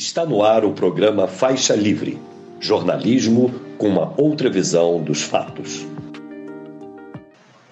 Está 0.00 0.24
no 0.24 0.42
ar 0.42 0.64
o 0.64 0.72
programa 0.72 1.28
Faixa 1.28 1.74
Livre 1.74 2.18
jornalismo 2.58 3.52
com 3.76 3.86
uma 3.86 4.14
outra 4.16 4.48
visão 4.48 5.02
dos 5.02 5.20
fatos. 5.20 5.86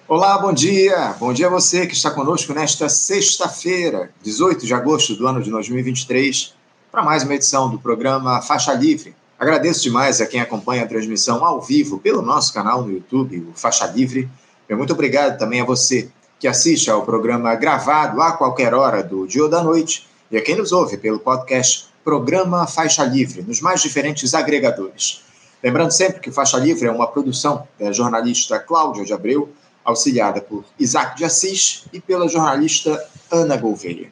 Olá, 0.07 0.37
bom 0.37 0.53
dia! 0.53 1.15
Bom 1.19 1.33
dia 1.33 1.47
a 1.47 1.49
você 1.49 1.87
que 1.87 1.95
está 1.95 2.11
conosco 2.11 2.53
nesta 2.53 2.87
sexta-feira, 2.87 4.11
18 4.21 4.63
de 4.63 4.75
agosto 4.75 5.15
do 5.15 5.25
ano 5.25 5.41
de 5.41 5.49
2023, 5.49 6.53
para 6.91 7.01
mais 7.01 7.23
uma 7.23 7.33
edição 7.33 7.67
do 7.67 7.79
programa 7.79 8.43
Faixa 8.43 8.73
Livre. 8.73 9.15
Agradeço 9.39 9.81
demais 9.81 10.21
a 10.21 10.27
quem 10.27 10.39
acompanha 10.39 10.83
a 10.83 10.87
transmissão 10.87 11.43
ao 11.43 11.59
vivo 11.59 11.97
pelo 11.97 12.21
nosso 12.21 12.53
canal 12.53 12.83
no 12.83 12.91
YouTube, 12.91 13.47
o 13.49 13.59
Faixa 13.59 13.87
Livre. 13.87 14.29
E 14.69 14.75
muito 14.75 14.93
obrigado 14.93 15.39
também 15.39 15.61
a 15.61 15.65
você 15.65 16.11
que 16.39 16.47
assiste 16.47 16.91
ao 16.91 17.01
programa 17.01 17.55
gravado 17.55 18.21
a 18.21 18.33
qualquer 18.33 18.75
hora 18.75 19.01
do 19.01 19.25
dia 19.25 19.41
ou 19.41 19.49
da 19.49 19.63
noite 19.63 20.07
e 20.29 20.37
a 20.37 20.41
quem 20.43 20.55
nos 20.55 20.71
ouve 20.71 20.95
pelo 20.95 21.17
podcast 21.17 21.88
Programa 22.09 22.65
Faixa 22.65 23.03
Livre, 23.03 23.43
nos 23.43 23.61
mais 23.61 23.83
diferentes 23.83 24.33
agregadores. 24.33 25.21
Lembrando 25.63 25.91
sempre 25.91 26.19
que 26.19 26.31
Faixa 26.31 26.57
Livre 26.57 26.87
é 26.87 26.91
uma 26.91 27.05
produção 27.05 27.67
da 27.79 27.91
jornalista 27.91 28.57
Cláudia 28.57 29.05
de 29.05 29.13
Abreu, 29.13 29.49
auxiliada 29.85 30.41
por 30.41 30.65
Isaac 30.79 31.15
de 31.15 31.23
Assis 31.23 31.85
e 31.93 32.01
pela 32.01 32.27
jornalista 32.27 32.99
Ana 33.31 33.55
Gouveia. 33.57 34.09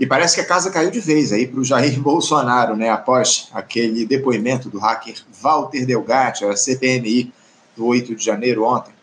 E 0.00 0.06
parece 0.06 0.36
que 0.36 0.40
a 0.40 0.46
casa 0.46 0.70
caiu 0.70 0.90
de 0.90 1.00
vez 1.00 1.30
aí 1.30 1.46
para 1.46 1.60
o 1.60 1.64
Jair 1.64 2.00
Bolsonaro, 2.00 2.74
né? 2.74 2.88
Após 2.88 3.50
aquele 3.52 4.06
depoimento 4.06 4.70
do 4.70 4.78
hacker 4.78 5.16
Walter 5.42 5.84
Delgatti, 5.84 6.46
a 6.46 6.56
CPMI, 6.56 7.30
do 7.76 7.84
8 7.84 8.14
de 8.14 8.24
janeiro 8.24 8.64
ontem. 8.64 8.94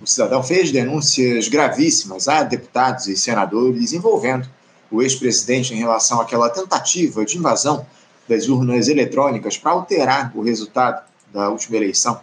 O 0.00 0.06
cidadão 0.06 0.42
fez 0.42 0.72
denúncias 0.72 1.46
gravíssimas 1.46 2.26
a 2.26 2.42
deputados 2.42 3.06
e 3.06 3.14
senadores 3.18 3.92
envolvendo 3.92 4.48
o 4.90 5.02
ex-presidente 5.02 5.74
em 5.74 5.78
relação 5.78 6.20
àquela 6.20 6.48
tentativa 6.48 7.24
de 7.24 7.38
invasão 7.38 7.86
das 8.28 8.48
urnas 8.48 8.88
eletrônicas 8.88 9.56
para 9.56 9.72
alterar 9.72 10.32
o 10.34 10.42
resultado 10.42 11.02
da 11.32 11.48
última 11.48 11.76
eleição. 11.76 12.20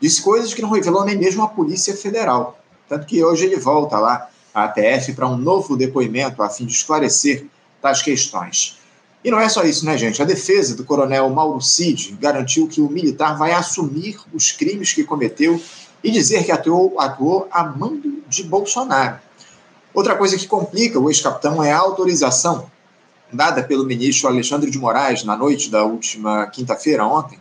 Disse 0.00 0.22
coisas 0.22 0.54
que 0.54 0.62
não 0.62 0.70
revelou 0.70 1.04
nem 1.04 1.16
mesmo 1.16 1.42
a 1.42 1.48
Polícia 1.48 1.96
Federal. 1.96 2.58
Tanto 2.88 3.06
que 3.06 3.22
hoje 3.22 3.44
ele 3.44 3.56
volta 3.56 3.98
lá 3.98 4.28
à 4.52 4.64
ATF 4.64 5.12
para 5.12 5.28
um 5.28 5.36
novo 5.36 5.76
depoimento 5.76 6.42
a 6.42 6.48
fim 6.48 6.66
de 6.66 6.72
esclarecer 6.72 7.46
tais 7.80 8.02
questões. 8.02 8.78
E 9.22 9.30
não 9.30 9.38
é 9.38 9.48
só 9.48 9.62
isso, 9.64 9.84
né, 9.84 9.98
gente? 9.98 10.22
A 10.22 10.24
defesa 10.24 10.74
do 10.74 10.84
coronel 10.84 11.28
Mauro 11.28 11.60
Cid 11.60 12.16
garantiu 12.18 12.66
que 12.66 12.80
o 12.80 12.88
militar 12.88 13.36
vai 13.36 13.52
assumir 13.52 14.18
os 14.32 14.50
crimes 14.50 14.92
que 14.92 15.04
cometeu 15.04 15.60
e 16.02 16.10
dizer 16.10 16.44
que 16.44 16.50
atuou, 16.50 16.98
atuou 16.98 17.46
a 17.50 17.62
mando 17.64 18.22
de 18.26 18.42
Bolsonaro. 18.42 19.18
Outra 19.92 20.16
coisa 20.16 20.36
que 20.36 20.46
complica 20.46 20.98
o 20.98 21.10
ex-capitão 21.10 21.62
é 21.62 21.72
a 21.72 21.78
autorização 21.78 22.70
dada 23.32 23.62
pelo 23.62 23.84
ministro 23.84 24.28
Alexandre 24.28 24.70
de 24.70 24.78
Moraes 24.78 25.24
na 25.24 25.36
noite 25.36 25.70
da 25.70 25.84
última 25.84 26.46
quinta-feira, 26.46 27.04
ontem, 27.04 27.38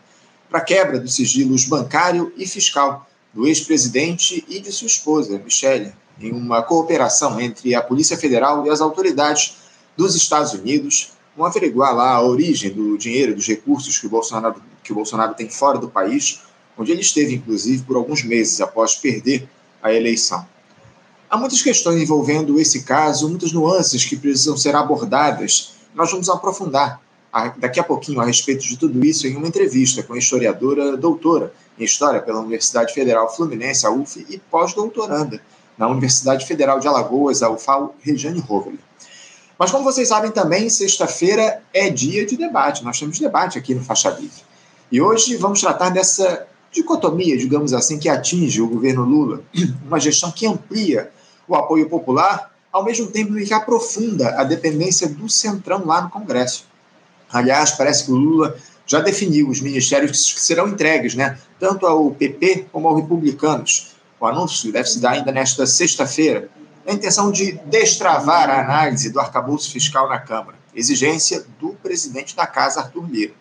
para 0.49 0.61
quebra 0.61 0.99
dos 0.99 1.15
sigilos 1.15 1.65
bancário 1.65 2.33
e 2.37 2.47
fiscal 2.47 3.07
do 3.33 3.47
ex-presidente 3.47 4.43
e 4.47 4.59
de 4.59 4.71
sua 4.71 4.87
esposa, 4.87 5.39
Michele, 5.39 5.93
em 6.19 6.31
uma 6.31 6.63
cooperação 6.63 7.39
entre 7.39 7.75
a 7.75 7.81
Polícia 7.81 8.17
Federal 8.17 8.65
e 8.65 8.69
as 8.69 8.81
autoridades 8.81 9.57
dos 9.95 10.15
Estados 10.15 10.53
Unidos, 10.53 11.11
vão 11.37 11.45
averiguar 11.45 11.95
lá 11.95 12.13
a 12.13 12.21
origem 12.21 12.71
do 12.71 12.97
dinheiro, 12.97 13.35
dos 13.35 13.47
recursos 13.47 13.97
que 13.97 14.07
o 14.07 14.09
Bolsonaro, 14.09 14.61
que 14.83 14.91
o 14.91 14.95
Bolsonaro 14.95 15.35
tem 15.35 15.49
fora 15.49 15.77
do 15.77 15.87
país, 15.87 16.41
onde 16.77 16.91
ele 16.91 17.01
esteve, 17.01 17.35
inclusive, 17.35 17.83
por 17.83 17.95
alguns 17.95 18.23
meses 18.23 18.59
após 18.59 18.95
perder 18.95 19.47
a 19.81 19.93
eleição. 19.93 20.45
Há 21.29 21.37
muitas 21.37 21.61
questões 21.61 22.01
envolvendo 22.01 22.59
esse 22.59 22.81
caso, 22.81 23.29
muitas 23.29 23.51
nuances 23.51 24.03
que 24.03 24.17
precisam 24.17 24.57
ser 24.57 24.75
abordadas. 24.75 25.75
Nós 25.93 26.09
vamos 26.09 26.27
aprofundar 26.27 26.99
daqui 27.57 27.79
a 27.79 27.83
pouquinho 27.83 28.19
a 28.19 28.25
respeito 28.25 28.63
de 28.63 28.75
tudo 28.75 29.05
isso 29.05 29.27
em 29.27 29.35
uma 29.35 29.47
entrevista 29.47 30.01
com 30.01 30.13
a 30.13 30.17
historiadora 30.17 30.97
doutora 30.97 31.53
em 31.77 31.83
História 31.83 32.19
pela 32.19 32.39
Universidade 32.39 32.95
Federal 32.95 33.31
Fluminense, 33.33 33.85
a 33.85 33.91
UF, 33.91 34.25
e 34.27 34.39
pós-doutoranda 34.39 35.39
na 35.77 35.87
Universidade 35.87 36.47
Federal 36.47 36.79
de 36.79 36.87
Alagoas, 36.87 37.43
a 37.43 37.49
UFAL, 37.51 37.95
Regiane 38.01 38.39
Roveli. 38.39 38.79
Mas 39.57 39.69
como 39.69 39.83
vocês 39.83 40.07
sabem 40.07 40.31
também, 40.31 40.67
sexta-feira 40.67 41.61
é 41.71 41.91
dia 41.91 42.25
de 42.25 42.37
debate, 42.37 42.83
nós 42.83 42.99
temos 42.99 43.19
debate 43.19 43.55
aqui 43.55 43.75
no 43.75 43.83
Faixa 43.83 44.09
Livre. 44.09 44.41
E 44.91 44.99
hoje 44.99 45.35
vamos 45.35 45.61
tratar 45.61 45.89
dessa 45.89 46.47
dicotomia, 46.71 47.37
digamos 47.37 47.71
assim, 47.71 47.99
que 47.99 48.09
atinge 48.09 48.61
o 48.61 48.67
governo 48.67 49.03
Lula, 49.03 49.43
uma 49.85 49.99
gestão 49.99 50.31
que 50.31 50.47
amplia 50.47 51.11
o 51.49 51.55
apoio 51.55 51.89
popular, 51.89 52.53
ao 52.71 52.85
mesmo 52.85 53.07
tempo 53.07 53.33
que 53.33 53.53
aprofunda 53.53 54.39
a 54.39 54.43
dependência 54.43 55.09
do 55.09 55.27
Centrão 55.27 55.85
lá 55.85 56.01
no 56.01 56.09
Congresso. 56.09 56.65
Aliás, 57.31 57.71
parece 57.71 58.05
que 58.05 58.11
o 58.11 58.15
Lula 58.15 58.55
já 58.85 58.99
definiu 58.99 59.49
os 59.49 59.61
ministérios 59.61 60.33
que 60.33 60.41
serão 60.41 60.67
entregues, 60.67 61.15
né, 61.15 61.37
tanto 61.59 61.85
ao 61.85 62.11
PP 62.11 62.67
como 62.71 62.87
aos 62.87 63.01
republicanos. 63.01 63.95
O 64.19 64.25
anúncio 64.25 64.71
deve 64.71 64.89
se 64.89 64.99
dar 64.99 65.11
ainda 65.11 65.31
nesta 65.31 65.65
sexta-feira, 65.65 66.49
na 66.85 66.93
intenção 66.93 67.31
de 67.31 67.53
destravar 67.65 68.49
a 68.49 68.61
análise 68.61 69.11
do 69.11 69.19
arcabouço 69.19 69.71
fiscal 69.71 70.09
na 70.09 70.19
Câmara, 70.19 70.57
exigência 70.73 71.45
do 71.59 71.69
presidente 71.69 72.35
da 72.35 72.47
Casa, 72.47 72.81
Arthur 72.81 73.07
Lira. 73.09 73.33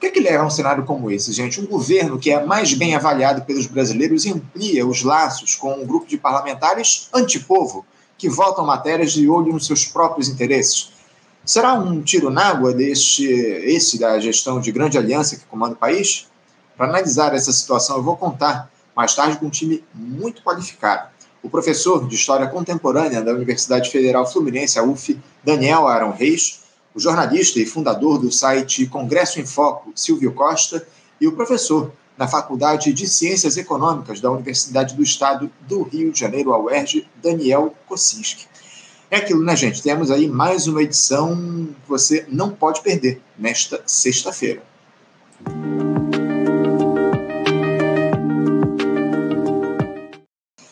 Que, 0.00 0.06
é 0.06 0.10
que 0.10 0.20
leva 0.20 0.42
a 0.42 0.46
um 0.46 0.50
cenário 0.50 0.86
como 0.86 1.10
esse, 1.10 1.30
gente? 1.30 1.60
Um 1.60 1.66
governo 1.66 2.18
que 2.18 2.30
é 2.30 2.42
mais 2.42 2.72
bem 2.72 2.96
avaliado 2.96 3.42
pelos 3.42 3.66
brasileiros 3.66 4.24
amplia 4.24 4.86
os 4.86 5.02
laços 5.02 5.54
com 5.54 5.74
um 5.74 5.86
grupo 5.86 6.06
de 6.06 6.16
parlamentares 6.16 7.10
antipovo 7.12 7.84
que 8.16 8.26
votam 8.26 8.64
matérias 8.64 9.12
de 9.12 9.28
olho 9.28 9.52
nos 9.52 9.66
seus 9.66 9.84
próprios 9.84 10.28
interesses. 10.28 10.90
Será 11.44 11.74
um 11.74 12.00
tiro 12.00 12.30
na 12.30 12.46
água 12.46 12.72
deste, 12.72 13.26
esse 13.26 13.98
da 13.98 14.18
gestão 14.18 14.58
de 14.58 14.72
grande 14.72 14.96
aliança 14.96 15.36
que 15.36 15.44
comanda 15.44 15.74
o 15.74 15.78
país? 15.78 16.28
Para 16.78 16.88
analisar 16.88 17.34
essa 17.34 17.52
situação, 17.52 17.96
eu 17.96 18.02
vou 18.02 18.16
contar 18.16 18.70
mais 18.96 19.14
tarde 19.14 19.36
com 19.36 19.46
um 19.46 19.50
time 19.50 19.84
muito 19.94 20.42
qualificado. 20.42 21.10
O 21.42 21.50
professor 21.50 22.06
de 22.08 22.14
História 22.14 22.46
Contemporânea 22.46 23.20
da 23.20 23.32
Universidade 23.32 23.90
Federal 23.90 24.30
Fluminense, 24.30 24.78
a 24.78 24.82
UF, 24.82 25.18
Daniel 25.44 25.86
Arão 25.86 26.12
Reis, 26.12 26.59
o 26.94 27.00
jornalista 27.00 27.58
e 27.60 27.66
fundador 27.66 28.18
do 28.18 28.30
site 28.30 28.86
Congresso 28.86 29.40
em 29.40 29.46
Foco, 29.46 29.92
Silvio 29.94 30.32
Costa, 30.32 30.86
e 31.20 31.26
o 31.26 31.32
professor 31.32 31.92
na 32.16 32.28
Faculdade 32.28 32.92
de 32.92 33.08
Ciências 33.08 33.56
Econômicas 33.56 34.20
da 34.20 34.30
Universidade 34.30 34.94
do 34.94 35.02
Estado 35.02 35.50
do 35.62 35.82
Rio 35.82 36.12
de 36.12 36.20
Janeiro, 36.20 36.52
a 36.52 36.58
UERJ, 36.58 37.08
Daniel 37.22 37.74
Kocinski. 37.86 38.46
É 39.10 39.16
aquilo, 39.16 39.42
né, 39.42 39.56
gente? 39.56 39.82
Temos 39.82 40.10
aí 40.10 40.28
mais 40.28 40.66
uma 40.66 40.82
edição 40.82 41.34
que 41.82 41.88
você 41.88 42.26
não 42.28 42.50
pode 42.50 42.80
perder 42.80 43.20
nesta 43.38 43.82
sexta-feira. 43.86 44.62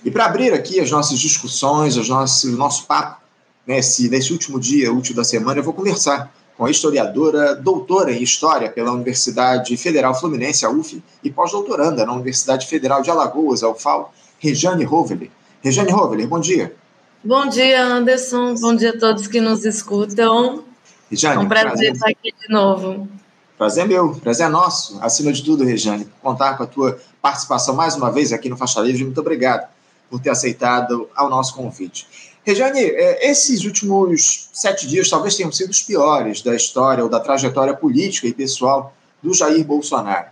E 0.05 0.11
para 0.11 0.27
abrir 0.27 0.53
aqui 0.53 0.81
as 0.81 0.91
nossas 0.91 1.19
discussões, 1.19 1.97
os 1.97 2.09
nossos, 2.09 2.45
o 2.45 2.57
nosso 2.57 2.87
papo 2.87 3.21
nesse, 3.69 4.09
nesse 4.09 4.33
último 4.33 4.59
dia 4.59 4.91
útil 4.91 5.15
da 5.15 5.23
semana, 5.23 5.61
eu 5.61 5.63
vou 5.63 5.75
conversar 5.75 6.33
com 6.57 6.65
a 6.65 6.71
historiadora, 6.71 7.55
doutora 7.55 8.11
em 8.11 8.23
História 8.23 8.71
pela 8.71 8.91
Universidade 8.91 9.77
Federal 9.77 10.19
Fluminense, 10.19 10.65
a 10.65 10.71
UF, 10.71 11.01
e 11.23 11.31
pós-doutoranda 11.31 12.05
na 12.05 12.13
Universidade 12.15 12.67
Federal 12.67 13.03
de 13.03 13.11
Alagoas, 13.11 13.63
a 13.63 13.69
UFAL, 13.69 14.13
Rejane 14.41 14.83
Roveler. 14.85 15.31
Rejane 15.63 15.93
Roveler, 15.93 16.27
bom 16.27 16.41
dia. 16.41 16.75
Bom 17.23 17.47
dia, 17.47 17.85
Anderson. 17.85 18.55
Bom 18.55 18.75
dia 18.75 18.91
a 18.91 18.99
todos 18.99 19.27
que 19.27 19.41
nos 19.41 19.65
escutam. 19.65 20.65
Rejane, 21.11 21.37
é 21.37 21.39
um 21.39 21.49
prazer, 21.49 21.69
prazer 21.69 21.93
estar 21.93 22.09
aqui 22.09 22.35
de 22.41 22.53
novo. 22.53 23.09
Prazer 23.57 23.85
é 23.85 23.87
meu, 23.87 24.15
prazer 24.15 24.47
é 24.47 24.49
nosso. 24.49 24.99
Acima 25.01 25.33
de 25.33 25.45
tudo, 25.45 25.65
Rejane, 25.65 26.09
contar 26.23 26.57
com 26.57 26.63
a 26.63 26.67
tua 26.67 26.99
participação 27.21 27.75
mais 27.75 27.95
uma 27.95 28.11
vez 28.11 28.33
aqui 28.33 28.49
no 28.49 28.57
Faixa 28.57 28.81
Livre. 28.81 29.05
Muito 29.05 29.21
obrigado 29.21 29.69
por 30.11 30.21
ter 30.21 30.31
aceitado 30.31 31.09
ao 31.15 31.29
nosso 31.29 31.55
convite. 31.55 32.07
Rejane, 32.49 32.81
é, 32.81 33.31
esses 33.31 33.67
últimos 33.67 34.49
sete 34.55 34.87
dias 34.87 35.11
talvez 35.11 35.37
tenham 35.37 35.53
sido 35.53 35.69
os 35.69 35.83
piores 35.83 36.41
da 36.41 36.57
história 36.57 37.05
ou 37.05 37.11
da 37.11 37.21
trajetória 37.21 37.75
política 37.75 38.27
e 38.27 38.33
pessoal 38.33 38.97
do 39.23 39.35
Jair 39.35 39.63
Bolsonaro. 39.63 40.29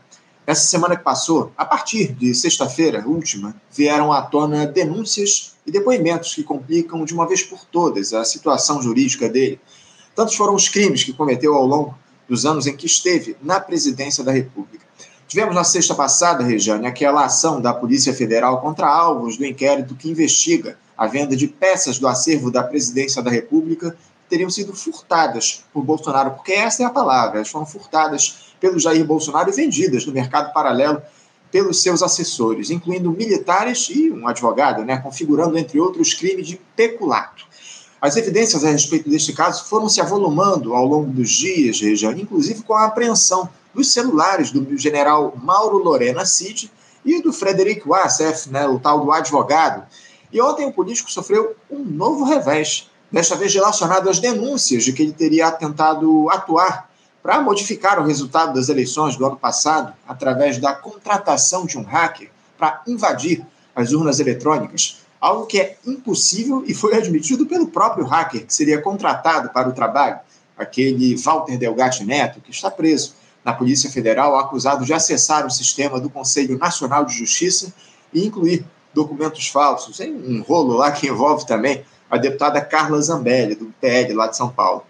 Essa 0.46 0.66
semana 0.66 0.96
que 0.96 1.04
passou, 1.04 1.52
a 1.58 1.62
partir 1.66 2.14
de 2.14 2.34
sexta-feira 2.34 3.06
última, 3.06 3.54
vieram 3.70 4.14
à 4.14 4.22
tona 4.22 4.66
denúncias 4.66 5.56
e 5.66 5.70
depoimentos 5.70 6.34
que 6.34 6.42
complicam 6.42 7.04
de 7.04 7.12
uma 7.12 7.28
vez 7.28 7.42
por 7.42 7.66
todas 7.66 8.14
a 8.14 8.24
situação 8.24 8.80
jurídica 8.80 9.28
dele. 9.28 9.60
Tantos 10.14 10.36
foram 10.36 10.54
os 10.54 10.70
crimes 10.70 11.04
que 11.04 11.12
cometeu 11.12 11.54
ao 11.54 11.66
longo 11.66 11.98
dos 12.26 12.46
anos 12.46 12.66
em 12.66 12.74
que 12.74 12.86
esteve 12.86 13.36
na 13.42 13.60
presidência 13.60 14.24
da 14.24 14.32
República. 14.32 14.85
Tivemos 15.28 15.56
na 15.56 15.64
sexta 15.64 15.92
passada, 15.92 16.44
Rejane, 16.44 16.86
aquela 16.86 17.24
ação 17.24 17.60
da 17.60 17.74
Polícia 17.74 18.14
Federal 18.14 18.60
contra 18.60 18.86
alvos 18.86 19.36
do 19.36 19.44
inquérito 19.44 19.96
que 19.96 20.08
investiga 20.08 20.78
a 20.96 21.08
venda 21.08 21.34
de 21.34 21.48
peças 21.48 21.98
do 21.98 22.06
acervo 22.06 22.48
da 22.48 22.62
presidência 22.62 23.20
da 23.20 23.30
República 23.30 23.90
que 23.90 24.30
teriam 24.30 24.48
sido 24.48 24.72
furtadas 24.72 25.64
por 25.72 25.82
Bolsonaro, 25.82 26.30
porque 26.30 26.52
essa 26.52 26.84
é 26.84 26.86
a 26.86 26.90
palavra, 26.90 27.38
elas 27.38 27.48
foram 27.48 27.66
furtadas 27.66 28.54
pelo 28.60 28.78
Jair 28.78 29.04
Bolsonaro 29.04 29.50
e 29.50 29.52
vendidas 29.52 30.06
no 30.06 30.12
mercado 30.12 30.52
paralelo 30.52 31.02
pelos 31.50 31.82
seus 31.82 32.04
assessores, 32.04 32.70
incluindo 32.70 33.10
militares 33.10 33.88
e 33.90 34.10
um 34.10 34.28
advogado, 34.28 34.84
né, 34.84 34.96
configurando, 34.98 35.58
entre 35.58 35.80
outros, 35.80 36.14
crime 36.14 36.42
de 36.42 36.60
peculato. 36.76 37.44
As 38.00 38.16
evidências 38.16 38.64
a 38.64 38.70
respeito 38.70 39.10
deste 39.10 39.32
caso 39.32 39.64
foram 39.64 39.88
se 39.88 40.00
avolumando 40.00 40.74
ao 40.74 40.86
longo 40.86 41.10
dos 41.10 41.30
dias, 41.30 41.80
Regiane, 41.80 42.22
inclusive 42.22 42.62
com 42.62 42.74
a 42.74 42.84
apreensão 42.84 43.48
dos 43.76 43.92
celulares 43.92 44.50
do 44.50 44.76
general 44.78 45.34
Mauro 45.36 45.76
Lorena 45.76 46.24
Cid 46.24 46.72
e 47.04 47.20
do 47.20 47.30
Frederic 47.30 47.86
Wassef, 47.86 48.48
né, 48.48 48.66
o 48.66 48.80
tal 48.80 49.04
do 49.04 49.12
advogado. 49.12 49.86
E 50.32 50.40
ontem 50.40 50.66
o 50.66 50.72
político 50.72 51.12
sofreu 51.12 51.54
um 51.70 51.84
novo 51.84 52.24
revés, 52.24 52.90
desta 53.12 53.36
vez 53.36 53.52
relacionado 53.54 54.08
às 54.08 54.18
denúncias 54.18 54.82
de 54.82 54.94
que 54.94 55.02
ele 55.02 55.12
teria 55.12 55.52
tentado 55.52 56.28
atuar 56.30 56.90
para 57.22 57.40
modificar 57.42 58.00
o 58.00 58.06
resultado 58.06 58.54
das 58.54 58.70
eleições 58.70 59.14
do 59.14 59.26
ano 59.26 59.36
passado 59.36 59.92
através 60.08 60.58
da 60.58 60.74
contratação 60.74 61.66
de 61.66 61.76
um 61.76 61.82
hacker 61.82 62.30
para 62.56 62.82
invadir 62.86 63.44
as 63.74 63.92
urnas 63.92 64.18
eletrônicas, 64.20 65.02
algo 65.20 65.44
que 65.44 65.60
é 65.60 65.76
impossível 65.86 66.64
e 66.66 66.72
foi 66.72 66.94
admitido 66.94 67.44
pelo 67.44 67.66
próprio 67.66 68.06
hacker 68.06 68.46
que 68.46 68.54
seria 68.54 68.80
contratado 68.80 69.50
para 69.50 69.68
o 69.68 69.72
trabalho, 69.72 70.18
aquele 70.56 71.14
Walter 71.16 71.58
Delgatti 71.58 72.04
Neto, 72.04 72.40
que 72.40 72.50
está 72.50 72.70
preso 72.70 73.14
na 73.46 73.52
Polícia 73.52 73.88
Federal, 73.88 74.36
acusado 74.36 74.84
de 74.84 74.92
acessar 74.92 75.46
o 75.46 75.50
sistema 75.50 76.00
do 76.00 76.10
Conselho 76.10 76.58
Nacional 76.58 77.04
de 77.04 77.16
Justiça 77.16 77.72
e 78.12 78.26
incluir 78.26 78.66
documentos 78.92 79.46
falsos, 79.46 80.00
em 80.00 80.12
um 80.12 80.42
rolo 80.42 80.74
lá 80.74 80.90
que 80.90 81.06
envolve 81.06 81.46
também 81.46 81.84
a 82.10 82.16
deputada 82.16 82.60
Carla 82.60 83.00
Zambelli, 83.00 83.54
do 83.54 83.72
PL 83.80 84.14
lá 84.14 84.26
de 84.26 84.36
São 84.36 84.48
Paulo. 84.48 84.82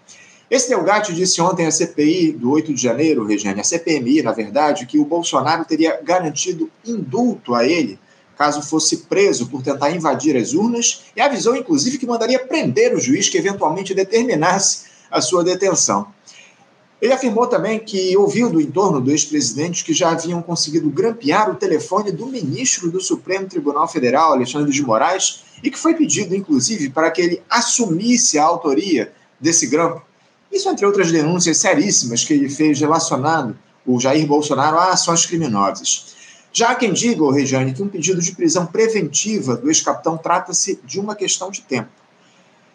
Esse 0.49 0.69
Delgatti 0.69 1.13
disse 1.13 1.39
ontem 1.39 1.67
à 1.67 1.71
CPI 1.71 2.31
do 2.31 2.49
8 2.49 2.73
de 2.73 2.81
janeiro, 2.81 3.27
Regiane, 3.27 3.61
a 3.61 3.63
CPMI, 3.63 4.23
na 4.23 4.31
verdade, 4.31 4.87
que 4.87 4.97
o 4.97 5.05
Bolsonaro 5.05 5.63
teria 5.63 6.01
garantido 6.01 6.71
indulto 6.83 7.53
a 7.53 7.63
ele 7.63 7.99
caso 8.35 8.61
fosse 8.61 8.97
preso 9.05 9.47
por 9.47 9.63
tentar 9.63 9.89
invadir 9.91 10.37
as 10.37 10.53
urnas 10.53 11.05
e 11.15 11.21
avisou, 11.21 11.55
inclusive, 11.55 11.97
que 11.97 12.05
mandaria 12.05 12.39
prender 12.39 12.95
o 12.95 12.99
juiz 12.99 13.27
que 13.27 13.37
eventualmente 13.37 13.95
determinasse 13.95 14.85
a 15.09 15.19
sua 15.19 15.43
detenção. 15.43 16.07
Ele 16.99 17.13
afirmou 17.13 17.45
também 17.45 17.79
que 17.79 18.17
ouviu 18.17 18.49
do 18.49 18.59
entorno 18.59 18.99
do 18.99 19.11
ex-presidente 19.11 19.83
que 19.83 19.93
já 19.93 20.09
haviam 20.09 20.41
conseguido 20.41 20.89
grampear 20.89 21.49
o 21.49 21.55
telefone 21.55 22.11
do 22.11 22.25
ministro 22.25 22.89
do 22.89 22.99
Supremo 22.99 23.47
Tribunal 23.47 23.87
Federal, 23.87 24.31
Alexandre 24.31 24.71
de 24.71 24.81
Moraes, 24.81 25.43
e 25.61 25.69
que 25.69 25.77
foi 25.77 25.93
pedido, 25.93 26.35
inclusive, 26.35 26.89
para 26.89 27.11
que 27.11 27.21
ele 27.21 27.41
assumisse 27.47 28.39
a 28.39 28.43
autoria 28.43 29.13
desse 29.39 29.67
grampo. 29.67 30.01
Isso 30.51 30.67
entre 30.69 30.85
outras 30.85 31.11
denúncias 31.11 31.57
seríssimas 31.57 32.23
que 32.23 32.33
ele 32.33 32.49
fez 32.49 32.79
relacionado 32.79 33.55
o 33.85 33.99
Jair 33.99 34.25
Bolsonaro 34.25 34.77
a 34.77 34.91
ações 34.91 35.25
criminosas. 35.25 36.15
Já 36.51 36.73
quem 36.73 36.91
diga, 36.91 37.23
oh, 37.23 37.31
Regiane, 37.31 37.73
que 37.73 37.83
um 37.83 37.87
pedido 37.87 38.21
de 38.21 38.31
prisão 38.31 38.65
preventiva 38.65 39.55
do 39.55 39.69
ex-capitão 39.69 40.17
trata-se 40.17 40.79
de 40.83 40.99
uma 40.99 41.15
questão 41.15 41.51
de 41.51 41.61
tempo. 41.61 41.89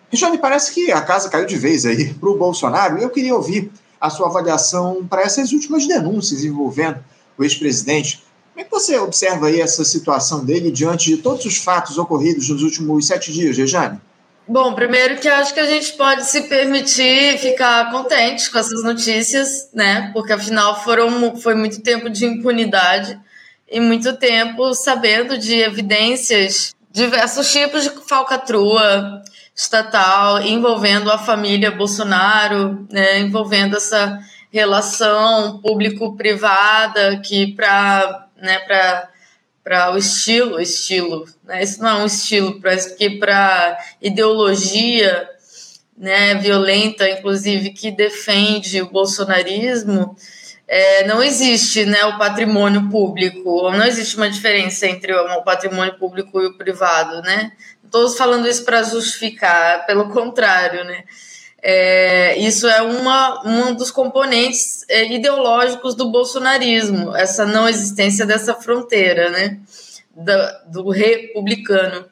Regiane, 0.09 0.39
parece 0.39 0.73
que 0.73 0.93
a 0.93 1.01
casa 1.01 1.29
caiu 1.29 1.47
de 1.47 1.57
vez 1.57 1.85
aí 1.85 2.15
para 2.15 2.29
o 2.29 2.39
Bolsonaro 2.39 2.99
e 2.99 3.03
eu 3.03 3.11
queria 3.11 3.35
ouvir 3.35 3.73
a 4.02 4.10
sua 4.10 4.26
avaliação 4.26 5.06
para 5.08 5.22
essas 5.22 5.52
últimas 5.52 5.87
denúncias 5.87 6.43
envolvendo 6.43 6.99
o 7.38 7.44
ex-presidente. 7.44 8.20
Como 8.52 8.60
é 8.60 8.64
que 8.64 8.70
você 8.70 8.99
observa 8.99 9.46
aí 9.46 9.60
essa 9.60 9.84
situação 9.84 10.44
dele 10.44 10.72
diante 10.72 11.14
de 11.14 11.22
todos 11.22 11.44
os 11.44 11.58
fatos 11.58 11.96
ocorridos 11.96 12.49
nos 12.49 12.62
últimos 12.64 13.06
sete 13.06 13.32
dias, 13.32 13.56
Rejane? 13.56 14.00
Bom, 14.46 14.75
primeiro 14.75 15.20
que 15.20 15.28
acho 15.28 15.54
que 15.54 15.60
a 15.60 15.66
gente 15.66 15.93
pode 15.93 16.25
se 16.25 16.43
permitir 16.43 17.38
ficar 17.38 17.93
contente 17.93 18.50
com 18.50 18.58
essas 18.58 18.82
notícias, 18.82 19.70
né? 19.72 20.10
Porque 20.12 20.32
afinal 20.32 20.82
foram, 20.82 21.37
foi 21.37 21.54
muito 21.54 21.81
tempo 21.81 22.10
de 22.10 22.26
impunidade 22.26 23.19
e 23.70 23.78
muito 23.78 24.16
tempo 24.16 24.75
sabendo 24.75 25.38
de 25.38 25.54
evidências, 25.54 26.75
diversos 26.90 27.52
tipos 27.52 27.84
de 27.84 27.90
falcatrua 28.08 29.22
estatal 29.54 30.40
envolvendo 30.43 31.10
a 31.10 31.19
família 31.19 31.70
Bolsonaro, 31.70 32.87
né? 32.90 33.20
envolvendo 33.20 33.76
essa 33.76 34.19
relação 34.50 35.60
público-privada 35.60 37.20
que 37.20 37.54
para 37.54 38.28
né, 38.37 38.58
para 38.60 39.08
para 39.64 39.93
o 39.93 39.96
estilo, 39.96 40.60
estilo, 40.60 41.25
né? 41.44 41.62
Isso 41.62 41.81
não 41.81 42.00
é 42.00 42.02
um 42.02 42.06
estilo, 42.06 42.60
parece 42.60 42.96
que 42.96 43.10
para 43.10 43.78
ideologia, 44.00 45.28
né, 45.96 46.34
violenta, 46.34 47.08
inclusive 47.08 47.70
que 47.70 47.93
defende 47.93 48.82
o 48.82 48.90
bolsonarismo, 48.90 50.16
é, 50.66 51.06
não 51.06 51.22
existe, 51.22 51.84
né, 51.84 52.04
o 52.06 52.19
patrimônio 52.19 52.88
público, 52.88 53.70
não 53.70 53.84
existe 53.84 54.16
uma 54.16 54.28
diferença 54.28 54.87
entre 54.87 55.14
o 55.14 55.43
patrimônio 55.43 55.96
público 55.99 56.40
e 56.40 56.46
o 56.46 56.56
privado, 56.56 57.22
né? 57.22 57.52
Estou 57.93 58.09
falando 58.09 58.49
isso 58.49 58.65
para 58.65 58.83
justificar, 58.83 59.85
pelo 59.85 60.09
contrário, 60.09 60.83
né? 60.83 61.05
É, 61.62 62.39
isso 62.39 62.67
é 62.67 62.81
uma, 62.81 63.47
um 63.47 63.75
dos 63.75 63.91
componentes 63.91 64.83
é, 64.89 65.12
ideológicos 65.12 65.94
do 65.94 66.11
bolsonarismo, 66.11 67.15
essa 67.15 67.44
não 67.44 67.69
existência 67.69 68.25
dessa 68.25 68.55
fronteira, 68.55 69.29
né, 69.29 69.61
do, 70.17 70.83
do 70.85 70.91
republicano. 70.91 72.06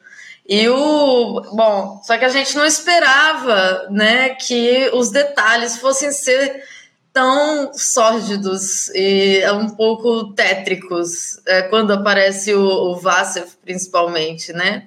E 0.47 0.69
o 0.69 1.41
bom, 1.51 1.99
só 2.03 2.15
que 2.15 2.25
a 2.25 2.29
gente 2.29 2.55
não 2.55 2.65
esperava, 2.65 3.87
né, 3.89 4.35
que 4.35 4.87
os 4.93 5.09
detalhes 5.09 5.77
fossem 5.77 6.11
ser 6.11 6.63
tão 7.11 7.73
sórdidos 7.73 8.89
e 8.89 9.43
um 9.51 9.67
pouco 9.69 10.31
tétricos 10.33 11.41
é, 11.47 11.63
quando 11.63 11.91
aparece 11.91 12.53
o, 12.53 12.63
o 12.63 12.95
Vasser, 12.99 13.47
principalmente, 13.63 14.53
né? 14.53 14.85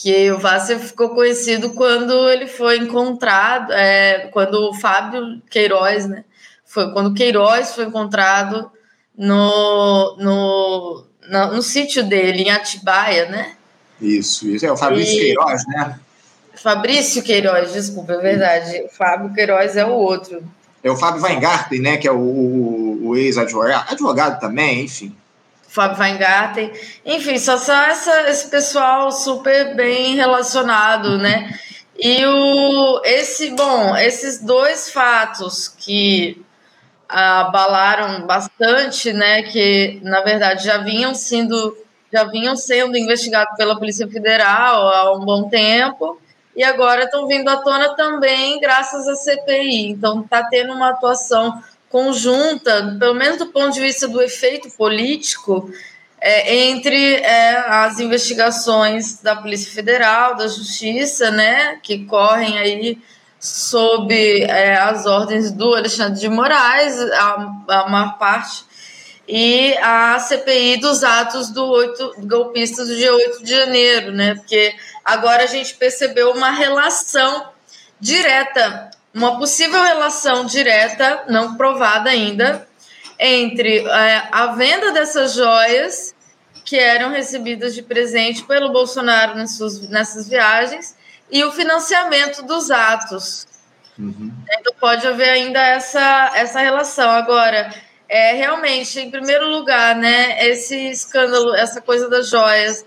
Que 0.00 0.30
o 0.30 0.38
Vasser 0.38 0.78
ficou 0.78 1.08
conhecido 1.10 1.70
quando 1.70 2.30
ele 2.30 2.46
foi 2.46 2.78
encontrado, 2.78 3.72
é, 3.72 4.28
quando 4.32 4.70
o 4.70 4.74
Fábio 4.74 5.42
Queiroz, 5.50 6.06
né? 6.06 6.24
Foi 6.64 6.92
quando 6.92 7.14
Queiroz 7.14 7.74
foi 7.74 7.86
encontrado 7.86 8.70
no, 9.16 10.16
no, 10.16 11.04
no, 11.28 11.46
no 11.52 11.62
sítio 11.62 12.04
dele, 12.04 12.42
em 12.42 12.50
Atibaia, 12.50 13.28
né? 13.28 13.56
Isso, 14.00 14.48
isso 14.48 14.64
é 14.64 14.70
o 14.70 14.76
Fabrício 14.76 15.18
e... 15.18 15.20
Queiroz, 15.20 15.66
né? 15.66 15.98
Fabrício 16.54 17.22
Queiroz, 17.22 17.72
desculpa, 17.72 18.12
é 18.12 18.18
verdade. 18.18 18.82
O 18.82 18.88
Fábio 18.88 19.34
Queiroz 19.34 19.76
é 19.76 19.84
o 19.84 19.90
outro. 19.90 20.44
É 20.82 20.90
o 20.90 20.96
Fábio 20.96 21.22
Weingarten, 21.22 21.80
né? 21.80 21.96
Que 21.96 22.06
é 22.06 22.12
o, 22.12 22.18
o, 22.18 23.08
o 23.08 23.16
ex-advogado, 23.16 23.90
advogado 23.90 24.38
também, 24.38 24.84
enfim. 24.84 25.16
Fábio 25.78 26.00
Weingarten, 26.00 26.72
enfim, 27.06 27.38
só 27.38 27.56
são 27.56 27.80
essa, 27.82 28.28
esse 28.28 28.48
pessoal 28.48 29.12
super 29.12 29.76
bem 29.76 30.16
relacionado, 30.16 31.16
né? 31.16 31.56
E 31.96 32.26
o, 32.26 33.00
esse, 33.04 33.50
bom, 33.50 33.96
esses 33.96 34.40
dois 34.40 34.90
fatos 34.90 35.68
que 35.68 36.44
abalaram 37.08 38.26
bastante, 38.26 39.12
né, 39.12 39.42
que 39.44 40.00
na 40.02 40.20
verdade 40.22 40.64
já 40.64 40.78
vinham 40.78 41.14
sendo 41.14 41.76
já 42.12 42.24
vinham 42.24 42.56
sendo 42.56 42.96
investigados 42.96 43.56
pela 43.56 43.78
Polícia 43.78 44.08
Federal 44.08 44.88
há 44.88 45.14
um 45.14 45.24
bom 45.24 45.48
tempo 45.48 46.20
e 46.56 46.64
agora 46.64 47.04
estão 47.04 47.26
vindo 47.28 47.48
à 47.48 47.58
tona 47.58 47.94
também 47.94 48.58
graças 48.58 49.06
à 49.06 49.14
CPI. 49.14 49.90
Então 49.90 50.22
está 50.22 50.42
tendo 50.44 50.72
uma 50.72 50.90
atuação 50.90 51.62
conjunta, 51.90 52.96
pelo 52.98 53.14
menos 53.14 53.38
do 53.38 53.46
ponto 53.46 53.72
de 53.72 53.80
vista 53.80 54.06
do 54.06 54.20
efeito 54.20 54.70
político, 54.70 55.72
é, 56.20 56.66
entre 56.66 57.16
é, 57.16 57.56
as 57.56 58.00
investigações 58.00 59.20
da 59.22 59.36
Polícia 59.36 59.72
Federal, 59.72 60.36
da 60.36 60.48
Justiça, 60.48 61.30
né, 61.30 61.78
que 61.82 62.04
correm 62.04 62.58
aí 62.58 62.98
sob 63.38 64.12
é, 64.42 64.76
as 64.76 65.06
ordens 65.06 65.52
do 65.52 65.74
Alexandre 65.74 66.18
de 66.18 66.28
Moraes, 66.28 67.00
a, 67.12 67.64
a 67.68 67.88
maior 67.88 68.18
parte, 68.18 68.66
e 69.28 69.76
a 69.78 70.18
CPI 70.18 70.78
dos 70.78 71.04
atos 71.04 71.50
do 71.50 71.64
8, 71.64 72.14
golpistas 72.22 72.88
do 72.88 72.96
dia 72.96 73.14
8 73.14 73.44
de 73.44 73.50
janeiro, 73.50 74.10
né, 74.10 74.34
porque 74.34 74.74
agora 75.04 75.44
a 75.44 75.46
gente 75.46 75.74
percebeu 75.74 76.32
uma 76.32 76.50
relação 76.50 77.48
direta 78.00 78.90
uma 79.18 79.36
possível 79.36 79.82
relação 79.82 80.44
direta, 80.46 81.24
não 81.28 81.56
provada 81.56 82.08
ainda, 82.08 82.66
entre 83.18 83.78
é, 83.80 84.28
a 84.30 84.46
venda 84.54 84.92
dessas 84.92 85.34
joias 85.34 86.14
que 86.64 86.78
eram 86.78 87.10
recebidas 87.10 87.74
de 87.74 87.82
presente 87.82 88.44
pelo 88.44 88.72
Bolsonaro 88.72 89.34
nessas, 89.34 89.88
nessas 89.88 90.28
viagens 90.28 90.96
e 91.30 91.42
o 91.42 91.50
financiamento 91.50 92.42
dos 92.42 92.70
atos. 92.70 93.46
Uhum. 93.98 94.32
Então 94.52 94.72
pode 94.78 95.06
haver 95.06 95.30
ainda 95.30 95.60
essa, 95.60 96.30
essa 96.34 96.60
relação. 96.60 97.10
Agora, 97.10 97.74
é 98.08 98.34
realmente, 98.34 99.00
em 99.00 99.10
primeiro 99.10 99.48
lugar, 99.48 99.96
né, 99.96 100.46
esse 100.46 100.76
escândalo, 100.90 101.54
essa 101.54 101.80
coisa 101.80 102.08
das 102.08 102.28
joias, 102.28 102.84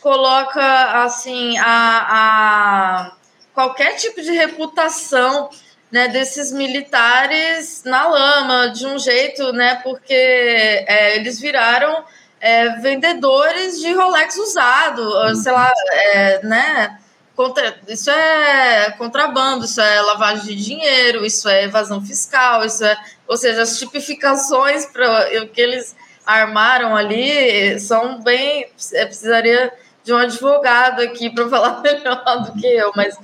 coloca 0.00 1.02
assim 1.02 1.58
a, 1.58 2.06
a 2.08 3.12
qualquer 3.52 3.96
tipo 3.96 4.22
de 4.22 4.30
reputação 4.30 5.50
né, 5.92 6.08
desses 6.08 6.50
militares 6.50 7.82
na 7.84 8.08
lama, 8.08 8.70
de 8.70 8.86
um 8.86 8.98
jeito, 8.98 9.52
né, 9.52 9.78
porque 9.84 10.14
é, 10.14 11.16
eles 11.16 11.38
viraram 11.38 12.02
é, 12.40 12.70
vendedores 12.80 13.78
de 13.78 13.92
Rolex 13.92 14.38
usado, 14.38 15.02
uhum. 15.02 15.34
sei 15.34 15.52
lá, 15.52 15.70
é, 15.92 16.46
né, 16.46 16.98
contra, 17.36 17.78
isso 17.86 18.10
é 18.10 18.90
contrabando, 18.92 19.66
isso 19.66 19.82
é 19.82 20.00
lavagem 20.00 20.56
de 20.56 20.64
dinheiro, 20.64 21.26
isso 21.26 21.46
é 21.46 21.64
evasão 21.64 22.00
fiscal, 22.00 22.64
isso 22.64 22.84
é, 22.84 22.96
ou 23.28 23.36
seja, 23.36 23.60
as 23.60 23.78
tipificações 23.78 24.86
para 24.86 25.42
o 25.42 25.48
que 25.48 25.60
eles 25.60 25.94
armaram 26.24 26.96
ali 26.96 27.78
são 27.78 28.22
bem, 28.22 28.66
é, 28.94 29.04
precisaria 29.04 29.72
de 30.02 30.12
um 30.12 30.16
advogado 30.16 31.02
aqui 31.02 31.28
para 31.28 31.48
falar 31.50 31.80
melhor 31.84 32.24
do 32.44 32.58
que 32.58 32.66
eu, 32.66 32.92
mas 32.96 33.14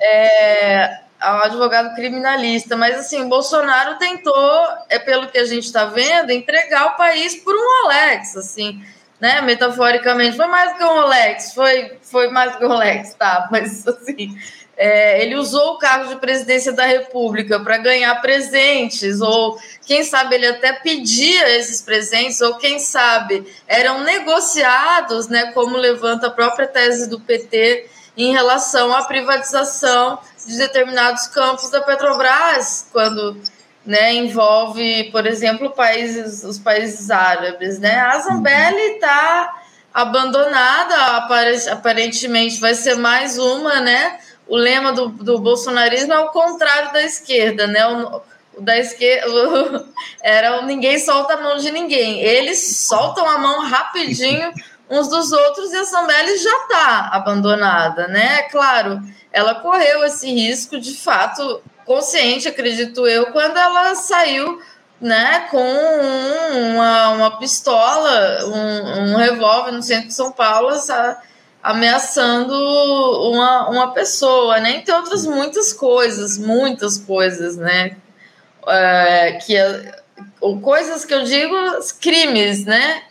é, 0.00 1.00
um 1.24 1.42
advogado 1.44 1.94
criminalista. 1.94 2.76
Mas 2.76 2.96
assim, 2.96 3.28
Bolsonaro 3.28 3.98
tentou, 3.98 4.66
é 4.88 4.98
pelo 4.98 5.28
que 5.28 5.38
a 5.38 5.44
gente 5.44 5.64
está 5.64 5.84
vendo, 5.86 6.30
entregar 6.30 6.86
o 6.86 6.96
país 6.96 7.36
por 7.36 7.54
um 7.54 7.82
Rolex, 7.82 8.36
assim, 8.36 8.82
né? 9.20 9.40
Metaforicamente, 9.42 10.36
foi 10.36 10.46
mais 10.46 10.76
que 10.76 10.84
um 10.84 11.00
Rolex, 11.00 11.54
foi, 11.54 11.98
foi 12.02 12.28
mais 12.28 12.56
que 12.56 12.64
um 12.64 12.68
Rolex, 12.68 13.14
tá? 13.14 13.48
Mas 13.50 13.86
assim. 13.86 14.36
É, 14.74 15.22
ele 15.22 15.36
usou 15.36 15.74
o 15.74 15.78
cargo 15.78 16.08
de 16.08 16.16
presidência 16.16 16.72
da 16.72 16.86
República 16.86 17.60
para 17.60 17.76
ganhar 17.76 18.20
presentes, 18.22 19.20
ou 19.20 19.58
quem 19.86 20.02
sabe 20.02 20.34
ele 20.34 20.46
até 20.46 20.72
pedia 20.72 21.56
esses 21.58 21.82
presentes, 21.82 22.40
ou 22.40 22.56
quem 22.56 22.78
sabe 22.78 23.46
eram 23.68 24.02
negociados, 24.02 25.28
né, 25.28 25.52
como 25.52 25.76
levanta 25.76 26.28
a 26.28 26.30
própria 26.30 26.66
tese 26.66 27.08
do 27.08 27.20
PT 27.20 27.86
em 28.16 28.32
relação 28.32 28.94
à 28.94 29.04
privatização 29.04 30.18
de 30.46 30.56
determinados 30.58 31.26
campos 31.28 31.70
da 31.70 31.80
Petrobras, 31.80 32.88
quando 32.92 33.40
né, 33.84 34.14
envolve, 34.14 35.10
por 35.10 35.26
exemplo, 35.26 35.70
países, 35.70 36.44
os 36.44 36.58
países 36.58 37.10
árabes. 37.10 37.78
Né? 37.78 37.98
A 37.98 38.18
Zambelli 38.18 38.94
está 38.94 39.62
abandonada, 39.92 40.94
aparentemente 41.70 42.60
vai 42.60 42.74
ser 42.74 42.96
mais 42.96 43.38
uma, 43.38 43.80
né? 43.80 44.18
O 44.46 44.56
lema 44.56 44.92
do, 44.92 45.08
do 45.08 45.38
bolsonarismo 45.38 46.12
é 46.12 46.18
o 46.18 46.30
contrário 46.30 46.92
da 46.92 47.02
esquerda, 47.02 47.66
né? 47.66 47.86
O, 47.86 48.22
o 48.54 48.60
da 48.60 48.78
esquerda 48.78 49.86
era 50.22 50.60
o 50.60 50.66
ninguém 50.66 50.98
solta 50.98 51.34
a 51.34 51.40
mão 51.40 51.56
de 51.56 51.70
ninguém. 51.70 52.20
Eles 52.20 52.78
soltam 52.78 53.26
a 53.28 53.38
mão 53.38 53.60
rapidinho 53.60 54.52
uns 54.92 55.08
dos 55.08 55.32
outros 55.32 55.72
e 55.72 55.76
a 55.78 55.84
Zambelli 55.84 56.36
já 56.36 56.54
está 56.58 57.08
abandonada, 57.12 58.08
né? 58.08 58.42
Claro, 58.42 59.00
ela 59.32 59.54
correu 59.54 60.04
esse 60.04 60.30
risco 60.30 60.78
de 60.78 60.94
fato 60.94 61.62
consciente, 61.86 62.46
acredito 62.46 63.06
eu, 63.06 63.32
quando 63.32 63.56
ela 63.56 63.94
saiu 63.94 64.60
né, 65.00 65.48
com 65.50 65.58
uma, 65.58 67.08
uma 67.08 67.38
pistola, 67.38 68.44
um, 68.44 69.12
um 69.12 69.16
revólver 69.16 69.72
no 69.72 69.82
centro 69.82 70.08
de 70.08 70.14
São 70.14 70.30
Paulo, 70.30 70.68
ameaçando 71.62 72.52
uma, 72.52 73.70
uma 73.70 73.92
pessoa, 73.94 74.60
né? 74.60 74.76
Entre 74.76 74.92
outras 74.94 75.24
muitas 75.24 75.72
coisas, 75.72 76.36
muitas 76.36 76.98
coisas, 76.98 77.56
né? 77.56 77.96
É, 78.68 79.32
que, 79.44 79.56
ou 80.40 80.60
coisas 80.60 81.04
que 81.04 81.14
eu 81.14 81.24
digo, 81.24 81.56
crimes, 81.98 82.64
né? 82.64 83.02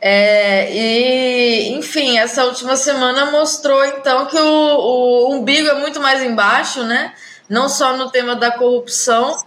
É, 0.00 0.72
e, 0.72 1.72
enfim, 1.74 2.18
essa 2.18 2.44
última 2.44 2.76
semana 2.76 3.30
mostrou 3.30 3.84
então 3.84 4.26
que 4.26 4.38
o, 4.38 5.28
o 5.28 5.34
umbigo 5.34 5.68
é 5.68 5.74
muito 5.74 6.00
mais 6.00 6.22
embaixo, 6.22 6.84
né? 6.84 7.12
Não 7.48 7.68
só 7.68 7.96
no 7.96 8.10
tema 8.10 8.36
da 8.36 8.50
corrupção, 8.50 9.42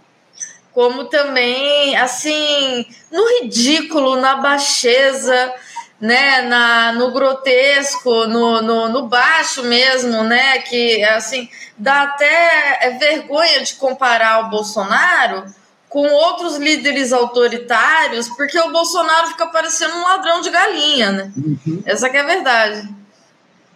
como 0.72 1.04
também, 1.04 1.96
assim, 1.96 2.86
no 3.10 3.40
ridículo, 3.40 4.16
na 4.16 4.36
baixeza, 4.36 5.54
né, 6.00 6.42
na, 6.42 6.92
no 6.92 7.12
grotesco, 7.12 8.26
no, 8.26 8.60
no, 8.60 8.88
no, 8.88 9.06
baixo 9.06 9.62
mesmo, 9.62 10.24
né, 10.24 10.58
que, 10.58 11.04
assim, 11.04 11.48
dá 11.78 12.02
até 12.02 12.96
vergonha 12.98 13.62
de 13.62 13.74
comparar 13.74 14.40
o 14.40 14.50
Bolsonaro 14.50 15.44
com 15.92 16.06
outros 16.06 16.56
líderes 16.56 17.12
autoritários, 17.12 18.26
porque 18.30 18.58
o 18.58 18.72
Bolsonaro 18.72 19.28
fica 19.28 19.46
parecendo 19.48 19.94
um 19.94 20.02
ladrão 20.02 20.40
de 20.40 20.48
galinha, 20.48 21.12
né? 21.12 21.32
Uhum. 21.36 21.82
Essa 21.84 22.08
que 22.08 22.16
é 22.16 22.20
a 22.20 22.26
verdade. 22.26 22.88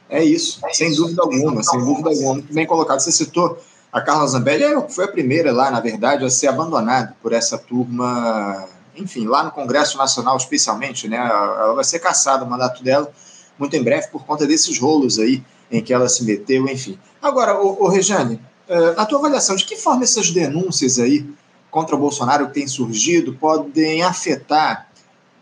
É 0.08 0.24
isso, 0.24 0.58
sem 0.72 0.94
dúvida 0.94 1.20
alguma, 1.20 1.62
sem 1.62 1.78
dúvida 1.78 2.08
alguma. 2.08 2.34
Muito 2.34 2.54
bem 2.54 2.64
colocado. 2.64 3.00
Você 3.00 3.12
citou 3.12 3.62
a 3.92 4.00
Carla 4.00 4.26
Zambelli, 4.28 4.64
foi 4.88 5.04
a 5.04 5.08
primeira 5.08 5.52
lá, 5.52 5.70
na 5.70 5.78
verdade, 5.78 6.24
a 6.24 6.30
ser 6.30 6.46
abandonada 6.46 7.14
por 7.22 7.34
essa 7.34 7.58
turma, 7.58 8.66
enfim, 8.96 9.26
lá 9.26 9.44
no 9.44 9.50
Congresso 9.50 9.98
Nacional, 9.98 10.38
especialmente, 10.38 11.06
né? 11.06 11.18
Ela 11.18 11.74
vai 11.74 11.84
ser 11.84 11.98
caçada, 11.98 12.46
o 12.46 12.48
mandato 12.48 12.82
dela, 12.82 13.12
muito 13.58 13.76
em 13.76 13.82
breve, 13.82 14.06
por 14.06 14.24
conta 14.24 14.46
desses 14.46 14.78
rolos 14.78 15.18
aí 15.18 15.44
em 15.70 15.82
que 15.82 15.92
ela 15.92 16.08
se 16.08 16.24
meteu, 16.24 16.66
enfim. 16.66 16.98
Agora, 17.20 17.60
o, 17.60 17.88
Rejane, 17.88 18.40
eh, 18.68 18.94
na 18.94 19.04
tua 19.04 19.18
avaliação, 19.18 19.54
de 19.54 19.66
que 19.66 19.76
forma 19.76 20.04
essas 20.04 20.30
denúncias 20.30 20.98
aí 20.98 21.26
contra 21.70 21.94
o 21.94 21.98
Bolsonaro 21.98 22.48
que 22.48 22.54
têm 22.54 22.66
surgido 22.66 23.34
podem 23.34 24.02
afetar 24.02 24.88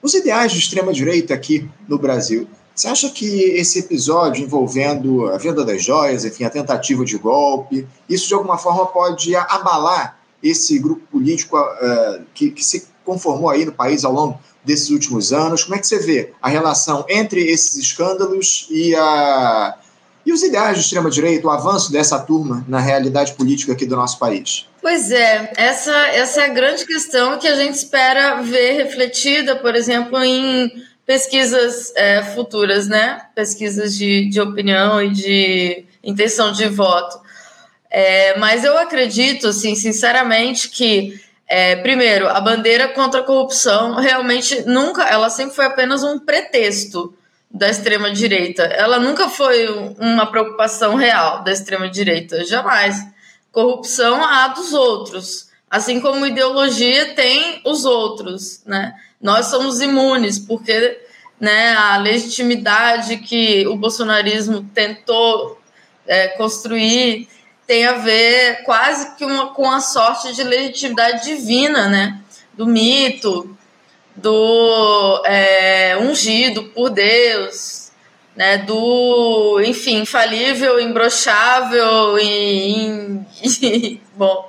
os 0.02 0.14
ideais 0.14 0.52
de 0.52 0.58
extrema-direita 0.58 1.32
aqui 1.32 1.68
no 1.88 1.98
Brasil. 1.98 2.46
Você 2.74 2.88
acha 2.88 3.08
que 3.08 3.24
esse 3.24 3.78
episódio 3.78 4.42
envolvendo 4.42 5.28
a 5.28 5.38
venda 5.38 5.64
das 5.64 5.82
joias, 5.82 6.24
enfim, 6.24 6.44
a 6.44 6.50
tentativa 6.50 7.04
de 7.04 7.16
golpe, 7.16 7.86
isso 8.08 8.26
de 8.28 8.34
alguma 8.34 8.58
forma 8.58 8.84
pode 8.86 9.34
abalar 9.36 10.18
esse 10.42 10.78
grupo 10.78 11.02
político 11.06 11.56
uh, 11.56 12.24
que, 12.34 12.50
que 12.50 12.64
se 12.64 12.86
conformou 13.04 13.48
aí 13.48 13.64
no 13.64 13.72
país 13.72 14.04
ao 14.04 14.12
longo 14.12 14.38
desses 14.64 14.90
últimos 14.90 15.32
anos? 15.32 15.62
Como 15.62 15.76
é 15.76 15.78
que 15.78 15.86
você 15.86 15.98
vê 15.98 16.32
a 16.42 16.48
relação 16.48 17.04
entre 17.08 17.40
esses 17.40 17.76
escândalos 17.76 18.66
e 18.70 18.94
a, 18.94 19.78
e 20.26 20.32
os 20.32 20.42
ideais 20.42 20.76
de 20.76 20.84
extrema-direita, 20.84 21.46
o 21.46 21.50
avanço 21.50 21.92
dessa 21.92 22.18
turma 22.18 22.64
na 22.66 22.80
realidade 22.80 23.34
política 23.34 23.72
aqui 23.72 23.86
do 23.86 23.94
nosso 23.94 24.18
país? 24.18 24.66
Pois 24.84 25.10
é, 25.10 25.50
essa, 25.56 25.96
essa 26.08 26.42
é 26.42 26.44
a 26.44 26.52
grande 26.52 26.84
questão 26.84 27.38
que 27.38 27.48
a 27.48 27.56
gente 27.56 27.72
espera 27.72 28.42
ver 28.42 28.72
refletida, 28.72 29.56
por 29.56 29.74
exemplo, 29.74 30.22
em 30.22 30.70
pesquisas 31.06 31.90
é, 31.96 32.22
futuras, 32.22 32.86
né? 32.86 33.22
Pesquisas 33.34 33.96
de, 33.96 34.28
de 34.28 34.38
opinião 34.42 35.02
e 35.02 35.10
de 35.10 35.86
intenção 36.02 36.52
de 36.52 36.66
voto. 36.66 37.18
É, 37.90 38.36
mas 38.38 38.62
eu 38.62 38.76
acredito, 38.76 39.48
assim, 39.48 39.74
sinceramente, 39.74 40.68
que 40.68 41.18
é, 41.48 41.76
primeiro, 41.76 42.28
a 42.28 42.38
bandeira 42.38 42.86
contra 42.88 43.20
a 43.20 43.24
corrupção 43.24 43.94
realmente 43.94 44.68
nunca, 44.68 45.04
ela 45.04 45.30
sempre 45.30 45.56
foi 45.56 45.64
apenas 45.64 46.04
um 46.04 46.18
pretexto 46.18 47.16
da 47.50 47.70
extrema 47.70 48.10
direita. 48.10 48.64
Ela 48.64 48.98
nunca 48.98 49.30
foi 49.30 49.66
uma 49.98 50.26
preocupação 50.26 50.94
real 50.94 51.42
da 51.42 51.50
extrema 51.50 51.88
direita, 51.88 52.44
jamais. 52.44 53.13
Corrupção 53.54 54.24
há 54.24 54.48
dos 54.48 54.74
outros, 54.74 55.48
assim 55.70 56.00
como 56.00 56.26
ideologia 56.26 57.14
tem 57.14 57.62
os 57.64 57.84
outros, 57.84 58.60
né? 58.66 58.92
Nós 59.22 59.46
somos 59.46 59.80
imunes 59.80 60.40
porque, 60.40 61.00
né, 61.38 61.72
a 61.74 61.96
legitimidade 61.96 63.18
que 63.18 63.64
o 63.68 63.76
bolsonarismo 63.76 64.68
tentou 64.74 65.56
é, 66.04 66.28
construir 66.28 67.28
tem 67.64 67.86
a 67.86 67.92
ver 67.92 68.64
quase 68.64 69.14
que 69.14 69.24
uma, 69.24 69.54
com 69.54 69.70
a 69.70 69.78
sorte 69.78 70.34
de 70.34 70.42
legitimidade 70.42 71.24
divina, 71.24 71.88
né? 71.88 72.20
Do 72.54 72.66
mito, 72.66 73.56
do 74.16 75.22
é, 75.24 75.96
ungido 75.96 76.64
por 76.64 76.90
Deus, 76.90 77.83
né, 78.36 78.58
do, 78.58 79.60
enfim, 79.64 80.00
infalível, 80.00 80.80
imbrochável 80.80 82.18
e, 82.18 83.20
e, 83.62 84.00
bom. 84.14 84.48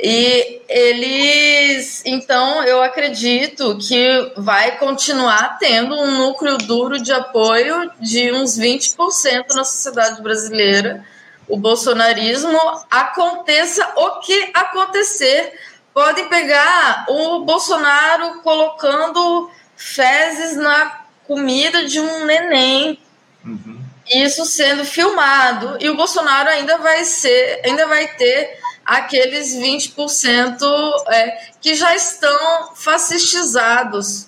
E 0.00 0.62
eles, 0.68 2.02
então, 2.06 2.62
eu 2.62 2.80
acredito 2.82 3.76
que 3.78 4.32
vai 4.36 4.78
continuar 4.78 5.58
tendo 5.58 5.94
um 5.96 6.18
núcleo 6.18 6.56
duro 6.56 7.02
de 7.02 7.12
apoio 7.12 7.90
de 8.00 8.30
uns 8.32 8.56
20% 8.56 9.54
na 9.54 9.64
sociedade 9.64 10.22
brasileira. 10.22 11.04
O 11.48 11.56
bolsonarismo 11.56 12.60
aconteça 12.88 13.92
o 13.96 14.20
que 14.20 14.50
acontecer 14.54 15.52
podem 15.92 16.28
pegar 16.28 17.06
o 17.08 17.40
Bolsonaro 17.40 18.40
colocando 18.42 19.50
fezes 19.74 20.56
na 20.56 21.07
comida 21.28 21.86
de 21.86 22.00
um 22.00 22.24
neném. 22.24 22.98
Uhum. 23.44 23.78
Isso 24.10 24.44
sendo 24.46 24.84
filmado. 24.84 25.76
E 25.78 25.90
o 25.90 25.96
Bolsonaro 25.96 26.48
ainda 26.48 26.78
vai 26.78 27.04
ser, 27.04 27.60
ainda 27.64 27.86
vai 27.86 28.08
ter 28.08 28.58
aqueles 28.84 29.54
20% 29.54 30.62
é, 31.08 31.50
que 31.60 31.74
já 31.74 31.94
estão 31.94 32.74
fascistizados, 32.74 34.26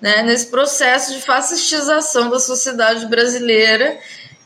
né, 0.00 0.22
nesse 0.22 0.46
processo 0.46 1.14
de 1.14 1.22
fascistização 1.22 2.28
da 2.28 2.40
sociedade 2.40 3.06
brasileira, 3.06 4.00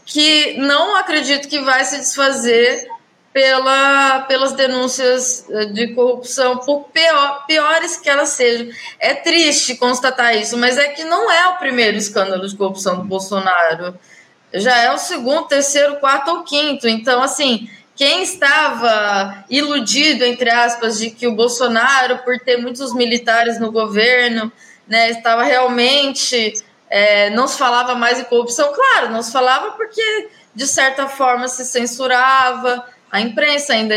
que 0.05 0.59
não 0.59 0.97
acredito 0.97 1.49
que 1.49 1.61
vai 1.61 1.83
se 1.85 1.97
desfazer 1.97 2.87
pela, 3.35 4.21
pelas 4.29 4.53
denúncias 4.53 5.45
eh, 5.51 5.65
de 5.65 5.89
corrupção, 5.89 6.59
por 6.59 6.85
pior, 6.85 7.45
piores 7.49 7.97
que 7.97 8.09
elas 8.09 8.29
sejam. 8.29 8.69
É 9.01 9.13
triste 9.13 9.75
constatar 9.75 10.37
isso, 10.37 10.57
mas 10.57 10.79
é 10.79 10.91
que 10.91 11.03
não 11.03 11.29
é 11.29 11.49
o 11.49 11.57
primeiro 11.57 11.97
escândalo 11.97 12.47
de 12.47 12.57
corrupção 12.57 12.99
do 12.99 13.03
Bolsonaro. 13.03 13.99
já 14.53 14.79
é 14.79 14.93
o 14.93 14.99
segundo, 14.99 15.49
terceiro, 15.49 15.97
quarto 15.97 16.31
ou 16.31 16.45
quinto. 16.45 16.87
Então, 16.87 17.21
assim, 17.21 17.69
quem 17.97 18.23
estava 18.23 19.45
iludido, 19.51 20.25
entre 20.25 20.49
aspas, 20.49 20.97
de 21.01 21.11
que 21.11 21.27
o 21.27 21.35
Bolsonaro, 21.35 22.19
por 22.19 22.39
ter 22.39 22.59
muitos 22.59 22.95
militares 22.95 23.59
no 23.59 23.73
governo, 23.73 24.53
né, 24.87 25.11
estava 25.11 25.43
realmente. 25.43 26.55
É, 26.89 27.31
não 27.31 27.49
se 27.49 27.59
falava 27.59 27.97
mais 27.97 28.21
em 28.21 28.25
corrupção, 28.25 28.73
claro, 28.73 29.11
não 29.11 29.23
se 29.23 29.33
falava 29.33 29.73
porque, 29.73 30.29
de 30.55 30.67
certa 30.67 31.09
forma, 31.09 31.49
se 31.49 31.65
censurava 31.65 32.94
a 33.15 33.21
imprensa, 33.21 33.75
ainda 33.75 33.95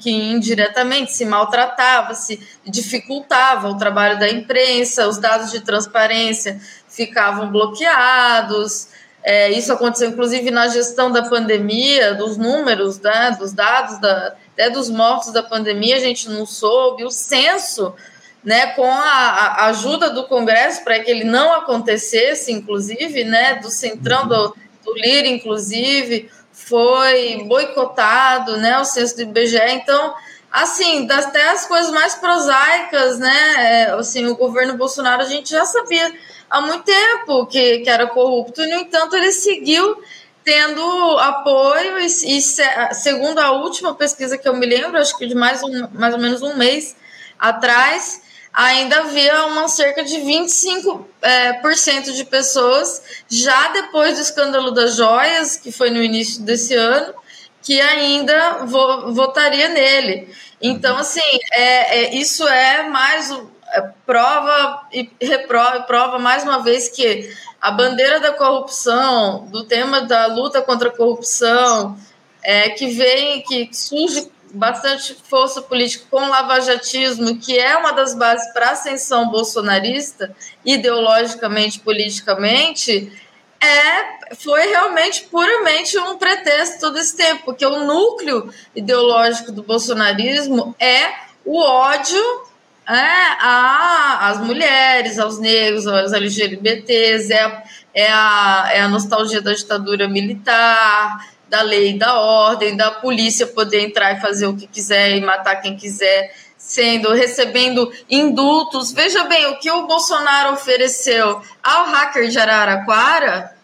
que 0.00 0.10
indiretamente 0.10 1.12
se 1.12 1.24
maltratava, 1.24 2.14
se 2.14 2.40
dificultava 2.66 3.68
o 3.68 3.78
trabalho 3.78 4.18
da 4.18 4.28
imprensa, 4.28 5.06
os 5.06 5.18
dados 5.18 5.52
de 5.52 5.60
transparência 5.60 6.60
ficavam 6.88 7.48
bloqueados. 7.48 8.88
É, 9.22 9.52
isso 9.52 9.72
aconteceu, 9.72 10.08
inclusive, 10.08 10.50
na 10.50 10.66
gestão 10.66 11.12
da 11.12 11.22
pandemia, 11.22 12.14
dos 12.14 12.36
números, 12.36 12.98
né, 12.98 13.36
dos 13.38 13.52
dados, 13.52 14.00
da, 14.00 14.34
até 14.52 14.68
dos 14.68 14.90
mortos 14.90 15.32
da 15.32 15.44
pandemia, 15.44 15.94
a 15.94 16.00
gente 16.00 16.28
não 16.28 16.44
soube. 16.44 17.04
O 17.04 17.10
censo, 17.10 17.94
né, 18.42 18.72
com 18.74 18.90
a, 18.90 18.98
a 18.98 19.66
ajuda 19.66 20.10
do 20.10 20.24
Congresso 20.24 20.82
para 20.82 20.98
que 20.98 21.08
ele 21.08 21.22
não 21.22 21.54
acontecesse, 21.54 22.50
inclusive, 22.50 23.22
né, 23.22 23.60
do 23.62 23.70
Centrão, 23.70 24.26
do, 24.26 24.56
do 24.84 24.92
Lira, 24.96 25.28
inclusive, 25.28 26.28
foi 26.56 27.44
boicotado, 27.46 28.56
né, 28.56 28.78
o 28.78 28.84
censo 28.84 29.14
do 29.14 29.22
IBGE. 29.22 29.60
Então, 29.68 30.14
assim, 30.50 31.06
até 31.10 31.50
as 31.50 31.66
coisas 31.66 31.92
mais 31.92 32.14
prosaicas, 32.14 33.18
né, 33.18 33.54
é, 33.58 33.90
assim, 33.92 34.26
o 34.26 34.34
governo 34.34 34.74
Bolsonaro, 34.74 35.22
a 35.22 35.26
gente 35.26 35.50
já 35.50 35.66
sabia 35.66 36.12
há 36.48 36.60
muito 36.62 36.82
tempo 36.82 37.46
que, 37.46 37.80
que 37.80 37.90
era 37.90 38.06
corrupto, 38.06 38.62
no 38.62 38.74
entanto, 38.74 39.14
ele 39.14 39.30
seguiu 39.30 40.02
tendo 40.42 40.80
apoio 41.18 41.98
e, 41.98 42.06
e, 42.06 42.40
segundo 42.40 43.38
a 43.38 43.50
última 43.50 43.94
pesquisa 43.94 44.38
que 44.38 44.48
eu 44.48 44.56
me 44.56 44.64
lembro, 44.64 44.98
acho 44.98 45.16
que 45.18 45.26
de 45.26 45.34
mais, 45.34 45.62
um, 45.62 45.88
mais 45.92 46.14
ou 46.14 46.20
menos 46.20 46.40
um 46.40 46.56
mês 46.56 46.96
atrás, 47.38 48.22
ainda 48.56 49.00
havia 49.00 49.44
uma 49.44 49.68
cerca 49.68 50.02
de 50.02 50.16
25% 50.16 51.04
é, 51.20 51.52
por 51.54 51.74
cento 51.74 52.10
de 52.14 52.24
pessoas, 52.24 53.02
já 53.28 53.68
depois 53.68 54.14
do 54.14 54.22
escândalo 54.22 54.70
das 54.70 54.96
joias, 54.96 55.58
que 55.58 55.70
foi 55.70 55.90
no 55.90 56.02
início 56.02 56.42
desse 56.42 56.74
ano, 56.74 57.12
que 57.60 57.78
ainda 57.78 58.64
vo, 58.64 59.12
votaria 59.12 59.68
nele. 59.68 60.34
Então, 60.62 60.96
assim, 60.96 61.20
é, 61.52 61.98
é 61.98 62.14
isso 62.14 62.48
é 62.48 62.88
mais 62.88 63.30
é, 63.72 63.82
prova 64.06 64.88
e 64.90 65.10
reprova, 65.20 65.82
prova 65.82 66.18
mais 66.18 66.42
uma 66.42 66.62
vez 66.62 66.88
que 66.88 67.30
a 67.60 67.70
bandeira 67.70 68.20
da 68.20 68.32
corrupção, 68.32 69.46
do 69.48 69.64
tema 69.64 70.00
da 70.00 70.26
luta 70.26 70.62
contra 70.62 70.88
a 70.88 70.96
corrupção, 70.96 71.98
é, 72.42 72.70
que 72.70 72.86
vem, 72.86 73.42
que 73.42 73.68
surge 73.72 74.30
bastante 74.56 75.14
força 75.28 75.62
política 75.62 76.06
com 76.10 76.22
o 76.22 76.28
lavajatismo, 76.28 77.38
que 77.38 77.58
é 77.58 77.76
uma 77.76 77.92
das 77.92 78.14
bases 78.14 78.52
para 78.52 78.68
a 78.68 78.72
ascensão 78.72 79.30
bolsonarista, 79.30 80.34
ideologicamente, 80.64 81.80
politicamente, 81.80 83.12
é, 83.60 84.34
foi 84.36 84.66
realmente 84.66 85.24
puramente 85.30 85.98
um 85.98 86.18
pretexto 86.18 86.80
todo 86.80 86.98
esse 86.98 87.16
tempo, 87.16 87.44
porque 87.44 87.64
o 87.64 87.84
núcleo 87.84 88.52
ideológico 88.74 89.52
do 89.52 89.62
bolsonarismo 89.62 90.74
é 90.78 91.26
o 91.44 91.60
ódio 91.60 92.46
é, 92.88 92.92
a, 92.92 94.28
as 94.28 94.40
mulheres, 94.40 95.18
aos 95.18 95.38
negros, 95.38 95.86
aos 95.86 96.12
LGBTs, 96.12 97.32
é, 97.32 97.62
é, 97.92 98.12
a, 98.12 98.70
é 98.72 98.80
a 98.80 98.88
nostalgia 98.88 99.42
da 99.42 99.52
ditadura 99.52 100.08
militar, 100.08 101.26
da 101.48 101.62
lei, 101.62 101.96
da 101.96 102.20
ordem, 102.20 102.76
da 102.76 102.90
polícia 102.90 103.46
poder 103.46 103.80
entrar 103.80 104.12
e 104.12 104.20
fazer 104.20 104.46
o 104.46 104.56
que 104.56 104.66
quiser 104.66 105.16
e 105.16 105.20
matar 105.20 105.56
quem 105.56 105.76
quiser, 105.76 106.34
sendo 106.56 107.12
recebendo 107.12 107.92
indultos. 108.10 108.92
Veja 108.92 109.24
bem 109.24 109.46
o 109.46 109.58
que 109.58 109.70
o 109.70 109.86
Bolsonaro 109.86 110.54
ofereceu 110.54 111.40
ao 111.62 111.86
hacker 111.86 112.28
de 112.28 112.38
Araraquara, 112.38 113.56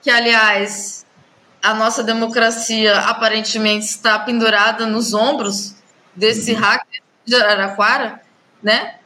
que 0.00 0.10
aliás 0.10 1.04
a 1.62 1.74
nossa 1.74 2.04
democracia 2.04 2.98
aparentemente 3.00 3.86
está 3.86 4.18
pendurada 4.18 4.86
nos 4.86 5.12
ombros 5.12 5.74
desse 6.14 6.52
uhum. 6.52 6.60
hacker 6.60 7.02
de 7.24 7.34
Araraquara 7.34 8.28
né? 8.62 8.96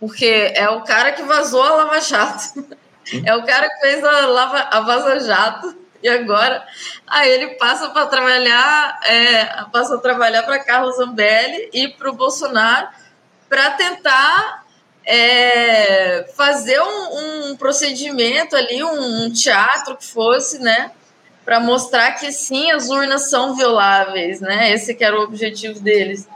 Porque 0.00 0.52
é 0.56 0.68
o 0.68 0.82
cara 0.82 1.12
que 1.12 1.22
vazou 1.22 1.62
a 1.62 1.76
Lava 1.76 2.00
Jato. 2.00 2.66
É 3.24 3.34
o 3.34 3.44
cara 3.44 3.68
que 3.68 3.80
fez 3.80 4.04
a, 4.04 4.26
Lava, 4.26 4.58
a 4.58 4.80
Vaza 4.80 5.20
Jato. 5.20 5.76
E 6.02 6.08
agora 6.08 6.66
aí 7.06 7.30
ele 7.30 7.48
passa 7.54 7.90
para 7.90 8.06
trabalhar, 8.06 9.00
é, 9.04 9.44
passa 9.72 9.94
a 9.94 9.98
trabalhar 9.98 10.42
para 10.42 10.58
Carlos 10.58 10.96
Zambelli 10.96 11.70
e 11.72 11.88
para 11.88 12.10
o 12.10 12.14
Bolsonaro 12.14 12.88
para 13.48 13.70
tentar 13.72 14.64
é, 15.04 16.24
fazer 16.36 16.80
um, 16.80 17.50
um, 17.50 17.56
procedimento 17.56 18.56
ali, 18.56 18.82
um, 18.82 19.24
um 19.24 19.32
teatro 19.32 19.96
que 19.96 20.06
fosse, 20.06 20.58
né? 20.58 20.90
Para 21.44 21.60
mostrar 21.60 22.12
que 22.12 22.32
sim, 22.32 22.70
as 22.70 22.88
urnas 22.88 23.28
são 23.28 23.54
violáveis, 23.54 24.40
né? 24.40 24.72
Esse 24.72 24.94
que 24.94 25.04
era 25.04 25.18
o 25.18 25.24
objetivo 25.24 25.80
deles. 25.80 26.26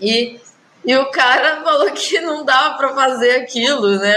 E 0.00 0.40
e 0.84 0.96
o 0.96 1.10
cara 1.10 1.60
falou 1.64 1.90
que 1.92 2.20
não 2.20 2.44
dava 2.44 2.76
para 2.76 2.94
fazer 2.94 3.36
aquilo, 3.36 3.98
né? 3.98 4.16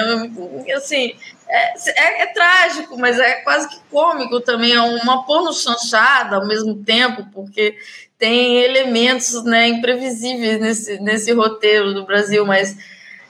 Assim, 0.75 1.15
é, 1.53 1.73
é, 1.95 2.23
é, 2.23 2.25
trágico, 2.33 2.97
mas 2.97 3.19
é 3.19 3.35
quase 3.35 3.69
que 3.69 3.79
cômico 3.91 4.41
também. 4.41 4.73
É 4.73 4.81
uma 4.81 5.23
porno 5.23 5.53
chanchada 5.53 6.37
ao 6.37 6.47
mesmo 6.47 6.83
tempo, 6.83 7.27
porque 7.31 7.77
tem 8.17 8.57
elementos 8.63 9.43
né, 9.43 9.67
imprevisíveis 9.67 10.59
nesse, 10.59 10.99
nesse 10.99 11.31
roteiro 11.31 11.93
do 11.93 12.05
Brasil, 12.05 12.43
mas 12.43 12.75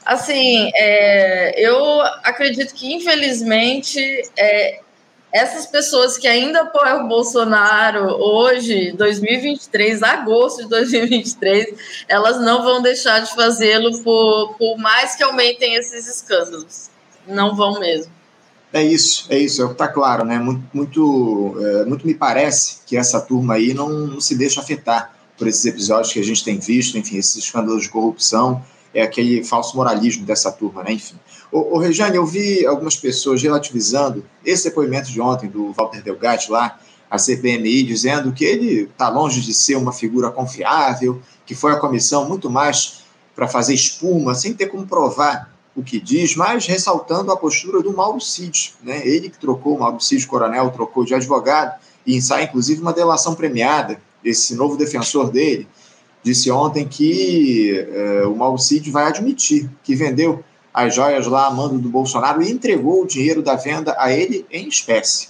assim, 0.05 0.71
é, 0.75 1.59
eu 1.59 2.01
acredito 2.23 2.73
que 2.73 2.93
infelizmente 2.93 3.99
é, 4.38 4.79
essas 5.33 5.65
pessoas 5.65 6.17
que 6.17 6.27
ainda 6.27 6.62
apoiam 6.62 7.03
o 7.03 7.07
Bolsonaro 7.09 8.05
hoje, 8.21 8.93
2023, 8.93 10.01
agosto 10.01 10.63
de 10.63 10.69
2023, 10.69 12.05
elas 12.07 12.39
não 12.39 12.63
vão 12.63 12.81
deixar 12.81 13.19
de 13.19 13.33
fazê-lo 13.33 14.01
por, 14.03 14.55
por 14.57 14.77
mais 14.77 15.15
que 15.15 15.23
aumentem 15.23 15.75
esses 15.75 16.07
escândalos. 16.07 16.92
Não 17.27 17.55
vão 17.55 17.79
mesmo. 17.79 18.12
É 18.71 18.83
isso, 18.83 19.27
é 19.29 19.38
isso, 19.38 19.62
é 19.62 19.65
o 19.65 19.67
que 19.67 19.73
está 19.73 19.88
claro, 19.88 20.25
né? 20.25 20.39
Muito, 20.39 20.63
muito, 20.73 21.55
é, 21.59 21.86
muito 21.86 22.07
me 22.07 22.15
parece 22.15 22.77
que 22.88 22.97
essa 22.97 23.21
turma 23.21 23.53
aí 23.53 23.71
não, 23.71 23.88
não 23.88 24.19
se 24.19 24.36
deixa 24.36 24.62
afetar 24.62 25.13
por 25.38 25.47
esses 25.47 25.63
episódios 25.65 26.12
que 26.12 26.19
a 26.19 26.23
gente 26.23 26.43
tem 26.43 26.57
visto, 26.57 26.97
enfim, 26.97 27.17
esses 27.17 27.36
escândalos 27.36 27.83
de 27.83 27.89
corrupção, 27.89 28.63
é 28.91 29.03
aquele 29.03 29.43
falso 29.43 29.75
moralismo 29.75 30.25
dessa 30.25 30.51
turma, 30.51 30.83
né? 30.83 30.93
Enfim. 30.93 31.15
O, 31.51 31.75
o 31.75 31.77
Rejane, 31.77 32.15
eu 32.15 32.25
vi 32.25 32.65
algumas 32.65 32.95
pessoas 32.95 33.43
relativizando 33.43 34.25
esse 34.43 34.63
depoimento 34.63 35.12
de 35.12 35.21
ontem 35.21 35.47
do 35.47 35.71
Walter 35.73 36.01
Delgatti 36.01 36.51
lá, 36.51 36.79
a 37.09 37.17
CPMI, 37.19 37.83
dizendo 37.83 38.33
que 38.33 38.43
ele 38.43 38.89
está 38.91 39.07
longe 39.07 39.41
de 39.41 39.53
ser 39.53 39.75
uma 39.75 39.93
figura 39.93 40.31
confiável, 40.31 41.21
que 41.45 41.53
foi 41.53 41.71
a 41.71 41.75
comissão 41.75 42.27
muito 42.27 42.49
mais 42.49 43.03
para 43.36 43.47
fazer 43.47 43.75
espuma, 43.75 44.33
sem 44.33 44.53
ter 44.55 44.65
como 44.65 44.88
provar 44.88 45.52
o 45.75 45.83
que 45.83 45.99
diz, 45.99 46.36
mas 46.36 46.65
ressaltando 46.67 47.31
a 47.31 47.38
postura 47.38 47.81
do 47.81 47.95
Mauro 47.95 48.21
Cid, 48.21 48.75
né? 48.83 49.05
Ele 49.07 49.29
que 49.29 49.39
trocou, 49.39 49.75
o 49.75 49.79
Mauro 49.79 49.99
Cid 49.99 50.25
Coronel 50.27 50.69
trocou 50.71 51.03
de 51.03 51.15
advogado 51.15 51.79
e 52.05 52.15
ensaia 52.15 52.43
inclusive 52.43 52.81
uma 52.81 52.93
delação 52.93 53.33
premiada, 53.33 53.99
esse 54.23 54.55
novo 54.55 54.77
defensor 54.77 55.31
dele, 55.31 55.67
disse 56.23 56.49
ontem 56.49 56.88
que 56.88 57.77
eh, 57.77 58.25
o 58.25 58.36
Mauro 58.36 58.57
Cid 58.57 58.89
vai 58.89 59.05
admitir 59.05 59.69
que 59.83 59.95
vendeu 59.95 60.43
as 60.73 60.95
joias 60.95 61.27
lá 61.27 61.47
a 61.47 61.51
mando 61.51 61.77
do 61.77 61.89
Bolsonaro 61.89 62.41
e 62.41 62.49
entregou 62.49 63.03
o 63.03 63.07
dinheiro 63.07 63.41
da 63.41 63.55
venda 63.55 63.95
a 63.99 64.12
ele 64.12 64.45
em 64.49 64.67
espécie. 64.67 65.27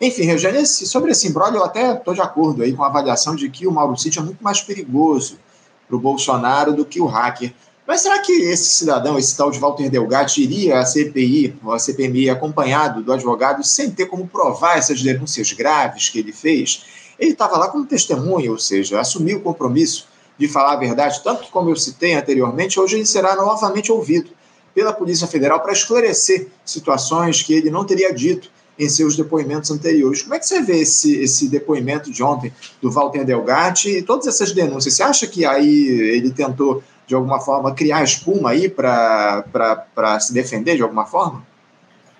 Enfim, 0.00 0.24
Regiane, 0.24 0.66
sobre 0.66 1.12
esse 1.12 1.28
imbróglio, 1.28 1.60
eu 1.60 1.64
até 1.64 1.92
estou 1.92 2.12
de 2.12 2.20
acordo 2.20 2.62
aí 2.62 2.72
com 2.72 2.82
a 2.82 2.88
avaliação 2.88 3.36
de 3.36 3.48
que 3.48 3.68
o 3.68 3.70
Mauro 3.70 3.96
Cid 3.96 4.18
é 4.18 4.22
muito 4.22 4.42
mais 4.42 4.60
perigoso 4.60 5.38
para 5.86 5.96
o 5.96 6.00
Bolsonaro 6.00 6.72
do 6.72 6.84
que 6.84 7.00
o 7.00 7.06
hacker. 7.06 7.54
Mas 7.86 8.00
será 8.00 8.20
que 8.20 8.32
esse 8.32 8.70
cidadão, 8.70 9.18
esse 9.18 9.36
tal 9.36 9.50
de 9.50 9.58
Walter 9.58 9.90
Delgatti, 9.90 10.42
iria 10.42 10.78
à 10.78 10.86
CPI 10.86 11.56
ou 11.64 11.72
à 11.72 11.78
CPMI 11.78 12.30
acompanhado 12.30 13.02
do 13.02 13.12
advogado 13.12 13.64
sem 13.64 13.90
ter 13.90 14.06
como 14.06 14.28
provar 14.28 14.78
essas 14.78 15.02
denúncias 15.02 15.52
graves 15.52 16.08
que 16.08 16.18
ele 16.18 16.32
fez? 16.32 16.84
Ele 17.18 17.32
estava 17.32 17.58
lá 17.58 17.68
como 17.68 17.84
testemunha, 17.84 18.50
ou 18.50 18.58
seja, 18.58 19.00
assumiu 19.00 19.38
o 19.38 19.42
compromisso 19.42 20.06
de 20.38 20.48
falar 20.48 20.72
a 20.72 20.76
verdade, 20.76 21.22
tanto 21.22 21.42
que, 21.42 21.50
como 21.50 21.70
eu 21.70 21.76
citei 21.76 22.14
anteriormente, 22.14 22.80
hoje 22.80 22.96
ele 22.96 23.06
será 23.06 23.36
novamente 23.36 23.92
ouvido 23.92 24.30
pela 24.74 24.92
Polícia 24.92 25.26
Federal 25.26 25.60
para 25.60 25.72
esclarecer 25.72 26.48
situações 26.64 27.42
que 27.42 27.52
ele 27.52 27.70
não 27.70 27.84
teria 27.84 28.12
dito 28.12 28.50
em 28.78 28.88
seus 28.88 29.16
depoimentos 29.16 29.70
anteriores. 29.70 30.22
Como 30.22 30.34
é 30.34 30.38
que 30.38 30.46
você 30.46 30.62
vê 30.62 30.78
esse, 30.80 31.16
esse 31.18 31.48
depoimento 31.48 32.10
de 32.10 32.22
ontem 32.22 32.52
do 32.80 32.90
Walter 32.90 33.24
Delgatti 33.24 33.90
e 33.90 34.02
todas 34.02 34.26
essas 34.26 34.52
denúncias? 34.52 34.94
Você 34.94 35.02
acha 35.02 35.26
que 35.26 35.44
aí 35.44 35.86
ele 35.88 36.30
tentou, 36.30 36.82
de 37.06 37.14
alguma 37.14 37.40
forma, 37.40 37.74
criar 37.74 38.02
espuma 38.02 38.50
aí 38.50 38.68
para 38.68 40.20
se 40.20 40.32
defender 40.32 40.76
de 40.76 40.82
alguma 40.82 41.06
forma? 41.06 41.44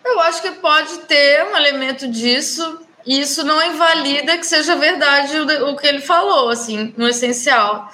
Eu 0.04 0.20
acho 0.20 0.42
que 0.42 0.50
pode 0.52 0.98
ter 1.00 1.44
um 1.44 1.56
elemento 1.56 2.08
disso. 2.08 2.80
isso 3.06 3.44
não 3.44 3.62
invalida 3.62 4.36
que 4.36 4.46
seja 4.46 4.76
verdade 4.76 5.38
o, 5.38 5.70
o 5.70 5.76
que 5.76 5.86
ele 5.86 6.00
falou, 6.00 6.50
assim, 6.50 6.92
no 6.96 7.08
essencial, 7.08 7.90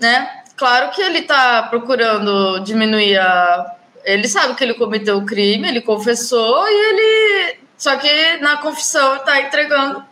né? 0.00 0.42
Claro 0.56 0.90
que 0.90 1.00
ele 1.00 1.20
está 1.20 1.62
procurando 1.64 2.58
diminuir 2.60 3.16
a. 3.18 3.76
Ele 4.04 4.26
sabe 4.26 4.54
que 4.54 4.64
ele 4.64 4.74
cometeu 4.74 5.18
o 5.18 5.26
crime, 5.26 5.68
ele 5.68 5.80
confessou 5.80 6.66
e 6.68 6.72
ele. 6.72 7.58
Só 7.76 7.96
que 7.96 8.38
na 8.38 8.56
confissão 8.56 9.16
está 9.16 9.40
entregando 9.40 10.04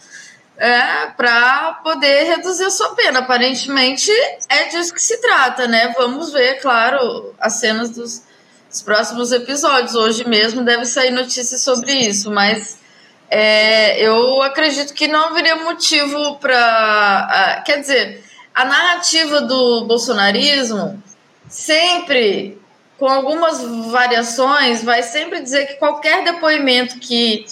é, 0.56 1.06
para 1.16 1.65
poder 1.86 2.24
reduzir 2.24 2.64
a 2.64 2.70
sua 2.70 2.96
pena. 2.96 3.20
Aparentemente 3.20 4.10
é 4.48 4.64
disso 4.64 4.92
que 4.92 5.00
se 5.00 5.20
trata, 5.20 5.68
né? 5.68 5.94
Vamos 5.96 6.32
ver, 6.32 6.60
claro, 6.60 7.32
as 7.38 7.60
cenas 7.60 7.90
dos, 7.90 8.24
dos 8.68 8.82
próximos 8.82 9.30
episódios. 9.30 9.94
Hoje 9.94 10.28
mesmo 10.28 10.64
deve 10.64 10.84
sair 10.84 11.12
notícias 11.12 11.62
sobre 11.62 11.92
isso, 11.92 12.28
mas 12.28 12.80
é, 13.30 14.04
eu 14.04 14.42
acredito 14.42 14.94
que 14.94 15.06
não 15.06 15.26
haveria 15.26 15.54
motivo 15.54 16.38
para. 16.40 17.62
Quer 17.64 17.78
dizer, 17.78 18.24
a 18.52 18.64
narrativa 18.64 19.42
do 19.42 19.84
bolsonarismo 19.84 21.00
sempre, 21.48 22.60
com 22.98 23.06
algumas 23.06 23.62
variações, 23.92 24.82
vai 24.82 25.04
sempre 25.04 25.40
dizer 25.40 25.66
que 25.66 25.74
qualquer 25.74 26.24
depoimento 26.24 26.98
que 26.98 27.46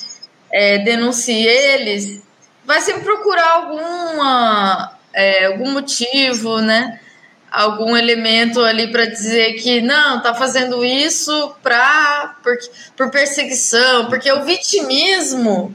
é, 0.52 0.78
denuncie 0.78 1.46
eles 1.46 2.24
vai 2.64 2.80
sempre 2.80 3.02
procurar 3.02 3.50
alguma, 3.52 4.98
é, 5.12 5.46
algum 5.46 5.72
motivo, 5.72 6.60
né? 6.60 7.00
algum 7.54 7.96
elemento 7.96 8.60
ali 8.60 8.90
para 8.90 9.06
dizer 9.06 9.54
que 9.54 9.80
não, 9.80 10.20
tá 10.20 10.34
fazendo 10.34 10.84
isso 10.84 11.54
pra, 11.62 12.36
por, 12.42 12.56
por 12.96 13.10
perseguição, 13.10 14.06
porque 14.06 14.30
o 14.32 14.44
vitimismo 14.44 15.74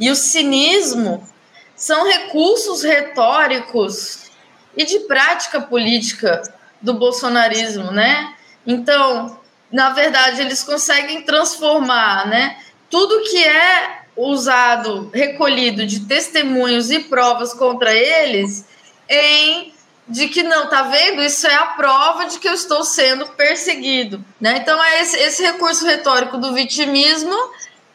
e 0.00 0.10
o 0.10 0.16
cinismo 0.16 1.28
são 1.76 2.08
recursos 2.08 2.82
retóricos 2.82 4.30
e 4.74 4.86
de 4.86 5.00
prática 5.00 5.60
política 5.60 6.40
do 6.80 6.94
bolsonarismo, 6.94 7.90
né? 7.90 8.34
Então, 8.66 9.38
na 9.70 9.90
verdade, 9.90 10.40
eles 10.40 10.62
conseguem 10.62 11.22
transformar, 11.22 12.26
né, 12.26 12.58
tudo 12.88 13.22
que 13.28 13.44
é 13.44 14.02
usado, 14.18 15.10
recolhido 15.14 15.86
de 15.86 16.00
testemunhos 16.00 16.90
e 16.90 17.00
provas 17.00 17.54
contra 17.54 17.94
eles 17.94 18.64
em 19.08 19.72
de 20.08 20.26
que 20.28 20.42
não, 20.42 20.68
tá 20.68 20.82
vendo? 20.82 21.22
Isso 21.22 21.46
é 21.46 21.54
a 21.54 21.66
prova 21.66 22.24
de 22.24 22.38
que 22.38 22.48
eu 22.48 22.54
estou 22.54 22.82
sendo 22.82 23.26
perseguido, 23.26 24.24
né? 24.40 24.56
Então 24.56 24.82
é 24.82 25.02
esse, 25.02 25.18
esse 25.18 25.42
recurso 25.42 25.84
retórico 25.84 26.38
do 26.38 26.54
vitimismo 26.54 27.36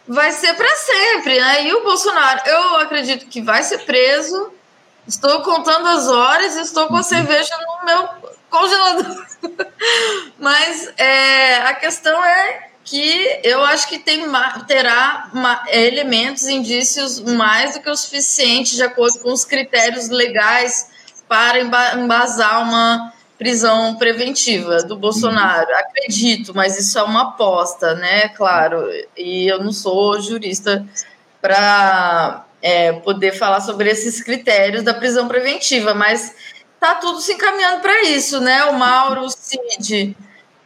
vai 0.07 0.31
ser 0.31 0.53
para 0.53 0.75
sempre, 0.75 1.39
né? 1.39 1.65
E 1.65 1.73
o 1.73 1.83
Bolsonaro, 1.83 2.41
eu 2.45 2.75
acredito 2.77 3.25
que 3.25 3.41
vai 3.41 3.63
ser 3.63 3.79
preso. 3.79 4.53
Estou 5.07 5.41
contando 5.41 5.87
as 5.87 6.07
horas, 6.07 6.55
estou 6.55 6.87
com 6.87 6.97
a 6.97 7.03
cerveja 7.03 7.53
no 7.57 7.85
meu 7.85 8.09
congelador. 8.49 9.25
Mas 10.37 10.93
é, 10.97 11.57
a 11.57 11.73
questão 11.73 12.23
é 12.23 12.72
que 12.83 13.39
eu 13.43 13.63
acho 13.63 13.87
que 13.87 13.99
tem, 13.99 14.25
terá 14.67 15.31
elementos, 15.69 16.47
indícios 16.47 17.19
mais 17.19 17.75
do 17.75 17.81
que 17.81 17.89
o 17.89 17.95
suficiente, 17.95 18.75
de 18.75 18.83
acordo 18.83 19.19
com 19.19 19.31
os 19.31 19.45
critérios 19.45 20.09
legais 20.09 20.89
para 21.27 21.59
embasar 21.95 22.61
uma 22.61 23.13
prisão 23.37 23.95
preventiva 23.95 24.83
do 24.83 24.95
Bolsonaro. 24.95 25.69
Uhum. 25.69 25.77
Acredito, 25.77 26.53
mas 26.55 26.77
isso 26.77 26.97
é 26.99 27.03
uma 27.03 27.23
aposta, 27.23 27.95
né? 27.95 28.29
Claro. 28.29 28.87
E 29.17 29.47
eu 29.47 29.63
não 29.63 29.71
sou 29.71 30.21
jurista 30.21 30.85
para 31.41 32.45
é, 32.61 32.93
poder 32.93 33.33
falar 33.33 33.61
sobre 33.61 33.89
esses 33.89 34.21
critérios 34.21 34.83
da 34.83 34.93
prisão 34.93 35.27
preventiva, 35.27 35.93
mas 35.93 36.33
tá 36.79 36.95
tudo 36.95 37.19
se 37.19 37.33
encaminhando 37.33 37.81
para 37.81 38.03
isso, 38.03 38.39
né? 38.39 38.65
O 38.65 38.73
Mauro, 38.73 39.21
o 39.21 39.29
Cid, 39.29 40.15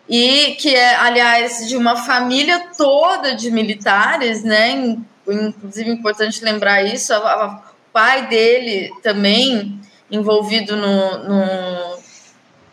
e 0.09 0.55
que 0.55 0.73
é, 0.73 0.95
aliás, 0.95 1.67
de 1.67 1.75
uma 1.75 1.95
família 1.95 2.69
toda 2.77 3.35
de 3.35 3.51
militares, 3.51 4.43
né? 4.43 4.97
Inclusive, 5.27 5.89
importante 5.89 6.43
lembrar 6.43 6.83
isso, 6.83 7.13
o 7.13 7.59
pai 7.91 8.27
dele 8.27 8.91
também 9.03 9.79
envolvido 10.09 10.77
no, 10.77 11.23
no, 11.23 11.99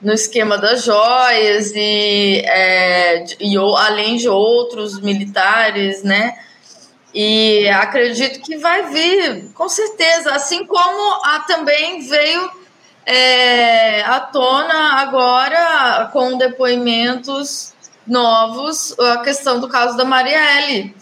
no 0.03 0.13
esquema 0.13 0.57
das 0.57 0.85
joias 0.85 1.73
e, 1.75 2.43
é, 2.45 3.25
e 3.41 3.57
além 3.57 4.17
de 4.17 4.29
outros 4.29 5.01
militares, 5.01 6.05
né? 6.05 6.39
E 7.13 7.69
acredito 7.69 8.41
que 8.41 8.57
vai 8.57 8.91
vir, 8.91 9.51
com 9.55 9.69
certeza, 9.69 10.33
assim 10.33 10.67
como 10.67 11.25
a, 11.25 11.41
também 11.41 12.01
veio 12.01 12.51
é, 13.07 14.03
à 14.03 14.21
tona 14.21 15.01
agora 15.01 16.09
com 16.13 16.37
depoimentos 16.39 17.73
novos 18.07 18.99
a 18.99 19.19
questão 19.19 19.61
do 19.61 19.69
caso 19.69 19.97
da 19.97 20.05
Marielle 20.05 20.95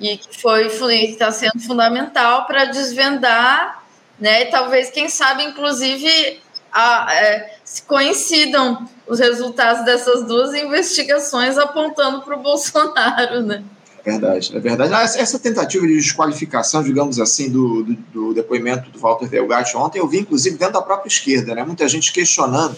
e 0.00 0.16
que 0.16 0.40
foi 0.40 0.66
está 0.66 1.30
sendo 1.30 1.60
fundamental 1.60 2.46
para 2.46 2.66
desvendar 2.66 3.82
né? 4.22 4.42
E 4.42 4.46
talvez, 4.46 4.88
quem 4.88 5.08
sabe, 5.08 5.42
inclusive, 5.42 6.40
a, 6.72 7.12
é, 7.12 7.56
se 7.64 7.82
coincidam 7.82 8.88
os 9.04 9.18
resultados 9.18 9.84
dessas 9.84 10.24
duas 10.28 10.54
investigações 10.54 11.58
apontando 11.58 12.22
para 12.22 12.36
o 12.36 12.40
Bolsonaro, 12.40 13.42
né? 13.42 13.64
É 14.04 14.10
verdade, 14.10 14.56
é 14.56 14.60
verdade. 14.60 14.92
Ah, 14.92 15.02
essa 15.02 15.38
tentativa 15.38 15.86
de 15.86 15.94
desqualificação, 15.94 16.82
digamos 16.82 17.20
assim, 17.20 17.48
do, 17.50 17.84
do, 17.84 17.94
do 18.12 18.34
depoimento 18.34 18.90
do 18.90 18.98
Walter 18.98 19.28
Delgatti 19.28 19.76
ontem, 19.76 19.98
eu 20.00 20.08
vi, 20.08 20.20
inclusive, 20.20 20.56
dentro 20.56 20.74
da 20.74 20.82
própria 20.82 21.08
esquerda, 21.08 21.54
né? 21.54 21.64
Muita 21.64 21.88
gente 21.88 22.12
questionando 22.12 22.76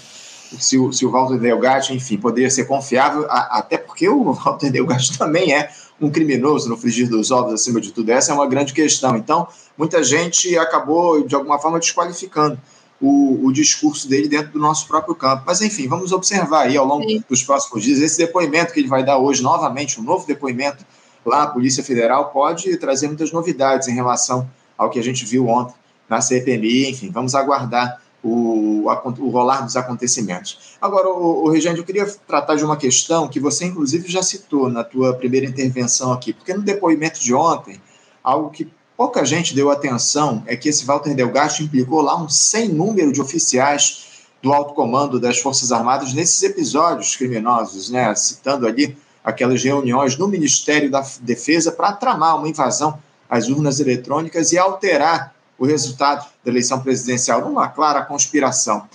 se 0.61 0.79
o, 0.79 0.93
se 0.93 1.05
o 1.07 1.11
Walter 1.11 1.39
Delgatti, 1.39 1.95
enfim, 1.95 2.19
poderia 2.19 2.51
ser 2.51 2.67
confiável, 2.67 3.27
a, 3.29 3.59
até 3.59 3.79
porque 3.79 4.09
o 4.09 4.33
Walter 4.35 4.71
Delgatti 4.71 5.17
também 5.19 5.55
é 5.55 5.71
um 6.01 6.11
criminoso 6.11 6.69
no 6.69 6.77
frigir 6.77 7.09
dos 7.09 7.31
ovos, 7.31 7.55
acima 7.55 7.81
de 7.81 7.93
tudo. 7.93 8.11
Essa 8.11 8.33
é 8.33 8.35
uma 8.35 8.47
grande 8.47 8.73
questão. 8.73 9.17
Então, 9.17 9.49
muita 9.79 10.03
gente 10.03 10.57
acabou, 10.59 11.27
de 11.27 11.35
alguma 11.35 11.59
forma, 11.59 11.79
desqualificando 11.79 12.59
o, 13.01 13.47
o 13.47 13.53
discurso 13.53 14.09
dele 14.09 14.29
dentro 14.29 14.53
do 14.53 14.59
nosso 14.59 14.87
próprio 14.87 15.15
campo. 15.15 15.45
Mas, 15.47 15.61
enfim, 15.61 15.89
vamos 15.89 16.13
observar 16.13 16.67
aí 16.67 16.77
ao 16.77 16.85
longo 16.85 17.09
Sim. 17.09 17.25
dos 17.29 17.43
próximos 17.43 17.83
dias. 17.83 18.01
Esse 18.01 18.19
depoimento 18.19 18.73
que 18.73 18.81
ele 18.81 18.89
vai 18.89 19.05
dar 19.05 19.19
hoje, 19.19 19.43
novamente, 19.43 20.01
um 20.01 20.03
novo 20.03 20.27
depoimento 20.27 20.85
lá, 21.31 21.45
a 21.45 21.47
Polícia 21.47 21.83
Federal, 21.83 22.31
pode 22.31 22.77
trazer 22.77 23.07
muitas 23.07 23.33
novidades 23.33 23.89
em 23.89 23.95
relação 23.95 24.49
ao 24.77 24.91
que 24.91 24.99
a 24.99 25.03
gente 25.03 25.25
viu 25.25 25.49
ontem 25.49 25.75
na 26.09 26.21
CPMI. 26.21 26.91
Enfim, 26.91 27.11
vamos 27.11 27.35
aguardar 27.35 28.01
o, 28.25 28.85
o 29.19 29.29
rolar 29.29 29.61
dos 29.61 29.77
acontecimentos. 29.77 30.77
Agora, 30.81 31.09
o, 31.11 31.45
o 31.45 31.55
eu 31.55 31.85
queria 31.85 32.07
tratar 32.27 32.57
de 32.57 32.65
uma 32.65 32.77
questão 32.77 33.29
que 33.29 33.39
você, 33.39 33.67
inclusive, 33.67 34.11
já 34.11 34.23
citou 34.23 34.71
na 34.71 34.83
tua 34.83 35.15
primeira 35.15 35.47
intervenção 35.47 36.13
aqui, 36.13 36.33
porque 36.33 36.55
no 36.55 36.63
depoimento 36.63 37.21
de 37.21 37.35
ontem, 37.35 37.81
algo 38.23 38.51
que 38.51 38.71
pouca 38.97 39.25
gente 39.25 39.55
deu 39.55 39.71
atenção 39.71 40.43
é 40.47 40.57
que 40.57 40.69
esse 40.69 40.85
Walter 40.85 41.15
Delgasto 41.15 41.63
implicou 41.63 42.01
lá 42.01 42.17
um 42.17 42.29
sem 42.29 42.69
número 42.69 43.13
de 43.13 43.21
oficiais 43.21 44.05
do 44.43 44.53
alto 44.53 44.75
comando 44.75 45.21
das 45.21 45.39
Forças 45.39 45.73
Armadas 45.73 46.13
nesses 46.13 46.43
episódios 46.43 47.17
criminosos, 47.17 47.91
né? 47.91 48.15
citando 48.15 48.67
ali 48.67 48.97
aquelas 49.25 49.65
reuniões 49.65 50.19
no 50.19 50.29
Ministério 50.29 50.91
da 50.91 51.03
Defesa 51.23 51.73
para 51.73 51.93
tramar 51.93 52.37
uma 52.37 52.49
invasão 52.49 52.99
às 53.29 53.49
urnas 53.49 53.81
eletrônicas 53.81 54.53
e 54.53 54.59
alterar 54.59 55.35
o 55.59 55.65
resultado 55.65 56.27
da 56.45 56.51
eleição 56.51 56.81
presidencial, 56.81 57.41
numa 57.41 57.69
clara 57.69 58.05
conspiração. 58.05 58.87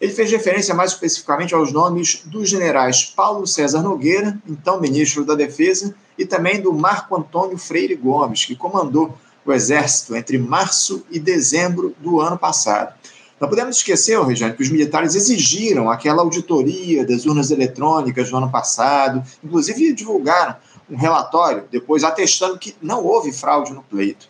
Ele 0.00 0.12
fez 0.12 0.30
referência 0.30 0.74
mais 0.74 0.92
especificamente 0.92 1.54
aos 1.54 1.72
nomes 1.72 2.22
dos 2.24 2.48
generais 2.48 3.04
Paulo 3.04 3.46
César 3.46 3.82
Nogueira, 3.82 4.38
então 4.46 4.80
ministro 4.80 5.24
da 5.24 5.34
Defesa, 5.34 5.94
e 6.16 6.24
também 6.24 6.60
do 6.60 6.72
Marco 6.72 7.16
Antônio 7.16 7.56
Freire 7.58 7.96
Gomes, 7.96 8.44
que 8.44 8.54
comandou 8.54 9.16
o 9.44 9.52
Exército 9.52 10.14
entre 10.14 10.38
março 10.38 11.04
e 11.10 11.18
dezembro 11.18 11.96
do 11.98 12.20
ano 12.20 12.38
passado. 12.38 12.94
Não 13.40 13.48
podemos 13.48 13.76
esquecer, 13.76 14.20
Regiane, 14.20 14.54
que 14.54 14.62
os 14.62 14.68
militares 14.68 15.14
exigiram 15.14 15.88
aquela 15.88 16.22
auditoria 16.22 17.06
das 17.06 17.24
urnas 17.24 17.50
eletrônicas 17.50 18.30
no 18.30 18.38
ano 18.38 18.50
passado, 18.50 19.22
inclusive 19.44 19.92
divulgaram 19.92 20.56
um 20.90 20.96
relatório 20.96 21.64
depois 21.70 22.02
atestando 22.02 22.58
que 22.58 22.74
não 22.82 23.04
houve 23.04 23.32
fraude 23.32 23.72
no 23.72 23.82
pleito. 23.82 24.26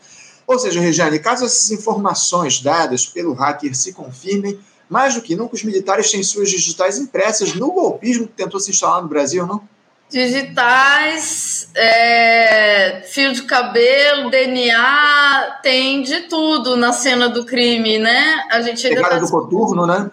Ou 0.47 0.59
seja, 0.59 0.81
Regiane, 0.81 1.19
caso 1.19 1.45
essas 1.45 1.71
informações 1.71 2.61
dadas 2.61 3.07
pelo 3.07 3.33
hacker 3.33 3.75
se 3.75 3.93
confirmem, 3.93 4.59
mais 4.89 5.15
do 5.15 5.23
que 5.23 5.37
nunca 5.37 5.55
os 5.55 5.63
militares 5.63 6.11
têm 6.11 6.23
suas 6.23 6.51
digitais 6.51 6.99
impressas 6.99 7.55
no 7.55 7.71
golpismo 7.71 8.27
que 8.27 8.33
tentou 8.33 8.59
se 8.61 8.71
instalar 8.71 9.03
no 9.03 9.09
Brasil, 9.09 9.47
não? 9.47 9.63
Digitais, 10.11 11.71
é, 11.75 13.03
fio 13.09 13.33
de 13.33 13.43
cabelo, 13.43 14.31
DNA, 14.31 15.59
tem 15.63 16.01
de 16.03 16.23
tudo 16.23 16.77
na 16.77 16.93
cena 16.93 17.29
do 17.29 17.45
crime, 17.45 17.99
né? 17.99 18.47
A 18.51 18.63
gente 18.63 18.87
ainda 18.87 19.03
Pegada 19.03 19.21
tá... 19.21 19.27
do 19.27 19.31
coturno, 19.31 19.87
né? 19.87 20.11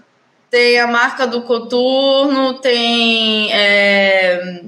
Tem 0.52 0.80
a 0.80 0.88
marca 0.88 1.26
do 1.26 1.44
coturno, 1.44 2.56
tem. 2.56 3.52
É, 3.54 4.64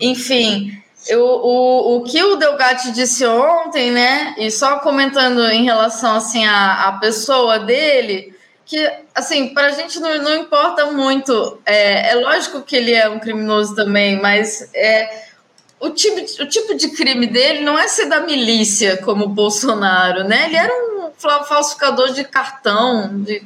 enfim, 0.00 0.72
Eu, 1.06 1.24
o, 1.24 1.96
o 1.96 2.02
que 2.04 2.22
o 2.22 2.36
Delgatti 2.36 2.90
disse 2.92 3.26
ontem, 3.26 3.90
né? 3.90 4.34
E 4.38 4.50
só 4.50 4.78
comentando 4.78 5.40
em 5.48 5.64
relação 5.64 6.16
assim 6.16 6.46
à, 6.46 6.88
à 6.88 6.92
pessoa 6.92 7.58
dele, 7.58 8.34
que 8.68 8.92
assim 9.14 9.54
para 9.54 9.68
a 9.68 9.72
gente 9.72 9.98
não, 9.98 10.22
não 10.22 10.36
importa 10.36 10.92
muito. 10.92 11.58
É, 11.64 12.10
é 12.10 12.14
lógico 12.16 12.60
que 12.60 12.76
ele 12.76 12.92
é 12.92 13.08
um 13.08 13.18
criminoso 13.18 13.74
também, 13.74 14.20
mas 14.20 14.68
é 14.74 15.26
o 15.80 15.90
tipo, 15.90 16.20
o 16.42 16.46
tipo 16.46 16.74
de 16.74 16.90
crime 16.90 17.26
dele 17.26 17.60
não 17.60 17.78
é 17.78 17.88
ser 17.88 18.06
da 18.06 18.20
milícia 18.20 18.98
como 18.98 19.24
o 19.24 19.28
Bolsonaro, 19.28 20.22
né? 20.24 20.46
Ele 20.46 20.56
era 20.56 20.72
um 20.72 21.10
falsificador 21.18 22.12
de 22.12 22.24
cartão, 22.24 23.22
de 23.22 23.42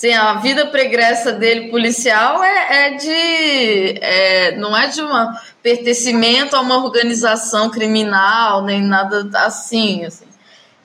Sim, 0.00 0.14
a 0.14 0.34
vida 0.34 0.66
pregressa 0.66 1.30
dele 1.30 1.68
policial 1.68 2.42
é, 2.42 2.86
é 2.86 2.90
de. 2.94 3.98
É, 4.00 4.56
não 4.56 4.74
é 4.74 4.86
de 4.86 5.02
um 5.02 5.10
pertencimento 5.62 6.56
a 6.56 6.60
uma 6.62 6.82
organização 6.82 7.68
criminal, 7.68 8.62
nem 8.62 8.80
nada 8.80 9.28
assim. 9.44 10.06
assim. 10.06 10.29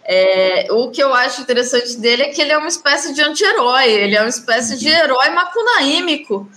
É, 0.08 0.68
o 0.70 0.92
que 0.92 1.02
eu 1.02 1.14
acho 1.14 1.42
interessante 1.42 1.98
dele 1.98 2.24
é 2.24 2.30
que 2.30 2.40
ele 2.40 2.52
é 2.52 2.58
uma 2.58 2.68
espécie 2.68 3.14
de 3.14 3.22
anti-herói, 3.22 3.92
ele 3.92 4.16
é 4.16 4.22
uma 4.22 4.30
espécie 4.30 4.78
de 4.78 4.88
herói 4.88 5.30
macunaímico 5.32 6.48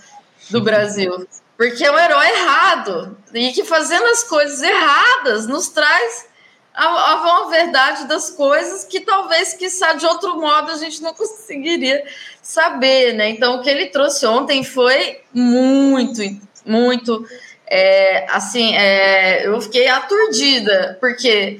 do 0.51 0.61
Brasil. 0.61 1.27
Porque 1.57 1.83
é 1.83 1.91
um 1.91 1.99
herói 1.99 2.27
errado. 2.27 3.17
E 3.33 3.51
que 3.51 3.63
fazendo 3.63 4.05
as 4.05 4.23
coisas 4.23 4.61
erradas 4.61 5.47
nos 5.47 5.69
traz 5.69 6.27
a, 6.73 6.85
a, 6.85 7.13
a 7.13 7.49
verdade 7.49 8.07
das 8.07 8.29
coisas 8.29 8.85
que 8.85 9.01
talvez, 9.01 9.53
quiçá, 9.53 9.93
de 9.93 10.05
outro 10.05 10.39
modo 10.39 10.71
a 10.71 10.77
gente 10.77 11.01
não 11.01 11.13
conseguiria 11.15 12.05
saber, 12.41 13.13
né? 13.13 13.29
Então, 13.29 13.55
o 13.55 13.61
que 13.61 13.69
ele 13.69 13.87
trouxe 13.87 14.25
ontem 14.25 14.63
foi 14.63 15.21
muito, 15.33 16.21
muito, 16.65 17.27
é, 17.67 18.25
assim, 18.29 18.75
é, 18.75 19.47
eu 19.47 19.59
fiquei 19.59 19.87
aturdida, 19.87 20.97
porque 20.99 21.59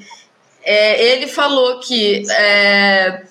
é, 0.70 1.02
ele 1.02 1.26
falou 1.26 1.80
que 1.80 2.22
é, 2.30 3.24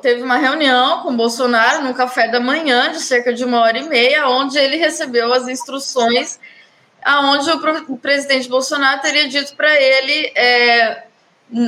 teve 0.00 0.22
uma 0.22 0.38
reunião 0.38 1.02
com 1.02 1.14
Bolsonaro 1.14 1.84
no 1.84 1.92
café 1.92 2.28
da 2.28 2.40
manhã, 2.40 2.90
de 2.90 3.00
cerca 3.00 3.34
de 3.34 3.44
uma 3.44 3.60
hora 3.60 3.76
e 3.76 3.86
meia, 3.86 4.28
onde 4.28 4.56
ele 4.56 4.76
recebeu 4.76 5.30
as 5.30 5.46
instruções, 5.48 6.40
aonde 7.04 7.50
o, 7.50 7.92
o 7.92 7.98
presidente 7.98 8.48
Bolsonaro 8.48 9.02
teria 9.02 9.28
dito 9.28 9.54
para 9.54 9.78
ele 9.78 10.32
é, 10.34 11.02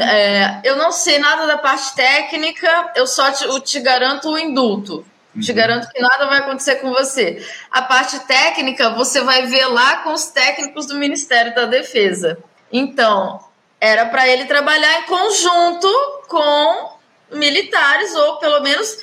é, 0.01 0.61
eu 0.65 0.77
não 0.77 0.91
sei 0.91 1.19
nada 1.19 1.47
da 1.47 1.59
parte 1.59 1.95
técnica, 1.95 2.93
eu 2.97 3.07
só 3.07 3.31
te, 3.33 3.45
eu 3.45 3.61
te 3.61 3.81
garanto 3.81 4.31
o 4.31 4.39
indulto. 4.39 5.05
Uhum. 5.35 5.43
Te 5.43 5.53
garanto 5.53 5.91
que 5.91 6.01
nada 6.01 6.25
vai 6.25 6.39
acontecer 6.39 6.77
com 6.77 6.91
você. 6.91 7.47
A 7.71 7.83
parte 7.83 8.19
técnica 8.21 8.95
você 8.95 9.21
vai 9.21 9.47
ver 9.47 9.67
lá 9.67 9.97
com 9.97 10.15
os 10.15 10.29
técnicos 10.29 10.87
do 10.87 10.95
Ministério 10.95 11.55
da 11.55 11.67
Defesa. 11.67 12.39
Então, 12.73 13.41
era 13.85 14.07
para 14.07 14.27
ele 14.27 14.47
trabalhar 14.47 15.01
em 15.01 15.03
conjunto 15.03 15.89
com 16.27 16.95
militares 17.31 18.15
ou 18.15 18.39
pelo 18.39 18.63
menos 18.63 18.97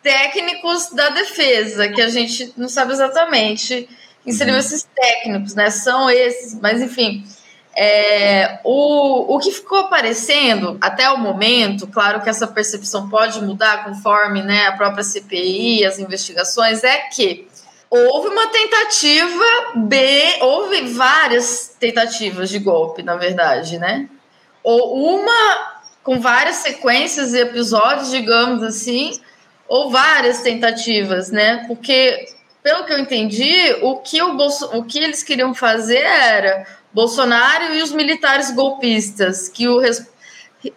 técnicos 0.00 0.90
da 0.90 1.08
defesa, 1.08 1.88
que 1.88 2.00
a 2.00 2.08
gente 2.08 2.52
não 2.56 2.68
sabe 2.68 2.92
exatamente 2.92 3.88
quem 4.22 4.32
seriam 4.32 4.54
uhum. 4.54 4.60
esses 4.60 4.86
técnicos, 4.94 5.54
né? 5.54 5.70
São 5.70 6.08
esses, 6.08 6.54
mas 6.60 6.80
enfim. 6.80 7.24
É, 7.74 8.60
o, 8.64 9.34
o 9.34 9.38
que 9.38 9.50
ficou 9.50 9.78
aparecendo 9.78 10.78
até 10.80 11.08
o 11.10 11.18
momento, 11.18 11.86
claro 11.86 12.20
que 12.20 12.28
essa 12.28 12.46
percepção 12.46 13.08
pode 13.08 13.40
mudar 13.40 13.84
conforme 13.84 14.42
né, 14.42 14.66
a 14.66 14.72
própria 14.72 15.04
CPI, 15.04 15.84
as 15.84 15.98
investigações, 15.98 16.82
é 16.82 16.98
que 17.08 17.48
houve 17.90 18.28
uma 18.28 18.48
tentativa 18.48 19.44
bem. 19.76 20.42
Houve 20.42 20.82
várias 20.88 21.76
tentativas 21.78 22.50
de 22.50 22.58
golpe, 22.58 23.02
na 23.02 23.16
verdade, 23.16 23.78
né? 23.78 24.08
Ou 24.62 25.16
uma 25.16 25.78
com 26.02 26.20
várias 26.20 26.56
sequências 26.56 27.34
e 27.34 27.40
episódios, 27.40 28.10
digamos 28.10 28.62
assim, 28.62 29.20
ou 29.68 29.90
várias 29.90 30.40
tentativas, 30.40 31.30
né? 31.30 31.64
Porque, 31.66 32.26
pelo 32.62 32.84
que 32.86 32.92
eu 32.94 32.98
entendi, 32.98 33.76
o 33.82 33.96
que, 33.96 34.22
o, 34.22 34.34
Bolso, 34.34 34.70
o 34.74 34.84
que 34.84 34.98
eles 34.98 35.22
queriam 35.22 35.54
fazer 35.54 36.02
era 36.02 36.66
Bolsonaro 36.92 37.74
e 37.74 37.82
os 37.82 37.92
militares 37.92 38.50
golpistas 38.52 39.50
que 39.50 39.68
o, 39.68 39.78
res, 39.78 40.10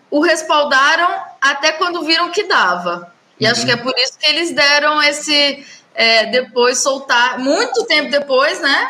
o 0.10 0.20
respaldaram 0.20 1.10
até 1.40 1.72
quando 1.72 2.04
viram 2.04 2.30
que 2.30 2.44
dava. 2.44 3.14
E 3.40 3.46
uhum. 3.46 3.52
acho 3.52 3.66
que 3.66 3.72
é 3.72 3.78
por 3.78 3.98
isso 3.98 4.20
que 4.20 4.30
eles 4.30 4.52
deram 4.52 5.02
esse. 5.02 5.66
É, 5.94 6.26
depois 6.28 6.80
soltar, 6.80 7.38
muito 7.38 7.86
tempo 7.86 8.10
depois, 8.12 8.62
né? 8.62 8.88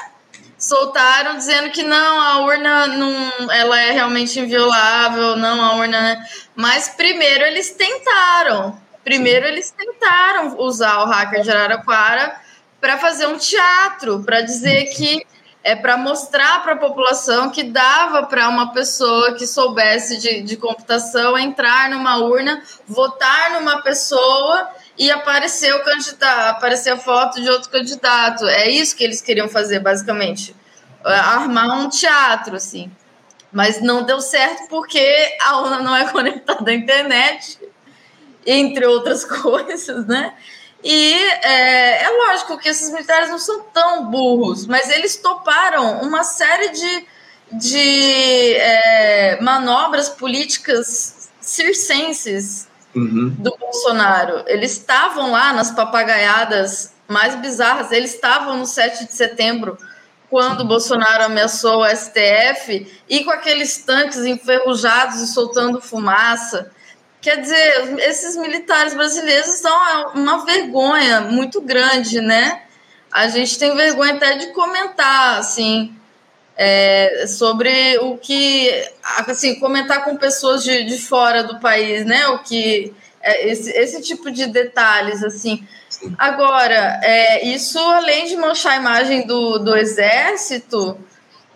Soltaram 0.61 1.37
dizendo 1.37 1.71
que 1.71 1.81
não, 1.81 2.21
a 2.21 2.37
urna 2.41 2.85
não, 2.85 3.51
ela 3.51 3.81
é 3.81 3.89
realmente 3.89 4.39
inviolável, 4.39 5.35
não, 5.35 5.59
a 5.59 5.75
urna. 5.77 5.99
Né? 5.99 6.25
Mas 6.55 6.87
primeiro 6.89 7.43
eles 7.45 7.71
tentaram. 7.71 8.79
Primeiro 9.03 9.47
Sim. 9.47 9.51
eles 9.53 9.71
tentaram 9.71 10.59
usar 10.59 11.01
o 11.01 11.05
hacker 11.05 11.41
de 11.41 11.49
Araraquara 11.49 12.39
para 12.79 12.99
fazer 12.99 13.25
um 13.25 13.39
teatro, 13.39 14.21
para 14.23 14.41
dizer 14.41 14.85
que 14.95 15.25
é 15.63 15.75
para 15.75 15.97
mostrar 15.97 16.61
para 16.61 16.73
a 16.73 16.77
população 16.77 17.49
que 17.49 17.63
dava 17.63 18.27
para 18.27 18.47
uma 18.47 18.71
pessoa 18.71 19.33
que 19.33 19.47
soubesse 19.47 20.19
de, 20.19 20.43
de 20.43 20.57
computação 20.57 21.35
entrar 21.39 21.89
numa 21.89 22.17
urna, 22.17 22.61
votar 22.87 23.51
numa 23.53 23.81
pessoa 23.81 24.69
e 25.01 25.09
aparecer 25.09 25.73
o 25.73 25.83
candidato, 25.83 26.57
aparecer 26.57 26.91
a 26.91 26.97
foto 26.97 27.41
de 27.41 27.49
outro 27.49 27.71
candidato. 27.71 28.45
É 28.45 28.69
isso 28.69 28.95
que 28.95 29.03
eles 29.03 29.19
queriam 29.19 29.49
fazer, 29.49 29.79
basicamente. 29.79 30.55
É, 31.03 31.15
armar 31.15 31.75
um 31.79 31.89
teatro, 31.89 32.55
assim. 32.55 32.91
Mas 33.51 33.81
não 33.81 34.03
deu 34.03 34.21
certo 34.21 34.67
porque 34.69 35.03
a 35.41 35.57
urna 35.57 35.79
não 35.79 35.95
é 35.95 36.05
conectada 36.13 36.69
à 36.69 36.73
internet, 36.75 37.57
entre 38.45 38.85
outras 38.85 39.25
coisas, 39.41 40.05
né? 40.05 40.35
E 40.83 41.13
é, 41.15 42.03
é, 42.03 42.09
lógico 42.09 42.59
que 42.59 42.69
esses 42.69 42.91
militares 42.91 43.31
não 43.31 43.39
são 43.39 43.63
tão 43.73 44.05
burros, 44.05 44.67
mas 44.67 44.87
eles 44.91 45.15
toparam 45.15 45.99
uma 46.03 46.23
série 46.23 46.69
de, 46.69 47.07
de 47.53 48.53
é, 48.55 49.39
manobras 49.41 50.09
políticas 50.09 51.27
circenses 51.39 52.69
uhum. 52.95 53.29
do 53.37 53.55
Bolsonaro. 53.57 54.43
Eles 54.47 54.71
estavam 54.71 55.31
lá 55.31 55.53
nas 55.53 55.71
papagaiadas 55.71 56.93
mais 57.07 57.35
bizarras, 57.35 57.91
eles 57.91 58.13
estavam 58.13 58.57
no 58.57 58.65
7 58.65 59.05
de 59.05 59.13
setembro, 59.13 59.77
quando 60.29 60.61
o 60.61 60.65
Bolsonaro 60.65 61.25
ameaçou 61.25 61.81
o 61.81 61.85
STF, 61.85 62.89
e 63.09 63.23
com 63.25 63.31
aqueles 63.31 63.79
tanques 63.79 64.19
enferrujados 64.19 65.19
e 65.19 65.27
soltando 65.27 65.81
fumaça. 65.81 66.71
Quer 67.19 67.41
dizer, 67.41 67.99
esses 67.99 68.37
militares 68.37 68.93
brasileiros 68.93 69.49
são 69.59 70.11
uma 70.15 70.45
vergonha 70.45 71.21
muito 71.21 71.61
grande, 71.61 72.21
né? 72.21 72.63
A 73.11 73.27
gente 73.27 73.59
tem 73.59 73.75
vergonha 73.75 74.15
até 74.15 74.37
de 74.37 74.47
comentar, 74.53 75.37
assim, 75.37 75.93
é, 76.57 77.25
sobre 77.27 77.97
o 77.99 78.17
que, 78.17 78.69
assim, 79.27 79.59
comentar 79.59 80.03
com 80.03 80.15
pessoas 80.15 80.63
de, 80.63 80.83
de 80.83 80.97
fora 80.99 81.43
do 81.43 81.59
país, 81.59 82.05
né? 82.05 82.27
O 82.27 82.39
que 82.39 82.93
é, 83.21 83.49
esse, 83.49 83.71
esse 83.71 84.01
tipo 84.01 84.31
de 84.31 84.47
detalhes, 84.47 85.23
assim. 85.23 85.65
Agora, 86.17 86.99
é, 87.03 87.45
isso 87.45 87.79
além 87.79 88.25
de 88.25 88.35
manchar 88.35 88.73
a 88.73 88.77
imagem 88.77 89.25
do, 89.25 89.59
do 89.59 89.75
exército, 89.75 90.97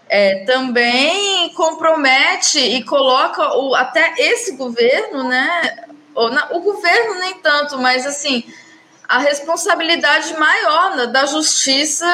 é, 0.07 0.45
também 0.45 1.49
compromete 1.53 2.59
e 2.59 2.83
coloca 2.83 3.57
o, 3.57 3.73
até 3.73 4.13
esse 4.17 4.55
governo, 4.55 5.27
né? 5.27 5.85
Ou, 6.13 6.29
na, 6.29 6.51
o 6.51 6.61
governo 6.61 7.19
nem 7.19 7.35
tanto, 7.39 7.77
mas 7.77 8.05
assim 8.05 8.43
a 9.07 9.19
responsabilidade 9.19 10.35
maior 10.37 11.07
da 11.07 11.25
justiça 11.25 12.07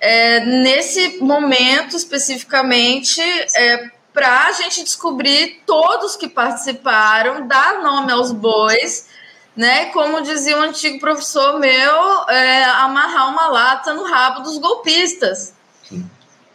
é, 0.00 0.40
nesse 0.40 1.18
momento 1.18 1.94
especificamente 1.94 3.20
é, 3.54 3.90
para 4.12 4.46
a 4.46 4.52
gente 4.52 4.82
descobrir 4.82 5.62
todos 5.66 6.16
que 6.16 6.28
participaram, 6.28 7.46
dar 7.46 7.82
nome 7.82 8.10
aos 8.10 8.32
bois, 8.32 9.08
né? 9.54 9.86
Como 9.86 10.22
dizia 10.22 10.56
um 10.56 10.62
antigo 10.62 10.98
professor 10.98 11.60
meu, 11.60 12.28
é, 12.28 12.64
amarrar 12.64 13.28
uma 13.28 13.48
lata 13.48 13.92
no 13.92 14.04
rabo 14.04 14.40
dos 14.40 14.58
golpistas. 14.58 15.54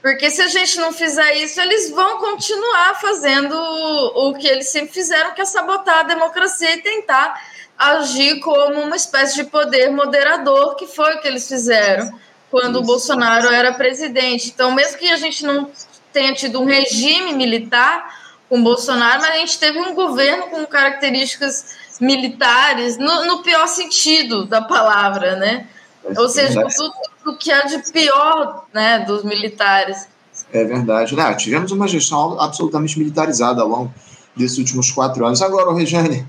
Porque 0.01 0.29
se 0.29 0.41
a 0.41 0.47
gente 0.47 0.77
não 0.79 0.91
fizer 0.91 1.33
isso, 1.35 1.59
eles 1.59 1.89
vão 1.89 2.19
continuar 2.19 2.99
fazendo 3.01 3.55
o, 3.55 4.33
que 4.35 4.47
eles 4.47 4.69
sempre 4.69 4.93
fizeram, 4.93 5.33
que 5.33 5.41
é 5.41 5.45
sabotar 5.45 5.99
a 5.99 6.03
democracia 6.03 6.75
e 6.75 6.81
tentar 6.81 7.41
agir 7.77 8.39
como 8.39 8.81
uma 8.81 8.95
espécie 8.95 9.35
de 9.35 9.45
poder 9.45 9.89
moderador, 9.89 10.75
que 10.75 10.85
foi 10.85 11.15
o 11.15 11.21
que 11.21 11.27
eles 11.27 11.47
fizeram 11.47 12.19
quando 12.55 12.75
isso. 12.75 12.83
o 12.83 12.85
Bolsonaro 12.85 13.49
era 13.49 13.73
presidente. 13.73 14.47
Então, 14.47 14.73
mesmo 14.73 14.97
que 14.97 15.11
a 15.11 15.17
gente 15.17 15.43
não 15.45 15.69
tenha 16.13 16.33
tido 16.33 16.61
um 16.61 16.65
regime 16.65 17.33
militar 17.33 18.15
com 18.47 18.63
Bolsonaro, 18.63 19.21
mas 19.21 19.31
a 19.31 19.37
gente 19.39 19.59
teve 19.59 19.77
um 19.77 19.93
governo 19.93 20.43
com 20.43 20.65
características 20.65 21.75
militares, 21.99 22.97
no, 22.97 23.25
no 23.25 23.43
pior 23.43 23.67
sentido 23.67 24.45
da 24.45 24.61
palavra, 24.61 25.35
né? 25.35 25.67
Ou 26.17 26.29
seja, 26.29 26.65
tudo 26.73 26.93
o 27.25 27.35
que 27.35 27.51
há 27.51 27.63
de 27.63 27.79
pior 27.91 28.65
né, 28.73 28.99
dos 28.99 29.23
militares. 29.25 30.07
É 30.53 30.63
verdade. 30.63 31.13
Né? 31.13 31.33
Tivemos 31.33 31.73
uma 31.73 31.89
gestão 31.89 32.39
absolutamente 32.39 32.97
militarizada 32.97 33.61
ao 33.61 33.67
longo 33.67 33.93
desses 34.33 34.57
últimos 34.57 34.91
quatro 34.91 35.25
anos. 35.25 35.41
Agora, 35.41 35.73
Regiane, 35.73 36.25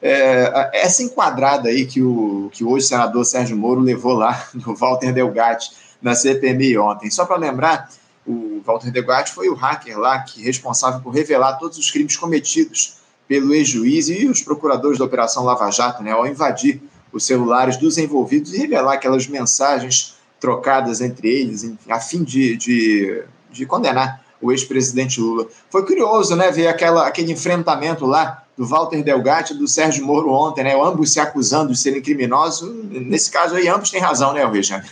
é, 0.00 0.70
essa 0.72 1.02
enquadrada 1.02 1.68
aí 1.68 1.86
que 1.86 2.02
o, 2.02 2.48
que 2.52 2.64
hoje 2.64 2.86
o 2.86 2.88
senador 2.88 3.24
Sérgio 3.24 3.56
Moro 3.56 3.80
levou 3.80 4.14
lá 4.14 4.46
do 4.54 4.74
Walter 4.74 5.12
Delgatti 5.12 5.70
na 6.00 6.14
CPMI 6.14 6.78
ontem. 6.78 7.10
Só 7.10 7.24
para 7.24 7.36
lembrar, 7.36 7.90
o 8.26 8.60
Walter 8.64 8.90
Delgatti 8.90 9.32
foi 9.32 9.48
o 9.48 9.54
hacker 9.54 9.98
lá 9.98 10.20
que 10.20 10.42
responsável 10.42 11.00
por 11.00 11.10
revelar 11.10 11.54
todos 11.54 11.78
os 11.78 11.90
crimes 11.90 12.16
cometidos 12.16 12.96
pelo 13.28 13.54
ex-juiz 13.54 14.08
e 14.08 14.26
os 14.26 14.40
procuradores 14.40 14.98
da 14.98 15.04
Operação 15.04 15.44
Lava 15.44 15.70
Jato, 15.70 16.02
né, 16.02 16.12
ao 16.12 16.26
invadir 16.26 16.80
os 17.12 17.24
celulares 17.24 17.76
dos 17.76 17.98
envolvidos 17.98 18.52
e 18.52 18.58
revelar 18.58 18.94
aquelas 18.94 19.26
mensagens 19.26 20.16
trocadas 20.38 21.00
entre 21.00 21.28
eles, 21.28 21.72
a 21.88 21.98
fim 21.98 22.22
de, 22.22 22.56
de, 22.56 23.22
de 23.50 23.66
condenar 23.66 24.25
o 24.40 24.52
ex-presidente 24.52 25.20
Lula. 25.20 25.46
Foi 25.70 25.84
curioso, 25.84 26.36
né, 26.36 26.50
ver 26.50 26.68
aquela, 26.68 27.06
aquele 27.06 27.32
enfrentamento 27.32 28.06
lá 28.06 28.42
do 28.56 28.66
Walter 28.66 29.02
Delgatti 29.02 29.52
e 29.52 29.56
do 29.56 29.68
Sérgio 29.68 30.04
Moro 30.04 30.30
ontem, 30.30 30.64
né, 30.64 30.74
ambos 30.74 31.12
se 31.12 31.20
acusando 31.20 31.72
de 31.72 31.78
serem 31.78 32.02
criminosos. 32.02 32.72
Nesse 32.90 33.30
caso 33.30 33.54
aí, 33.54 33.68
ambos 33.68 33.90
têm 33.90 34.00
razão, 34.00 34.32
né, 34.32 34.44
Rejane? 34.44 34.88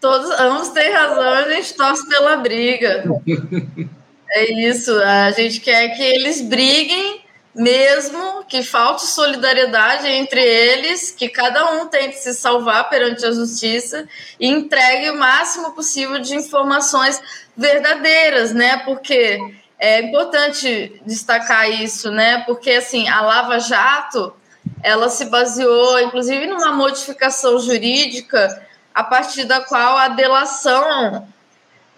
Todos, 0.00 0.30
ambos 0.38 0.68
têm 0.68 0.92
razão, 0.92 1.32
a 1.32 1.48
gente 1.50 1.74
torce 1.74 2.08
pela 2.08 2.36
briga. 2.36 3.04
é 4.30 4.68
isso, 4.68 4.92
a 5.00 5.30
gente 5.30 5.60
quer 5.60 5.88
que 5.96 6.02
eles 6.02 6.40
briguem 6.42 7.23
mesmo 7.54 8.44
que 8.48 8.62
falte 8.62 9.06
solidariedade 9.06 10.08
entre 10.08 10.40
eles, 10.40 11.12
que 11.12 11.28
cada 11.28 11.72
um 11.72 11.86
tente 11.86 12.16
se 12.16 12.34
salvar 12.34 12.88
perante 12.88 13.24
a 13.24 13.30
justiça 13.30 14.08
e 14.40 14.48
entregue 14.48 15.10
o 15.10 15.16
máximo 15.16 15.72
possível 15.72 16.18
de 16.18 16.34
informações 16.34 17.22
verdadeiras, 17.56 18.52
né? 18.52 18.78
Porque 18.78 19.38
é 19.78 20.00
importante 20.00 21.00
destacar 21.06 21.70
isso, 21.70 22.10
né? 22.10 22.42
Porque 22.44 22.72
assim, 22.72 23.08
a 23.08 23.20
Lava 23.20 23.60
Jato, 23.60 24.34
ela 24.82 25.08
se 25.08 25.26
baseou 25.26 26.00
inclusive 26.00 26.46
numa 26.46 26.72
modificação 26.72 27.58
jurídica 27.60 28.66
a 28.92 29.04
partir 29.04 29.44
da 29.44 29.60
qual 29.60 29.96
a 29.96 30.08
delação 30.08 31.28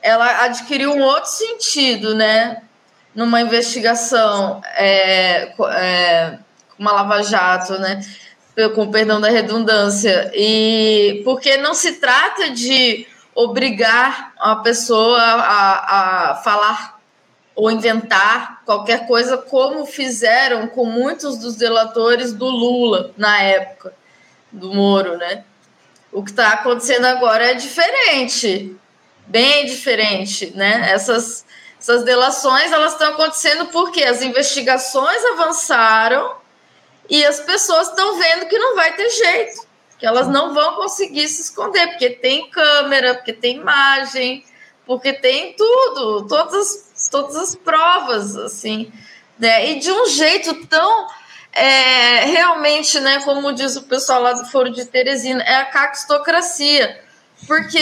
ela 0.03 0.45
adquiriu 0.45 0.93
um 0.93 1.03
outro 1.03 1.31
sentido, 1.31 2.15
né? 2.15 2.63
Numa 3.17 3.41
investigação 3.41 4.61
é, 4.77 5.55
é, 5.73 6.39
uma 6.79 6.93
lava-jato, 6.93 7.79
né? 7.79 8.03
Com 8.75 8.91
perdão 8.91 9.21
da 9.21 9.31
redundância. 9.31 10.31
E 10.35 11.23
porque 11.25 11.57
não 11.57 11.73
se 11.75 11.95
trata 11.95 12.51
de 12.51 13.07
obrigar 13.35 14.33
a 14.39 14.57
pessoa 14.57 15.19
a, 15.19 16.31
a 16.31 16.35
falar 16.37 17.01
ou 17.55 17.71
inventar 17.71 18.63
qualquer 18.67 19.07
coisa, 19.07 19.39
como 19.39 19.87
fizeram 19.87 20.67
com 20.69 20.85
muitos 20.85 21.39
dos 21.39 21.57
delatores 21.57 22.35
do 22.35 22.45
Lula 22.45 23.13
na 23.17 23.41
época, 23.41 23.95
do 24.53 24.75
Moro, 24.75 25.17
né? 25.17 25.43
O 26.13 26.23
que 26.23 26.31
está 26.31 26.51
acontecendo 26.51 27.07
agora 27.07 27.51
é 27.51 27.55
diferente, 27.55 28.77
bem 29.27 29.65
diferente, 29.65 30.53
né? 30.55 30.91
Essas 30.91 31.46
essas 31.87 32.03
delações 32.03 32.73
elas 32.73 32.95
estão 32.95 33.13
acontecendo 33.13 33.67
porque 33.67 34.03
as 34.03 34.21
investigações 34.21 35.25
avançaram 35.27 36.35
e 37.09 37.25
as 37.25 37.39
pessoas 37.39 37.89
estão 37.89 38.19
vendo 38.19 38.49
que 38.49 38.59
não 38.59 38.75
vai 38.75 38.97
ter 38.97 39.09
jeito, 39.09 39.65
que 39.97 40.05
elas 40.05 40.27
não 40.27 40.53
vão 40.53 40.75
conseguir 40.75 41.29
se 41.29 41.43
esconder, 41.43 41.87
porque 41.91 42.11
tem 42.11 42.51
câmera, 42.51 43.15
porque 43.15 43.33
tem 43.33 43.59
imagem, 43.59 44.45
porque 44.85 45.13
tem 45.13 45.53
tudo, 45.53 46.27
todas 46.27 46.91
as, 46.93 47.09
todas 47.09 47.37
as 47.37 47.55
provas, 47.55 48.37
assim, 48.37 48.93
né? 49.39 49.71
E 49.71 49.79
de 49.79 49.93
um 49.93 50.07
jeito 50.07 50.67
tão 50.67 51.07
é, 51.53 52.25
realmente, 52.25 52.99
né, 52.99 53.21
como 53.23 53.53
diz 53.53 53.77
o 53.77 53.85
pessoal 53.85 54.21
lá 54.23 54.33
do 54.33 54.45
Foro 54.47 54.71
de 54.71 54.85
Teresina, 54.87 55.41
é 55.45 55.55
a 55.59 55.67
caquistocracia 55.67 57.06
porque 57.47 57.79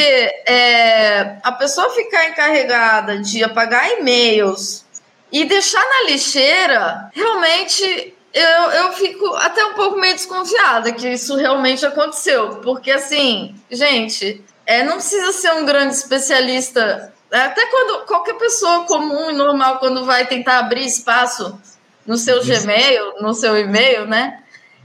é, 0.46 1.36
a 1.42 1.52
pessoa 1.52 1.90
ficar 1.90 2.28
encarregada 2.28 3.18
de 3.18 3.44
apagar 3.44 3.88
e-mails 3.92 4.84
e 5.30 5.44
deixar 5.44 5.82
na 5.82 6.10
lixeira, 6.10 7.10
realmente 7.14 8.14
eu, 8.34 8.70
eu 8.70 8.92
fico 8.92 9.26
até 9.36 9.64
um 9.64 9.74
pouco 9.74 9.96
meio 9.96 10.14
desconfiada 10.14 10.90
que 10.92 11.08
isso 11.08 11.36
realmente 11.36 11.86
aconteceu. 11.86 12.56
Porque, 12.56 12.90
assim, 12.90 13.54
gente, 13.70 14.44
é, 14.66 14.82
não 14.82 14.94
precisa 14.94 15.32
ser 15.32 15.52
um 15.52 15.64
grande 15.64 15.94
especialista. 15.94 17.12
Até 17.30 17.66
quando 17.66 18.06
qualquer 18.06 18.34
pessoa 18.34 18.84
comum 18.86 19.30
e 19.30 19.34
normal, 19.34 19.78
quando 19.78 20.04
vai 20.04 20.26
tentar 20.26 20.58
abrir 20.58 20.84
espaço 20.84 21.56
no 22.04 22.16
seu 22.16 22.44
Gmail, 22.44 23.20
no 23.20 23.34
seu 23.34 23.56
e-mail, 23.56 24.06
né? 24.06 24.40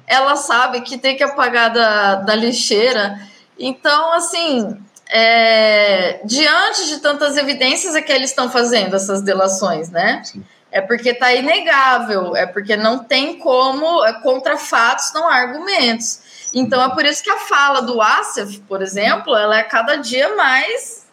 Ela 0.06 0.36
sabe 0.36 0.82
que 0.82 0.98
tem 0.98 1.18
que 1.18 1.24
apagar 1.24 1.72
da, 1.72 2.16
da 2.16 2.36
lixeira. 2.36 3.20
Então, 3.60 4.14
assim, 4.14 4.82
é, 5.10 6.22
diante 6.24 6.88
de 6.88 7.00
tantas 7.00 7.36
evidências 7.36 7.96
é 7.96 8.02
que 8.02 8.12
eles 8.12 8.30
estão 8.30 8.50
fazendo 8.50 8.96
essas 8.96 9.22
delações, 9.22 9.90
né? 9.90 10.22
Sim. 10.24 10.44
É 10.72 10.82
porque 10.82 11.10
está 11.10 11.34
inegável, 11.34 12.36
é 12.36 12.46
porque 12.46 12.78
não 12.78 13.00
tem 13.00 13.40
como, 13.40 14.06
é 14.06 14.22
contra 14.22 14.56
fatos 14.56 15.12
não 15.14 15.28
há 15.28 15.34
argumentos. 15.34 16.22
Então 16.54 16.82
é 16.84 16.90
por 16.94 17.04
isso 17.06 17.24
que 17.24 17.30
a 17.30 17.40
fala 17.40 17.82
do 17.82 18.00
Asif, 18.00 18.60
por 18.68 18.82
exemplo, 18.82 19.36
ela 19.36 19.58
é 19.58 19.64
cada 19.64 19.96
dia 19.96 20.36
mais 20.36 21.08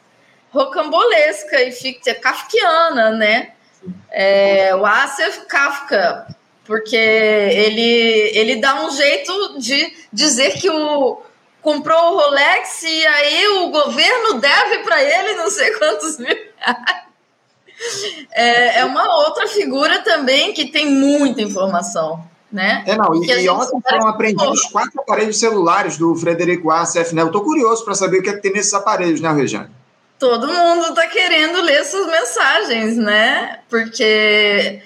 rocambolesca 0.51 1.63
e 1.63 1.73
fica 1.73 2.15
kafkiana, 2.15 3.11
né? 3.13 3.53
É, 4.11 4.75
o 4.75 4.85
Asif 4.85 5.47
Kafka, 5.47 6.27
porque 6.65 6.97
ele, 6.97 8.31
ele 8.35 8.57
dá 8.57 8.85
um 8.85 8.91
jeito 8.91 9.59
de 9.59 9.95
dizer 10.13 10.55
que 10.59 10.69
o, 10.69 11.23
comprou 11.67 12.13
o 12.13 12.17
Rolex 12.17 12.85
e 12.85 13.07
aí 13.09 13.49
o 13.49 13.71
governo 13.71 14.35
deve 14.35 14.85
para 14.85 15.03
ele 15.03 15.35
não 15.35 15.51
sei 15.51 15.73
quantos 15.73 16.17
mil 16.17 16.29
reais. 16.29 17.07
É, 18.31 18.79
é 18.79 18.85
uma 18.85 19.05
outra 19.27 19.49
figura 19.49 19.99
também 19.99 20.55
que 20.55 20.67
tem 20.67 20.87
muita 20.87 21.43
informação. 21.43 22.25
Né? 22.53 22.85
É, 22.87 22.97
não, 22.97 23.13
e, 23.17 23.27
e 23.27 23.49
ontem 23.51 23.81
foram 23.83 24.07
apreendidos 24.07 24.63
quatro 24.67 25.01
aparelhos 25.01 25.41
celulares 25.41 25.99
do 25.99 26.15
Frederico 26.15 26.71
Assef, 26.71 27.13
né? 27.13 27.21
Eu 27.21 27.33
tô 27.33 27.43
curioso 27.43 27.85
para 27.85 27.97
saber 27.97 28.21
o 28.21 28.23
que 28.23 28.31
é 28.31 28.35
que 28.35 28.41
tem 28.41 28.53
nesses 28.53 28.73
aparelhos, 28.73 29.21
né, 29.21 29.33
Regiane? 29.33 29.69
Todo 30.21 30.47
mundo 30.47 30.95
tá 30.95 31.09
querendo 31.09 31.61
ler 31.61 31.85
suas 31.85 32.07
mensagens, 32.07 32.97
né? 32.97 33.59
Porque 33.69 34.81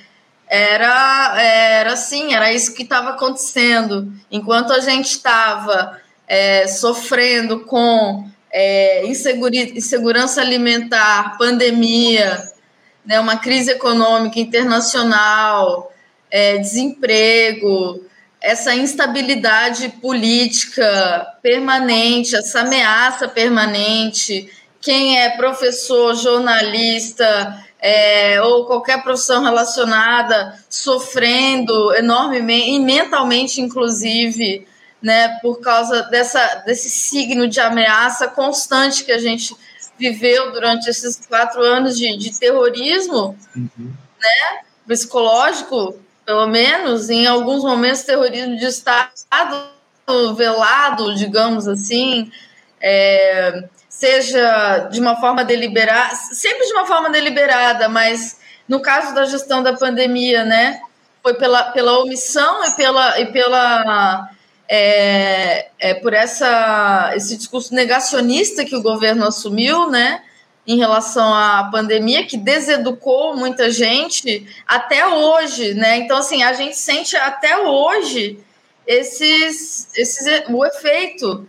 era, 0.49 1.41
era 1.41 1.93
assim, 1.93 2.35
era 2.35 2.51
isso 2.53 2.75
que 2.75 2.83
estava 2.83 3.11
acontecendo. 3.11 4.11
Enquanto 4.31 4.73
a 4.73 4.81
gente 4.81 5.11
estava 5.11 6.01
é, 6.31 6.69
sofrendo 6.69 7.65
com 7.65 8.25
é, 8.53 9.05
insegurança 9.05 10.41
alimentar, 10.41 11.37
pandemia, 11.37 12.41
né, 13.05 13.19
uma 13.19 13.37
crise 13.37 13.73
econômica 13.73 14.39
internacional, 14.39 15.93
é, 16.31 16.57
desemprego, 16.59 18.05
essa 18.41 18.73
instabilidade 18.73 19.89
política 20.01 21.27
permanente, 21.43 22.37
essa 22.37 22.61
ameaça 22.61 23.27
permanente. 23.27 24.49
Quem 24.81 25.19
é 25.19 25.31
professor, 25.31 26.15
jornalista 26.15 27.61
é, 27.81 28.41
ou 28.41 28.67
qualquer 28.67 29.03
profissão 29.03 29.43
relacionada 29.43 30.55
sofrendo 30.69 31.93
enormemente, 31.97 32.71
e 32.71 32.79
mentalmente, 32.79 33.61
inclusive, 33.61 34.70
né, 35.03 35.39
por 35.41 35.61
causa 35.61 36.03
dessa, 36.05 36.63
desse 36.67 36.91
signo 36.91 37.49
de 37.49 37.61
ameaça 37.61 38.29
constante 38.29 39.05
que 39.05 39.13
a 39.13 39.19
gente 39.19 39.55
viveu 39.99 40.53
durante 40.53 40.89
esses 40.89 41.27
quatro 41.27 41.63
anos 41.63 41.99
de, 41.99 42.17
de 42.17 42.39
terrorismo, 42.39 43.37
uhum. 43.55 43.71
né, 43.79 44.61
psicológico, 44.87 45.99
pelo 46.25 46.47
menos, 46.47 47.11
em 47.11 47.27
alguns 47.27 47.63
momentos 47.63 48.03
terrorismo 48.03 48.57
de 48.57 48.67
Estado 48.67 49.71
velado, 50.37 51.15
digamos 51.15 51.69
assim, 51.69 52.31
é, 52.81 53.65
seja 53.89 54.89
de 54.91 55.01
uma 55.01 55.17
forma 55.21 55.45
deliberada, 55.45 56.15
sempre 56.15 56.67
de 56.67 56.73
uma 56.73 56.87
forma 56.87 57.11
deliberada, 57.11 57.89
mas 57.89 58.39
no 58.67 58.81
caso 58.81 59.15
da 59.15 59.25
gestão 59.25 59.63
da 59.63 59.75
pandemia, 59.75 60.45
né, 60.45 60.81
foi 61.23 61.35
pela, 61.35 61.65
pela 61.73 61.99
omissão 61.99 62.65
e 62.65 62.71
pela, 62.77 63.21
e 63.21 63.27
pela 63.27 64.31
é, 64.73 65.69
é 65.81 65.95
por 65.95 66.15
essa, 66.15 67.13
esse 67.17 67.37
discurso 67.37 67.75
negacionista 67.75 68.65
que 68.65 68.77
o 68.77 68.83
governo 68.83 69.27
assumiu, 69.27 69.91
né? 69.91 70.23
em 70.67 70.79
relação 70.79 71.35
à 71.35 71.69
pandemia 71.73 72.25
que 72.27 72.37
deseducou 72.37 73.35
muita 73.37 73.73
gente 73.73 74.47
até 74.65 75.05
hoje, 75.05 75.75
né? 75.75 75.97
Então 75.97 76.19
assim 76.19 76.45
a 76.45 76.53
gente 76.53 76.77
sente 76.77 77.17
até 77.17 77.59
hoje 77.59 78.39
esses, 78.87 79.89
esses 79.97 80.45
o 80.49 80.65
efeito 80.65 81.49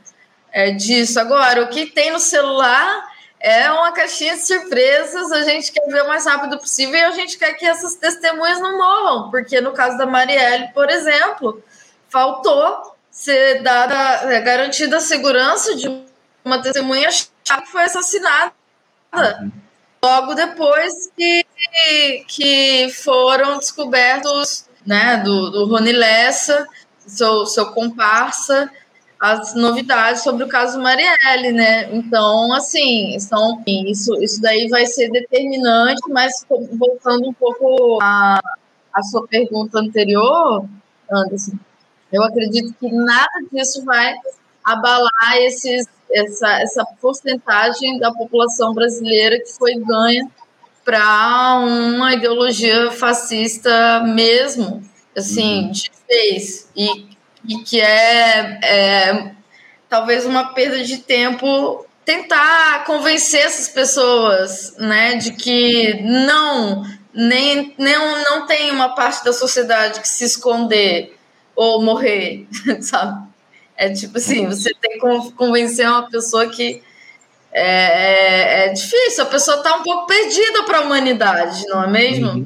é, 0.51 0.71
disso. 0.71 1.19
Agora 1.19 1.61
o 1.61 1.67
que 1.67 1.85
tem 1.85 2.09
no 2.09 2.19
celular 2.19 3.11
é 3.39 3.69
uma 3.71 3.91
caixinha 3.91 4.35
de 4.35 4.47
surpresas, 4.47 5.31
a 5.31 5.43
gente 5.43 5.71
quer 5.71 5.85
ver 5.87 6.03
o 6.03 6.07
mais 6.07 6.25
rápido 6.25 6.57
possível 6.57 6.95
e 6.95 7.03
a 7.03 7.11
gente 7.11 7.37
quer 7.37 7.53
que 7.53 7.65
essas 7.65 7.95
testemunhas 7.95 8.59
não 8.59 8.77
morram, 8.77 9.29
porque 9.29 9.59
no 9.61 9.73
caso 9.73 9.97
da 9.97 10.05
Marielle, 10.05 10.69
por 10.73 10.89
exemplo, 10.89 11.61
faltou 12.09 12.95
ser 13.21 13.61
dada, 13.61 14.33
é, 14.33 14.41
garantida 14.41 14.97
a 14.97 15.01
segurança 15.01 15.75
de 15.75 15.87
uma 16.43 16.59
testemunha 16.59 17.07
que 17.07 17.67
foi 17.67 17.83
assassinada 17.83 18.51
logo 20.03 20.33
depois 20.33 21.11
que, 21.15 21.45
que 22.27 22.89
foram 23.03 23.59
descobertos 23.59 24.65
né, 24.83 25.17
do, 25.17 25.51
do 25.51 25.65
Rony 25.67 25.91
Lessa, 25.91 26.67
seu, 26.97 27.45
seu 27.45 27.67
comparsa, 27.67 28.71
as 29.19 29.53
novidades 29.53 30.23
sobre 30.23 30.43
o 30.43 30.47
caso 30.47 30.81
Marielle, 30.81 31.51
né? 31.51 31.93
Então, 31.93 32.51
assim, 32.53 33.19
são, 33.19 33.61
isso, 33.67 34.15
isso 34.15 34.41
daí 34.41 34.67
vai 34.67 34.87
ser 34.87 35.11
determinante, 35.11 36.01
mas 36.09 36.43
voltando 36.49 37.29
um 37.29 37.33
pouco 37.33 37.99
à, 38.01 38.41
à 38.91 39.03
sua 39.03 39.27
pergunta 39.27 39.77
anterior, 39.77 40.65
Anderson, 41.11 41.51
eu 42.11 42.23
acredito 42.23 42.73
que 42.79 42.91
nada 42.91 43.31
disso 43.51 43.83
vai 43.85 44.13
abalar 44.63 45.37
esses, 45.37 45.87
essa, 46.11 46.61
essa 46.61 46.85
porcentagem 47.01 47.99
da 47.99 48.11
população 48.11 48.73
brasileira 48.73 49.39
que 49.39 49.51
foi 49.53 49.75
ganha 49.75 50.29
para 50.83 51.59
uma 51.59 52.13
ideologia 52.13 52.91
fascista 52.91 54.01
mesmo, 54.03 54.83
assim, 55.15 55.65
uhum. 55.65 55.71
de 55.71 55.91
vez. 56.07 56.69
E 56.75 57.11
e 57.47 57.57
que 57.59 57.79
é, 57.79 58.59
é 58.63 59.31
talvez 59.89 60.25
uma 60.25 60.53
perda 60.53 60.83
de 60.83 60.97
tempo 60.99 61.85
tentar 62.05 62.83
convencer 62.85 63.41
essas 63.41 63.67
pessoas, 63.69 64.75
né, 64.77 65.15
de 65.15 65.33
que 65.33 66.01
não 66.01 66.85
nem 67.13 67.75
não, 67.77 68.23
não 68.23 68.47
tem 68.47 68.71
uma 68.71 68.89
parte 68.95 69.23
da 69.23 69.33
sociedade 69.33 69.99
que 69.99 70.07
se 70.07 70.23
esconder 70.23 71.17
ou 71.55 71.81
morrer, 71.81 72.47
sabe? 72.81 73.29
É 73.75 73.89
tipo 73.89 74.17
assim, 74.17 74.45
você 74.47 74.71
tem 74.79 74.99
que 74.99 75.31
convencer 75.31 75.87
uma 75.87 76.09
pessoa 76.09 76.47
que 76.47 76.81
é, 77.51 78.65
é, 78.65 78.65
é 78.67 78.73
difícil, 78.73 79.23
a 79.23 79.27
pessoa 79.27 79.57
está 79.57 79.75
um 79.75 79.83
pouco 79.83 80.07
perdida 80.07 80.63
para 80.63 80.79
a 80.79 80.81
humanidade, 80.81 81.65
não 81.67 81.83
é 81.83 81.87
mesmo? 81.89 82.29
Uhum. 82.29 82.45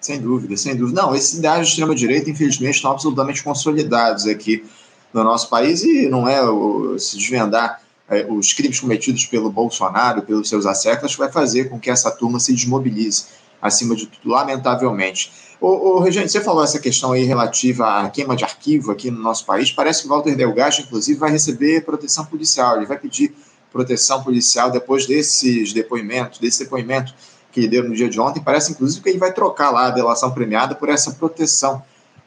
Sem 0.00 0.20
dúvida, 0.20 0.56
sem 0.56 0.76
dúvida. 0.76 1.02
Não, 1.02 1.14
esses 1.14 1.38
ideais 1.38 1.66
de 1.66 1.72
extrema-direita, 1.72 2.30
infelizmente, 2.30 2.76
estão 2.76 2.92
absolutamente 2.92 3.42
consolidados 3.42 4.26
aqui 4.26 4.64
no 5.12 5.24
nosso 5.24 5.48
país 5.48 5.82
e 5.82 6.08
não 6.08 6.28
é 6.28 6.40
o, 6.48 6.96
se 6.98 7.16
desvendar 7.16 7.80
é, 8.08 8.24
os 8.28 8.52
crimes 8.52 8.78
cometidos 8.78 9.26
pelo 9.26 9.50
Bolsonaro, 9.50 10.22
pelos 10.22 10.48
seus 10.48 10.66
asseclas, 10.66 11.14
vai 11.16 11.30
fazer 11.32 11.68
com 11.68 11.80
que 11.80 11.90
essa 11.90 12.10
turma 12.10 12.38
se 12.38 12.52
desmobilize, 12.52 13.24
acima 13.60 13.96
de 13.96 14.06
tudo, 14.06 14.30
lamentavelmente. 14.30 15.32
Ô, 15.60 15.98
Regiane, 15.98 16.28
você 16.28 16.40
falou 16.40 16.62
essa 16.62 16.78
questão 16.78 17.12
aí 17.12 17.24
relativa 17.24 18.02
à 18.02 18.10
queima 18.10 18.36
de 18.36 18.44
arquivo 18.44 18.92
aqui 18.92 19.10
no 19.10 19.20
nosso 19.20 19.44
país. 19.44 19.72
Parece 19.72 20.02
que 20.02 20.08
Walter 20.08 20.36
Delgado, 20.36 20.76
inclusive, 20.80 21.18
vai 21.18 21.32
receber 21.32 21.84
proteção 21.84 22.24
policial. 22.24 22.76
Ele 22.76 22.86
vai 22.86 22.96
pedir 22.96 23.34
proteção 23.72 24.22
policial 24.22 24.70
depois 24.70 25.06
desses 25.06 25.72
depoimentos, 25.72 26.38
desse 26.38 26.62
depoimento 26.64 27.12
que 27.52 27.60
ele 27.60 27.68
deu 27.68 27.84
no 27.88 27.94
dia 27.94 28.08
de 28.08 28.20
ontem, 28.20 28.40
parece 28.40 28.72
inclusive 28.72 29.02
que 29.02 29.08
ele 29.08 29.18
vai 29.18 29.32
trocar 29.32 29.70
lá 29.70 29.86
a 29.86 29.90
delação 29.90 30.30
premiada 30.30 30.74
por 30.74 30.88
essa 30.88 31.12
proteção 31.12 31.82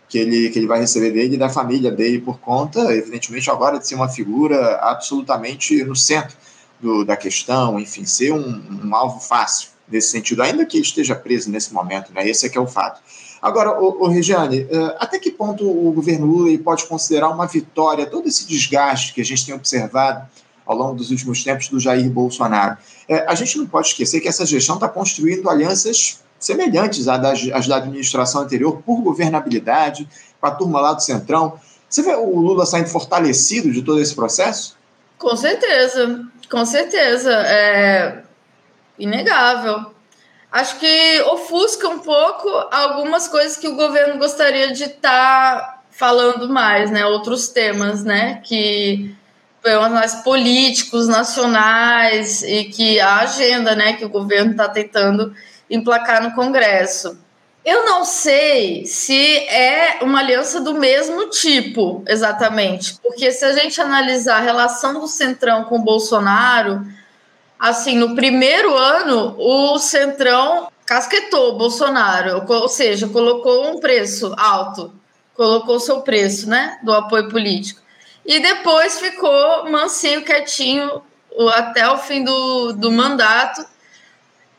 que 0.09 0.17
ele, 0.17 0.49
que 0.49 0.59
ele 0.59 0.67
vai 0.67 0.79
receber 0.79 1.11
dele 1.11 1.36
e 1.36 1.38
da 1.38 1.47
família 1.47 1.89
dele, 1.89 2.19
por 2.19 2.39
conta, 2.39 2.79
evidentemente, 2.93 3.49
agora 3.49 3.79
de 3.79 3.88
ser 3.88 3.95
uma 3.95 4.09
figura 4.09 4.77
absolutamente 4.82 5.84
no 5.86 5.95
centro 5.95 6.36
do, 6.82 7.05
da 7.05 7.15
questão, 7.15 7.79
enfim, 7.79 8.03
ser 8.03 8.34
um, 8.34 8.61
um, 8.84 8.93
alvo 8.93 9.21
fácil 9.21 9.69
nesse 9.88 10.09
sentido, 10.09 10.41
ainda 10.41 10.65
que 10.65 10.77
esteja 10.79 11.15
preso 11.15 11.49
nesse 11.49 11.73
momento, 11.73 12.11
né? 12.13 12.27
Esse 12.27 12.45
é 12.45 12.49
que 12.49 12.57
é 12.57 12.61
o 12.61 12.67
fato. 12.67 13.01
Agora, 13.41 13.79
o, 13.81 14.03
o 14.03 14.07
Regiane, 14.07 14.67
eh, 14.69 14.95
até 14.99 15.17
que 15.17 15.31
ponto 15.31 15.67
o 15.67 15.91
governo 15.91 16.27
Lula 16.27 16.55
pode 16.59 16.85
considerar 16.85 17.29
uma 17.29 17.47
vitória 17.47 18.05
todo 18.05 18.27
esse 18.27 18.47
desgaste 18.47 19.13
que 19.13 19.21
a 19.21 19.25
gente 19.25 19.45
tem 19.45 19.55
observado 19.55 20.27
ao 20.65 20.77
longo 20.77 20.95
dos 20.95 21.09
últimos 21.09 21.43
tempos 21.43 21.67
do 21.67 21.79
Jair 21.79 22.09
Bolsonaro. 22.09 22.77
É, 23.07 23.25
a 23.27 23.33
gente 23.33 23.57
não 23.57 23.65
pode 23.65 23.87
esquecer 23.87 24.21
que 24.21 24.27
essa 24.27 24.45
gestão 24.45 24.75
está 24.75 24.87
construindo 24.87 25.49
alianças 25.49 26.21
semelhantes 26.39 27.07
às, 27.07 27.21
das, 27.21 27.49
às 27.51 27.67
da 27.67 27.77
administração 27.77 28.41
anterior 28.41 28.81
por 28.85 29.01
governabilidade, 29.01 30.07
com 30.39 30.47
a 30.47 30.51
turma 30.51 30.79
lá 30.79 30.93
do 30.93 31.01
Centrão. 31.01 31.59
Você 31.89 32.01
vê 32.01 32.15
o 32.15 32.39
Lula 32.39 32.65
saindo 32.65 32.87
fortalecido 32.87 33.71
de 33.71 33.81
todo 33.81 33.99
esse 33.99 34.15
processo? 34.15 34.77
Com 35.17 35.35
certeza, 35.35 36.25
com 36.49 36.65
certeza. 36.65 37.31
É 37.31 38.23
inegável. 38.97 39.91
Acho 40.52 40.80
que 40.80 41.22
ofusca 41.28 41.88
um 41.88 41.99
pouco 41.99 42.49
algumas 42.72 43.28
coisas 43.28 43.56
que 43.56 43.68
o 43.68 43.76
governo 43.76 44.20
gostaria 44.20 44.74
de 44.74 44.84
estar 44.84 45.60
tá 45.60 45.82
falando 45.91 46.49
mais, 46.49 46.91
né? 46.91 47.06
Outros 47.06 47.47
temas, 47.47 48.04
né? 48.04 48.41
Que 48.43 49.16
mais 49.91 50.16
políticos, 50.16 51.08
nacionais, 51.08 52.41
e 52.41 52.66
que 52.66 52.99
a 52.99 53.20
agenda 53.20 53.76
né, 53.76 53.93
que 53.93 54.04
o 54.04 54.10
governo 54.10 54.52
está 54.52 54.68
tentando 54.68 55.34
emplacar 55.70 56.24
no 56.24 56.34
Congresso. 56.34 57.18
Eu 57.64 57.86
não 57.86 58.04
sei 58.04 58.88
se 58.88 59.38
é 59.47 59.99
uma 60.02 60.20
aliança 60.20 60.60
do 60.60 60.74
mesmo 60.74 61.30
tipo, 61.30 62.04
exatamente, 62.08 62.95
porque 63.04 63.32
se 63.32 63.45
a 63.45 63.54
gente 63.54 63.80
analisar 63.80 64.38
a 64.38 64.41
relação 64.41 64.99
do 64.99 65.08
Centrão 65.08 65.66
com 65.66 65.76
o 65.76 65.84
Bolsonaro, 65.84 66.84
assim, 67.62 67.95
no 67.95 68.16
primeiro 68.16 68.76
ano, 68.76 69.36
o 69.38 69.80
Centrão 69.80 70.70
casquetou 70.86 71.51
o 71.53 71.57
Bolsonaro, 71.57 72.43
ou 72.45 72.68
seja, 72.68 73.07
colocou 73.07 73.72
um 73.72 73.80
preço 73.80 74.34
alto, 74.38 74.93
colocou 75.34 75.80
seu 75.80 76.01
preço, 76.01 76.49
né, 76.49 76.80
do 76.84 76.91
apoio 76.91 77.30
político 77.30 77.82
e 78.26 78.39
depois 78.39 78.99
ficou 78.99 79.70
mansinho, 79.70 80.24
quietinho 80.24 81.01
até 81.53 81.89
o 81.89 81.97
fim 81.97 82.24
do, 82.24 82.74
do 82.74 82.91
mandato. 82.91 83.66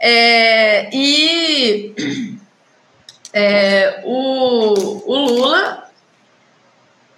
É, 0.00 0.90
e 0.92 1.94
é, 3.32 4.02
o, 4.04 5.12
o 5.12 5.16
Lula, 5.16 5.88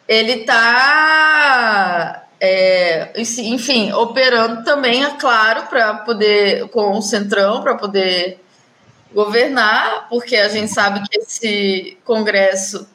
ele 0.06 0.40
está, 0.42 2.23
é, 2.46 3.12
enfim, 3.16 3.90
operando 3.92 4.64
também, 4.64 5.02
é 5.02 5.10
claro, 5.12 5.66
para 5.66 5.94
poder, 5.94 6.68
com 6.68 6.98
o 6.98 7.00
Centrão, 7.00 7.62
para 7.62 7.74
poder 7.74 8.38
governar, 9.14 10.08
porque 10.10 10.36
a 10.36 10.48
gente 10.50 10.70
sabe 10.70 11.00
que 11.08 11.20
esse 11.20 11.96
Congresso 12.04 12.86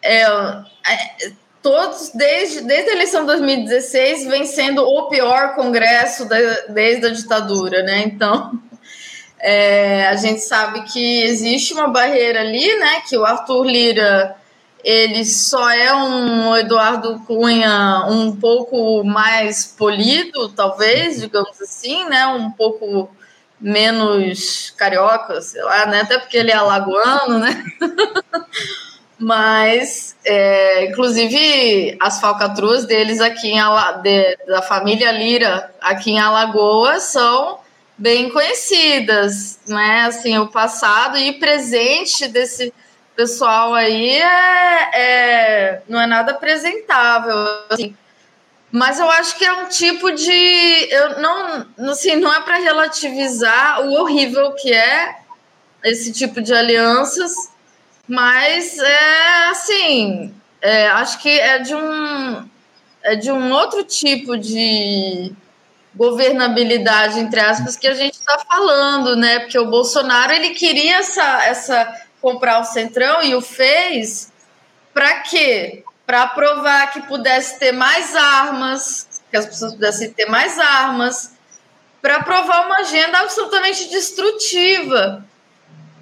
é, 0.00 0.22
é 0.22 1.32
todos, 1.60 2.12
desde, 2.14 2.60
desde 2.60 2.90
a 2.90 2.94
eleição 2.94 3.22
de 3.22 3.26
2016, 3.26 4.28
vem 4.28 4.46
sendo 4.46 4.84
o 4.84 5.08
pior 5.08 5.56
congresso 5.56 6.28
da, 6.28 6.38
desde 6.68 7.06
a 7.06 7.10
ditadura, 7.10 7.82
né? 7.82 8.04
Então, 8.06 8.52
é, 9.40 10.06
a 10.06 10.14
gente 10.14 10.40
sabe 10.40 10.82
que 10.82 11.22
existe 11.22 11.74
uma 11.74 11.88
barreira 11.88 12.42
ali, 12.42 12.78
né? 12.78 13.02
Que 13.08 13.18
o 13.18 13.24
Arthur 13.24 13.64
Lira 13.64 14.36
ele 14.84 15.24
só 15.24 15.70
é 15.70 15.94
um 15.94 16.56
Eduardo 16.56 17.20
Cunha 17.26 18.04
um 18.08 18.34
pouco 18.34 19.02
mais 19.04 19.64
polido, 19.64 20.48
talvez, 20.50 21.20
digamos 21.20 21.60
assim, 21.60 22.04
né? 22.08 22.26
Um 22.26 22.50
pouco 22.50 23.10
menos 23.60 24.72
carioca, 24.76 25.40
sei 25.40 25.62
lá, 25.62 25.86
né? 25.86 26.02
Até 26.02 26.18
porque 26.18 26.36
ele 26.36 26.50
é 26.50 26.54
alagoano, 26.54 27.38
né? 27.38 27.64
Mas, 29.18 30.16
é, 30.24 30.84
inclusive, 30.84 31.96
as 32.00 32.20
falcatruas 32.20 32.86
deles 32.86 33.20
aqui 33.20 33.48
em 33.48 33.58
Ala, 33.58 33.92
de, 33.94 34.36
da 34.46 34.62
família 34.62 35.10
Lira 35.10 35.74
aqui 35.80 36.12
em 36.12 36.20
Alagoas 36.20 37.02
são 37.02 37.58
bem 37.96 38.30
conhecidas, 38.30 39.58
né? 39.66 40.02
Assim, 40.02 40.38
o 40.38 40.46
passado 40.46 41.18
e 41.18 41.32
presente 41.32 42.28
desse 42.28 42.72
pessoal 43.18 43.74
aí 43.74 44.10
é, 44.16 44.90
é 44.94 45.82
não 45.88 46.00
é 46.00 46.06
nada 46.06 46.30
apresentável, 46.30 47.34
assim. 47.68 47.96
Mas 48.70 49.00
eu 49.00 49.10
acho 49.10 49.36
que 49.36 49.44
é 49.44 49.52
um 49.52 49.68
tipo 49.68 50.12
de, 50.12 50.88
eu 50.90 51.18
não, 51.20 51.66
assim, 51.90 52.14
não 52.16 52.32
é 52.32 52.40
para 52.42 52.58
relativizar 52.58 53.80
o 53.80 53.94
horrível 53.94 54.52
que 54.52 54.72
é 54.72 55.16
esse 55.82 56.12
tipo 56.12 56.40
de 56.40 56.54
alianças 56.54 57.34
mas 58.08 58.78
é 58.78 59.48
assim, 59.50 60.34
é, 60.62 60.88
acho 60.88 61.18
que 61.18 61.28
é 61.28 61.58
de 61.58 61.74
um 61.74 62.48
é 63.02 63.14
de 63.14 63.30
um 63.30 63.52
outro 63.52 63.84
tipo 63.84 64.36
de 64.36 65.30
governabilidade 65.94 67.20
entre 67.20 67.38
aspas 67.38 67.76
que 67.76 67.86
a 67.86 67.94
gente 67.94 68.14
está 68.14 68.38
falando, 68.38 69.14
né? 69.14 69.40
Porque 69.40 69.58
o 69.58 69.66
Bolsonaro 69.66 70.32
ele 70.32 70.50
queria 70.50 70.96
essa 70.96 71.44
essa 71.44 72.07
comprar 72.28 72.60
o 72.60 72.64
centrão 72.64 73.22
e 73.22 73.34
o 73.34 73.40
fez 73.40 74.30
para 74.92 75.20
quê? 75.20 75.82
Para 76.06 76.26
provar 76.26 76.92
que 76.92 77.02
pudesse 77.02 77.58
ter 77.58 77.72
mais 77.72 78.14
armas, 78.14 79.22
que 79.30 79.36
as 79.36 79.46
pessoas 79.46 79.74
pudessem 79.74 80.10
ter 80.10 80.26
mais 80.26 80.58
armas, 80.58 81.32
para 82.02 82.16
aprovar 82.16 82.66
uma 82.66 82.78
agenda 82.78 83.18
absolutamente 83.18 83.88
destrutiva. 83.88 85.24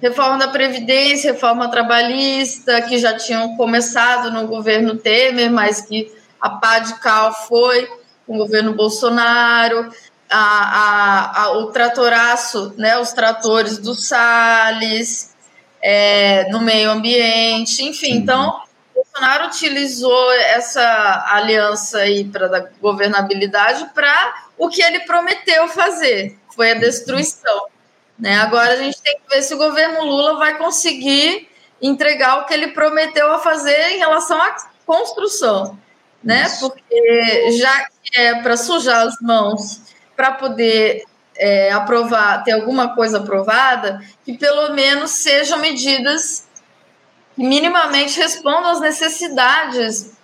Reforma 0.01 0.37
da 0.37 0.49
Previdência, 0.49 1.31
reforma 1.31 1.71
trabalhista, 1.71 2.81
que 2.81 2.97
já 2.97 3.17
tinham 3.17 3.55
começado 3.55 4.29
no 4.31 4.47
governo 4.47 4.97
Temer, 4.97 5.49
mas 5.49 5.81
que 5.81 6.11
a 6.39 6.49
pá 6.49 6.79
de 6.79 6.93
cal 6.99 7.33
foi 7.47 7.87
com 8.25 8.35
o 8.35 8.37
governo 8.37 8.73
Bolsonaro, 8.73 9.89
a, 10.29 10.39
a, 10.39 11.43
a, 11.43 11.57
o 11.59 11.67
tratoraço, 11.67 12.73
né, 12.77 12.99
os 12.99 13.11
tratores 13.11 13.77
do 13.77 13.95
Salles, 13.95 15.36
é, 15.89 16.49
no 16.49 16.59
meio 16.59 16.91
ambiente, 16.91 17.81
enfim. 17.81 18.15
Uhum. 18.15 18.17
Então, 18.17 18.61
Bolsonaro 18.93 19.47
utilizou 19.47 20.33
essa 20.33 21.25
aliança 21.29 21.99
aí 21.99 22.25
para 22.25 22.69
governabilidade 22.81 23.89
para 23.95 24.47
o 24.57 24.67
que 24.67 24.83
ele 24.83 24.99
prometeu 25.01 25.65
fazer, 25.69 26.37
foi 26.53 26.71
a 26.71 26.73
destruição. 26.73 27.67
Né? 28.19 28.35
Agora 28.35 28.73
a 28.73 28.75
gente 28.75 29.01
tem 29.01 29.17
que 29.17 29.33
ver 29.33 29.41
se 29.41 29.53
o 29.53 29.57
governo 29.57 30.03
Lula 30.03 30.37
vai 30.37 30.57
conseguir 30.57 31.47
entregar 31.81 32.41
o 32.41 32.45
que 32.45 32.53
ele 32.53 32.69
prometeu 32.69 33.31
a 33.31 33.39
fazer 33.39 33.91
em 33.91 33.99
relação 33.99 34.41
à 34.41 34.57
construção, 34.85 35.79
né? 36.23 36.47
Porque 36.59 37.51
já 37.51 37.87
que 38.03 38.19
é 38.19 38.41
para 38.41 38.57
sujar 38.57 39.07
as 39.07 39.21
mãos 39.21 39.81
para 40.15 40.31
poder 40.31 41.03
é, 41.37 41.71
aprovar, 41.71 42.43
ter 42.43 42.51
alguma 42.51 42.95
coisa 42.95 43.19
aprovada, 43.19 44.01
que 44.25 44.37
pelo 44.37 44.73
menos 44.73 45.11
sejam 45.11 45.59
medidas 45.59 46.47
que 47.35 47.43
minimamente 47.43 48.19
respondam 48.19 48.71
às 48.71 48.79
necessidades 48.79 50.17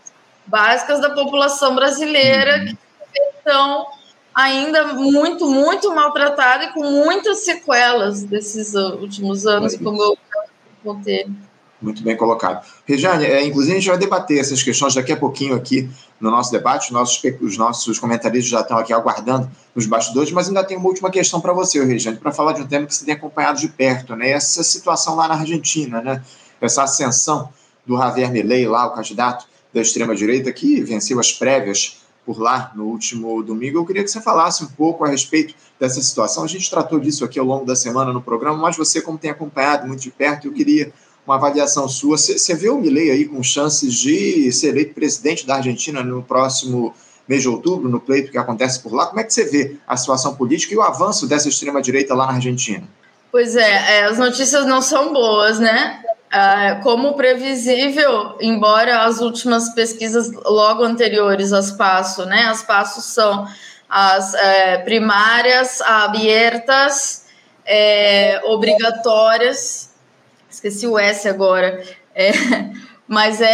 básicas 0.45 0.99
da 0.99 1.11
população 1.11 1.75
brasileira 1.75 2.57
uhum. 2.59 2.65
que 3.13 3.21
estão 3.37 3.87
ainda 4.33 4.93
muito, 4.93 5.47
muito 5.47 5.93
maltratada 5.93 6.65
e 6.65 6.73
com 6.73 6.83
muitas 6.83 7.45
sequelas 7.45 8.23
desses 8.23 8.73
últimos 8.73 9.45
anos, 9.45 9.77
como 9.77 10.01
eu 10.01 10.17
contei. 10.83 11.27
Muito 11.83 12.01
bem 12.01 12.15
colocado. 12.15 12.65
Regiane, 12.85 13.25
é, 13.25 13.45
inclusive 13.45 13.73
a 13.73 13.79
gente 13.79 13.89
vai 13.89 13.97
debater 13.97 14.39
essas 14.39 14.63
questões 14.63 14.95
daqui 14.95 15.11
a 15.11 15.17
pouquinho 15.17 15.53
aqui 15.53 15.89
no 16.17 16.31
nosso 16.31 16.49
debate. 16.49 16.85
Os 16.85 16.91
nossos, 16.91 17.21
os 17.41 17.57
nossos 17.57 17.99
comentaristas 17.99 18.49
já 18.49 18.61
estão 18.61 18.77
aqui 18.77 18.93
aguardando 18.93 19.51
nos 19.75 19.85
bastidores, 19.85 20.31
mas 20.31 20.47
ainda 20.47 20.63
tem 20.63 20.77
uma 20.77 20.87
última 20.87 21.11
questão 21.11 21.41
para 21.41 21.51
você, 21.51 21.83
Regiane, 21.83 22.17
para 22.17 22.31
falar 22.31 22.53
de 22.53 22.61
um 22.61 22.65
tema 22.65 22.85
que 22.87 22.95
você 22.95 23.03
tem 23.03 23.13
acompanhado 23.13 23.59
de 23.59 23.67
perto, 23.67 24.15
né? 24.15 24.29
Essa 24.29 24.63
situação 24.63 25.15
lá 25.15 25.27
na 25.27 25.35
Argentina, 25.35 26.01
né? 26.01 26.23
Essa 26.61 26.83
ascensão 26.83 27.49
do 27.85 27.97
Javier 27.97 28.31
Milei, 28.31 28.65
lá, 28.65 28.87
o 28.87 28.91
candidato 28.91 29.45
da 29.73 29.81
extrema-direita, 29.81 30.53
que 30.53 30.81
venceu 30.81 31.19
as 31.19 31.33
prévias 31.33 32.01
por 32.25 32.39
lá 32.39 32.71
no 32.73 32.85
último 32.85 33.43
domingo. 33.43 33.79
Eu 33.79 33.85
queria 33.85 34.03
que 34.03 34.09
você 34.09 34.21
falasse 34.21 34.63
um 34.63 34.67
pouco 34.67 35.03
a 35.03 35.09
respeito 35.09 35.53
dessa 35.77 36.01
situação. 36.01 36.45
A 36.45 36.47
gente 36.47 36.69
tratou 36.69 36.97
disso 36.97 37.25
aqui 37.25 37.37
ao 37.37 37.45
longo 37.45 37.65
da 37.65 37.75
semana 37.75 38.13
no 38.13 38.21
programa, 38.21 38.57
mas 38.57 38.77
você, 38.77 39.01
como 39.01 39.17
tem 39.17 39.31
acompanhado 39.31 39.85
muito 39.85 39.99
de 39.99 40.11
perto, 40.11 40.47
eu 40.47 40.53
queria 40.53 40.93
uma 41.25 41.35
avaliação 41.35 41.87
sua. 41.87 42.17
Você 42.17 42.55
vê 42.55 42.69
o 42.69 42.77
Milei 42.77 43.11
aí 43.11 43.25
com 43.25 43.41
chances 43.41 43.93
de 43.93 44.51
ser 44.51 44.69
eleito 44.69 44.93
presidente 44.93 45.45
da 45.45 45.55
Argentina 45.55 46.03
no 46.03 46.21
próximo 46.21 46.93
mês 47.27 47.41
de 47.41 47.49
outubro, 47.49 47.89
no 47.89 47.99
pleito 47.99 48.31
que 48.31 48.37
acontece 48.37 48.81
por 48.81 48.93
lá? 48.93 49.07
Como 49.07 49.19
é 49.19 49.23
que 49.23 49.33
você 49.33 49.45
vê 49.45 49.77
a 49.87 49.95
situação 49.95 50.35
política 50.35 50.73
e 50.73 50.77
o 50.77 50.81
avanço 50.81 51.27
dessa 51.27 51.47
extrema-direita 51.47 52.13
lá 52.13 52.27
na 52.27 52.33
Argentina? 52.33 52.83
Pois 53.31 53.55
é, 53.55 53.99
é, 53.99 54.03
as 54.05 54.17
notícias 54.17 54.65
não 54.65 54.81
são 54.81 55.11
boas, 55.11 55.59
né? 55.59 56.01
É, 56.31 56.75
como 56.83 57.13
previsível, 57.13 58.35
embora 58.41 59.03
as 59.05 59.21
últimas 59.21 59.69
pesquisas 59.69 60.31
logo 60.45 60.83
anteriores 60.83 61.53
às 61.53 61.71
PASSO, 61.71 62.25
né? 62.25 62.43
As 62.43 62.63
PASSO 62.63 63.01
são 63.01 63.47
as 63.89 64.33
é, 64.33 64.77
primárias 64.79 65.79
abertas, 65.81 67.25
é, 67.65 68.41
obrigatórias, 68.45 69.92
esqueci 70.53 70.87
o 70.87 70.97
S 70.97 71.27
agora, 71.27 71.83
é, 72.13 72.31
mas 73.07 73.41
é, 73.41 73.47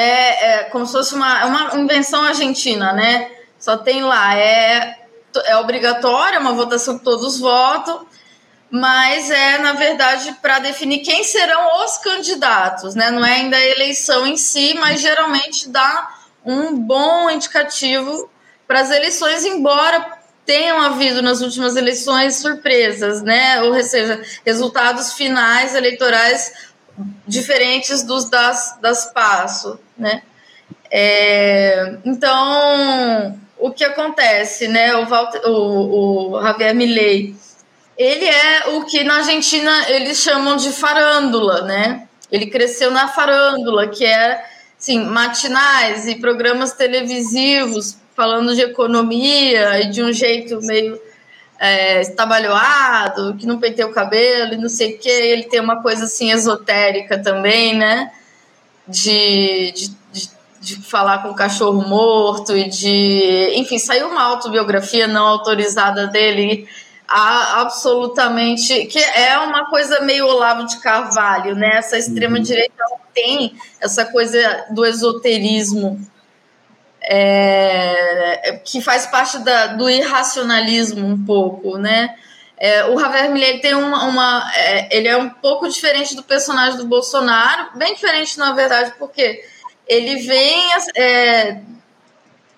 é, 0.60 0.64
como 0.66 0.86
se 0.86 0.92
fosse 0.92 1.16
uma, 1.16 1.46
uma 1.46 1.80
invenção 1.80 2.22
argentina, 2.24 2.94
né? 2.94 3.32
Só 3.58 3.78
tem 3.78 4.04
lá, 4.04 4.38
é, 4.38 4.98
é 5.46 5.58
obrigatória, 5.58 6.38
é 6.38 6.40
uma 6.40 6.54
votação 6.54 6.98
que 6.98 7.04
todos 7.04 7.40
votam, 7.40 8.06
mas 8.70 9.32
é, 9.32 9.58
na 9.58 9.74
verdade, 9.74 10.36
para 10.42 10.60
definir 10.60 11.00
quem 11.00 11.24
serão 11.24 11.84
os 11.84 11.98
candidatos, 11.98 12.96
né? 12.96 13.10
Não 13.10 13.26
é 13.26 13.36
ainda 13.36 13.58
a 13.58 13.66
eleição 13.66 14.28
em 14.28 14.38
si, 14.38 14.76
mas 14.80 15.02
geralmente 15.02 15.70
dá 15.70 16.10
um 16.46 16.76
bom 16.78 17.30
indicativo 17.30 18.30
para 18.68 18.82
as 18.82 18.92
eleições, 18.92 19.44
embora 19.46 20.20
tenham 20.50 20.82
havido 20.82 21.22
nas 21.22 21.42
últimas 21.42 21.76
eleições 21.76 22.38
surpresas, 22.38 23.22
né? 23.22 23.62
Ou 23.62 23.84
seja, 23.84 24.20
resultados 24.44 25.14
finais 25.14 25.76
eleitorais 25.76 26.52
diferentes 27.28 28.04
dos 28.04 28.30
das, 28.30 28.78
das 28.82 29.12
PASSO, 29.14 29.80
né? 29.98 30.22
É, 30.92 31.98
então, 32.04 33.40
o 33.58 33.72
que 33.72 33.84
acontece, 33.84 34.68
né? 34.68 34.96
O, 34.96 35.06
Walter, 35.06 35.42
o, 35.46 36.34
o 36.34 36.42
Javier 36.42 36.74
Milei, 36.74 37.36
ele 37.98 38.26
é 38.26 38.70
o 38.70 38.86
que 38.86 39.04
na 39.04 39.18
Argentina 39.18 39.90
eles 39.90 40.18
chamam 40.18 40.56
de 40.56 40.72
farândula, 40.72 41.62
né? 41.62 42.08
Ele 42.32 42.48
cresceu 42.48 42.92
na 42.92 43.08
farândula, 43.08 43.88
que 43.88 44.06
é 44.06 44.44
assim, 44.80 45.04
matinais 45.04 46.08
e 46.08 46.16
programas 46.16 46.74
televisivos 46.74 47.98
falando 48.16 48.56
de 48.56 48.62
economia 48.62 49.82
e 49.82 49.90
de 49.90 50.04
um 50.04 50.12
jeito 50.12 50.60
meio 50.62 51.00
é, 51.60 52.02
que 53.38 53.46
não 53.46 53.60
penteia 53.60 53.88
o 53.88 53.92
cabelo 53.92 54.54
e 54.54 54.58
não 54.58 54.70
sei 54.70 54.96
o 54.96 54.98
que. 54.98 55.10
Ele 55.10 55.44
tem 55.44 55.60
uma 55.60 55.82
coisa 55.82 56.06
assim 56.06 56.32
esotérica 56.32 57.22
também, 57.22 57.76
né? 57.76 58.12
De, 58.88 59.72
de, 59.74 59.90
de, 60.12 60.30
de, 60.62 60.76
falar 60.82 61.22
com 61.22 61.30
o 61.30 61.36
cachorro 61.36 61.82
morto 61.88 62.56
e 62.56 62.70
de. 62.70 63.52
Enfim, 63.56 63.78
saiu 63.78 64.08
uma 64.08 64.24
autobiografia 64.24 65.06
não 65.06 65.28
autorizada 65.28 66.08
dele. 66.08 66.68
A, 67.12 67.62
absolutamente 67.62 68.86
que 68.86 69.00
é 69.00 69.38
uma 69.40 69.66
coisa 69.66 70.00
meio 70.02 70.28
Olavo 70.28 70.66
de 70.66 70.80
Carvalho, 70.80 71.56
né? 71.56 71.78
Essa 71.78 71.98
extrema 71.98 72.40
direita 72.40 72.84
tem 73.14 73.56
essa 73.82 74.06
coisa 74.06 74.68
do 74.70 74.86
esoterismo 74.86 76.00
é, 77.02 78.60
que 78.64 78.82
faz 78.82 79.06
parte 79.08 79.40
da, 79.40 79.68
do 79.68 79.90
irracionalismo 79.90 81.06
um 81.06 81.26
pouco, 81.26 81.78
né? 81.78 82.16
É, 82.58 82.86
o 82.88 83.00
Javier 83.00 83.32
Milei 83.32 83.60
tem 83.60 83.74
uma, 83.74 84.04
uma 84.04 84.52
é, 84.54 84.96
ele 84.96 85.08
é 85.08 85.16
um 85.16 85.30
pouco 85.30 85.68
diferente 85.70 86.14
do 86.16 86.24
personagem 86.24 86.78
do 86.78 86.86
Bolsonaro, 86.86 87.70
bem 87.76 87.94
diferente 87.94 88.38
na 88.38 88.52
verdade, 88.52 88.94
porque 89.00 89.42
ele 89.88 90.18
vem 90.18 90.62
é, 90.98 91.62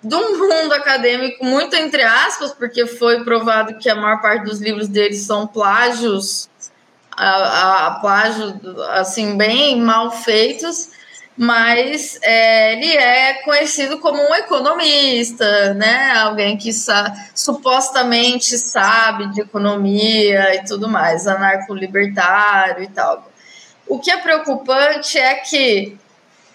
de 0.03 0.15
um 0.15 0.39
mundo 0.39 0.73
acadêmico 0.73 1.45
muito 1.45 1.75
entre 1.75 2.01
aspas, 2.01 2.51
porque 2.51 2.87
foi 2.87 3.23
provado 3.23 3.77
que 3.77 3.89
a 3.89 3.95
maior 3.95 4.19
parte 4.21 4.45
dos 4.45 4.59
livros 4.59 4.87
dele 4.87 5.13
são 5.13 5.45
plágios, 5.45 6.49
a, 7.15 7.87
a 7.87 7.91
plágio 7.99 8.59
assim 8.89 9.37
bem 9.37 9.79
mal 9.79 10.11
feitos 10.11 10.89
mas 11.41 12.19
é, 12.21 12.73
ele 12.73 12.95
é 12.95 13.33
conhecido 13.41 13.97
como 13.97 14.21
um 14.21 14.35
economista, 14.35 15.73
né? 15.73 16.11
Alguém 16.11 16.55
que 16.55 16.71
sa 16.71 17.11
supostamente 17.33 18.59
sabe 18.59 19.25
de 19.33 19.41
economia 19.41 20.53
e 20.53 20.63
tudo 20.65 20.87
mais, 20.87 21.25
anarco-libertário 21.25 22.83
e 22.83 22.87
tal. 22.89 23.27
O 23.87 23.97
que 23.97 24.11
é 24.11 24.17
preocupante 24.17 25.17
é 25.17 25.33
que 25.33 25.97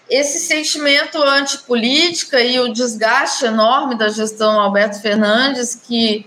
esse 0.09 0.39
sentimento 0.39 1.21
antipolítica 1.21 2.39
e 2.39 2.57
o 2.57 2.71
desgaste 2.71 3.43
enorme 3.43 3.97
da 3.97 4.07
gestão 4.07 4.57
Alberto 4.57 5.01
Fernandes, 5.01 5.75
que, 5.75 6.25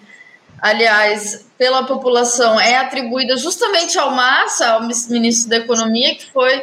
aliás, 0.60 1.46
pela 1.56 1.84
população 1.84 2.60
é 2.60 2.76
atribuída 2.76 3.38
justamente 3.38 3.98
ao 3.98 4.10
Massa, 4.10 4.72
ao 4.72 4.82
ministro 4.82 5.48
da 5.48 5.56
Economia, 5.56 6.14
que 6.14 6.30
foi 6.30 6.62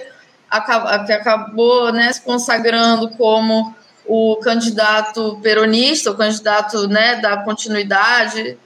que 1.06 1.14
acabou 1.14 1.92
né, 1.92 2.12
se 2.14 2.22
consagrando 2.22 3.10
como 3.12 3.76
o 4.06 4.38
candidato 4.38 5.40
peronista, 5.42 6.12
o 6.12 6.18
candidato 6.18 6.88
né, 6.88 7.16
da 7.16 7.38
continuidade 7.38 8.58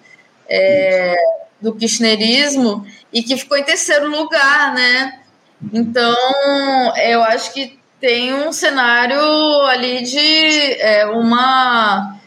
é, 0.48 1.16
do 1.60 1.74
kirchnerismo, 1.74 2.86
e 3.12 3.24
que 3.24 3.36
ficou 3.38 3.58
em 3.58 3.64
terceiro 3.64 4.10
lugar, 4.10 4.74
né? 4.74 5.20
Então, 5.74 6.16
eu 6.98 7.24
acho 7.24 7.54
que 7.54 7.80
tem 8.00 8.34
um 8.34 8.52
cenário 8.52 9.22
ali 9.66 10.02
de 10.02 10.74
é, 10.80 11.06
uma 11.06 12.20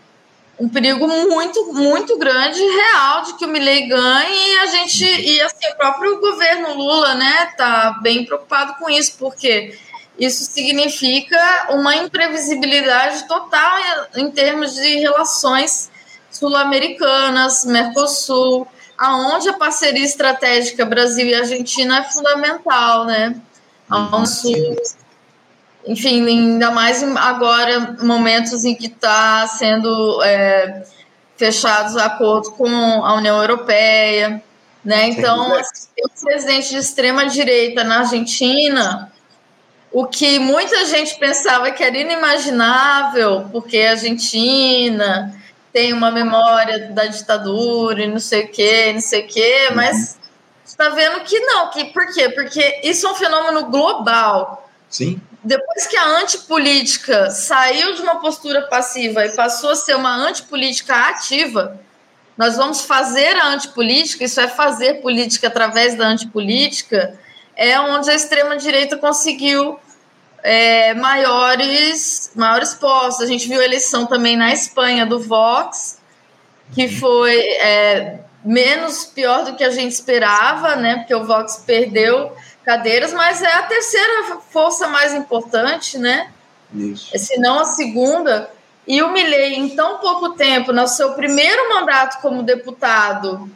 um 0.59 0.69
perigo 0.69 1.07
muito, 1.09 1.73
muito 1.73 2.17
grande 2.19 2.61
e 2.61 2.77
real 2.77 3.23
de 3.23 3.35
que 3.35 3.45
o 3.45 3.49
Milley 3.49 3.89
ganhe 3.89 4.53
e 4.53 4.59
a 4.59 4.67
gente, 4.67 5.05
e 5.05 5.41
assim, 5.41 5.67
o 5.73 5.77
próprio 5.77 6.21
governo 6.21 6.75
Lula, 6.75 7.15
né, 7.15 7.53
tá 7.57 7.99
bem 8.03 8.25
preocupado 8.25 8.75
com 8.79 8.89
isso, 8.89 9.17
porque 9.19 9.77
isso 10.19 10.45
significa 10.45 11.67
uma 11.71 11.97
imprevisibilidade 11.97 13.27
total 13.27 13.79
em 14.17 14.31
termos 14.31 14.75
de 14.75 14.99
relações 15.01 15.91
sul-americanas, 16.31 17.65
Mercosul, 17.65 18.67
aonde 18.97 19.49
a 19.49 19.55
parceria 19.55 20.05
estratégica 20.05 20.85
Brasil 20.85 21.27
e 21.27 21.35
Argentina 21.35 21.99
é 21.99 22.03
fundamental, 22.05 23.05
né? 23.05 23.37
Sul, 24.27 24.77
enfim, 25.87 26.27
ainda 26.27 26.71
mais 26.71 27.03
agora, 27.03 27.97
momentos 28.01 28.65
em 28.65 28.75
que 28.75 28.87
está 28.87 29.47
sendo 29.47 30.23
é, 30.23 30.85
fechados 31.37 31.97
acordos 31.97 32.51
com 32.51 32.69
a 33.05 33.15
União 33.15 33.41
Europeia, 33.41 34.43
né? 34.85 35.09
Então, 35.09 35.55
assim, 35.55 35.89
o 36.05 36.25
presidente 36.25 36.71
de 36.71 36.77
extrema 36.77 37.27
direita 37.27 37.85
na 37.85 38.01
Argentina, 38.01 39.13
o 39.93 40.07
que 40.07 40.39
muita 40.39 40.85
gente 40.87 41.19
pensava 41.19 41.71
que 41.71 41.83
era 41.83 41.97
inimaginável, 41.97 43.49
porque 43.53 43.79
a 43.79 43.93
Argentina 43.93 45.35
tem 45.73 45.93
uma 45.93 46.11
memória 46.11 46.91
da 46.91 47.07
ditadura 47.07 48.05
e 48.05 48.07
não 48.07 48.21
sei 48.21 48.45
o 48.45 48.49
que, 48.49 48.93
não 48.93 49.01
sei 49.01 49.25
o 49.25 49.27
que, 49.27 49.69
uhum. 49.69 49.77
mas 49.77 50.19
está 50.65 50.89
vendo 50.91 51.21
que 51.21 51.39
não, 51.41 51.71
que 51.71 51.87
por 51.87 52.07
quê? 52.13 52.29
Porque 52.29 52.81
isso 52.85 53.07
é 53.07 53.11
um 53.11 53.15
fenômeno 53.15 53.67
global. 53.67 54.69
Sim. 54.89 55.21
Depois 55.45 55.87
que 55.87 55.97
a 55.97 56.07
antipolítica 56.21 57.31
saiu 57.31 57.95
de 57.95 58.01
uma 58.01 58.19
postura 58.19 58.63
passiva 58.63 59.27
e 59.27 59.37
passou 59.37 59.71
a 59.71 59.77
ser 59.77 59.95
uma 59.95 60.17
antipolítica 60.17 60.95
ativa, 60.95 61.79
nós 62.37 62.57
vamos 62.57 62.81
fazer 62.83 63.37
a 63.37 63.49
antipolítica, 63.49 64.25
isso 64.25 64.41
é 64.41 64.49
fazer 64.49 65.03
política 65.03 65.49
através 65.49 65.95
da 65.97 66.07
antipolítica, 66.07 67.19
é 67.55 67.79
onde 67.79 68.11
a 68.11 68.15
extrema-direita 68.15 68.97
conseguiu 68.97 69.79
é, 70.43 70.95
maiores, 70.95 72.33
maiores 72.35 72.75
postos. 72.75 73.23
A 73.23 73.27
gente 73.27 73.47
viu 73.47 73.61
a 73.61 73.65
eleição 73.65 74.07
também 74.07 74.37
na 74.37 74.53
Espanha 74.53 75.05
do 75.05 75.21
Vox, 75.21 76.01
que 76.75 76.89
foi 76.89 77.39
é, 77.39 78.19
menos 78.45 79.05
pior 79.05 79.45
do 79.45 79.57
que 79.57 79.63
a 79.63 79.71
gente 79.71 79.93
esperava, 79.93 80.75
né? 80.75 80.97
Porque 80.97 81.15
o 81.15 81.25
Vox 81.25 81.63
perdeu 81.67 82.35
cadeiras, 82.65 83.13
mas 83.13 83.43
é 83.43 83.53
a 83.53 83.63
terceira 83.63 84.39
força 84.51 84.89
mais 84.89 85.15
importante, 85.15 85.99
né? 85.99 86.31
Isso. 86.75 87.15
É, 87.15 87.19
se 87.19 87.39
não 87.39 87.61
a 87.61 87.65
segunda. 87.65 88.51
E 88.87 89.03
o 89.03 89.11
Milley, 89.11 89.55
em 89.55 89.71
tão 89.71 89.99
pouco 89.99 90.31
tempo, 90.31 90.73
no 90.73 90.87
seu 90.87 91.15
primeiro 91.15 91.71
mandato 91.71 92.21
como 92.21 92.43
deputado, 92.43 93.51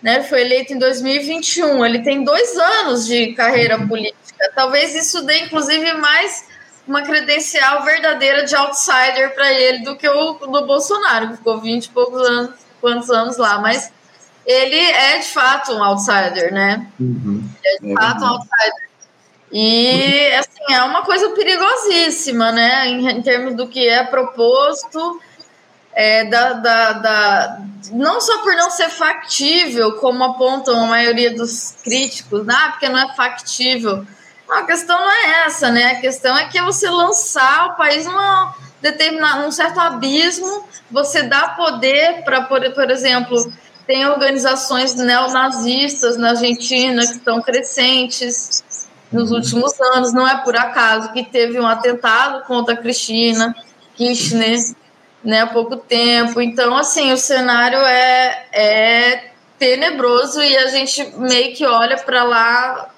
né, 0.00 0.22
foi 0.22 0.40
eleito 0.40 0.72
em 0.72 0.78
2021, 0.78 1.84
ele 1.84 2.02
tem 2.02 2.24
dois 2.24 2.56
anos 2.56 3.06
de 3.06 3.34
carreira 3.34 3.78
política 3.86 4.22
Talvez 4.54 4.94
isso 4.94 5.22
dê, 5.22 5.44
inclusive, 5.44 5.92
mais 5.94 6.48
uma 6.86 7.02
credencial 7.02 7.84
verdadeira 7.84 8.44
de 8.44 8.56
outsider 8.56 9.34
para 9.34 9.52
ele 9.52 9.84
do 9.84 9.96
que 9.96 10.08
o 10.08 10.32
do 10.34 10.66
Bolsonaro, 10.66 11.28
que 11.28 11.36
ficou 11.36 11.60
20 11.60 11.84
e 11.84 11.88
poucos 11.90 12.20
anos, 12.22 12.50
quantos 12.80 13.10
anos 13.10 13.36
lá. 13.36 13.60
Mas 13.60 13.92
ele 14.46 14.78
é 14.78 15.18
de 15.18 15.28
fato 15.28 15.72
um 15.72 15.82
outsider, 15.82 16.52
né? 16.52 16.86
Uhum. 16.98 17.48
Ele 17.64 17.76
é 17.76 17.80
de 17.80 17.92
é 17.92 17.94
fato 17.94 18.20
verdade. 18.20 18.24
um 18.24 18.28
outsider. 18.28 18.92
E, 19.52 20.32
assim, 20.34 20.74
é 20.74 20.82
uma 20.82 21.02
coisa 21.02 21.30
perigosíssima, 21.30 22.52
né? 22.52 22.88
Em, 22.88 23.08
em 23.08 23.22
termos 23.22 23.54
do 23.54 23.68
que 23.68 23.86
é 23.86 24.02
proposto, 24.02 25.20
é, 25.92 26.24
da, 26.24 26.54
da, 26.54 26.92
da, 26.92 27.58
não 27.92 28.20
só 28.20 28.42
por 28.42 28.54
não 28.54 28.70
ser 28.70 28.88
factível, 28.88 29.92
como 29.96 30.24
apontam 30.24 30.82
a 30.82 30.86
maioria 30.86 31.34
dos 31.34 31.76
críticos, 31.84 32.46
né? 32.46 32.56
porque 32.70 32.88
não 32.88 32.98
é 32.98 33.14
factível 33.14 34.06
a 34.52 34.64
questão 34.64 34.98
não 35.00 35.10
é 35.10 35.46
essa, 35.46 35.70
né? 35.70 35.92
A 35.92 36.00
questão 36.00 36.36
é 36.36 36.46
que 36.48 36.58
é 36.58 36.62
você 36.62 36.88
lançar 36.90 37.68
o 37.68 37.76
país 37.76 38.04
numa 38.04 38.54
determinar 38.80 39.40
num 39.40 39.50
certo 39.50 39.78
abismo, 39.78 40.66
você 40.90 41.22
dá 41.22 41.50
poder 41.50 42.24
para, 42.24 42.42
por, 42.42 42.68
por 42.72 42.90
exemplo, 42.90 43.52
tem 43.86 44.06
organizações 44.06 44.94
neonazistas 44.94 46.16
na 46.16 46.30
Argentina 46.30 47.04
que 47.06 47.12
estão 47.12 47.40
crescentes 47.42 48.86
nos 49.10 49.30
últimos 49.30 49.78
anos. 49.80 50.12
Não 50.12 50.26
é 50.26 50.36
por 50.38 50.56
acaso 50.56 51.12
que 51.12 51.24
teve 51.24 51.58
um 51.60 51.66
atentado 51.66 52.44
contra 52.46 52.74
a 52.74 52.76
Cristina 52.76 53.54
Kirchner 53.96 54.58
né, 55.24 55.40
há 55.40 55.46
pouco 55.46 55.76
tempo. 55.76 56.40
Então, 56.40 56.76
assim, 56.76 57.12
o 57.12 57.16
cenário 57.16 57.78
é, 57.78 58.46
é 58.52 59.30
tenebroso 59.58 60.42
e 60.42 60.56
a 60.56 60.68
gente 60.68 61.04
meio 61.18 61.54
que 61.54 61.64
olha 61.64 61.96
para 61.96 62.24
lá 62.24 62.90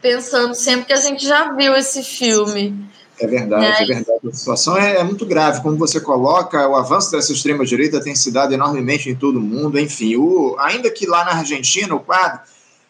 pensando 0.00 0.54
sempre 0.54 0.86
que 0.86 0.92
a 0.92 1.00
gente 1.00 1.26
já 1.26 1.52
viu 1.52 1.76
esse 1.76 2.02
filme. 2.02 2.74
É 3.20 3.26
verdade, 3.26 3.62
né? 3.62 3.76
é 3.80 3.86
verdade. 3.86 4.28
A 4.28 4.32
situação 4.32 4.76
é, 4.76 4.96
é, 4.96 5.04
muito 5.04 5.26
grave. 5.26 5.60
Como 5.60 5.76
você 5.76 6.00
coloca, 6.00 6.68
o 6.68 6.76
avanço 6.76 7.10
dessa 7.10 7.32
extrema-direita 7.32 8.00
tem 8.00 8.14
se 8.14 8.30
dado 8.30 8.54
enormemente 8.54 9.10
em 9.10 9.14
todo 9.14 9.38
o 9.38 9.42
mundo. 9.42 9.78
Enfim, 9.78 10.16
o, 10.16 10.56
ainda 10.58 10.90
que 10.90 11.06
lá 11.06 11.24
na 11.24 11.32
Argentina 11.32 11.94
o 11.94 12.00
quadro, 12.00 12.40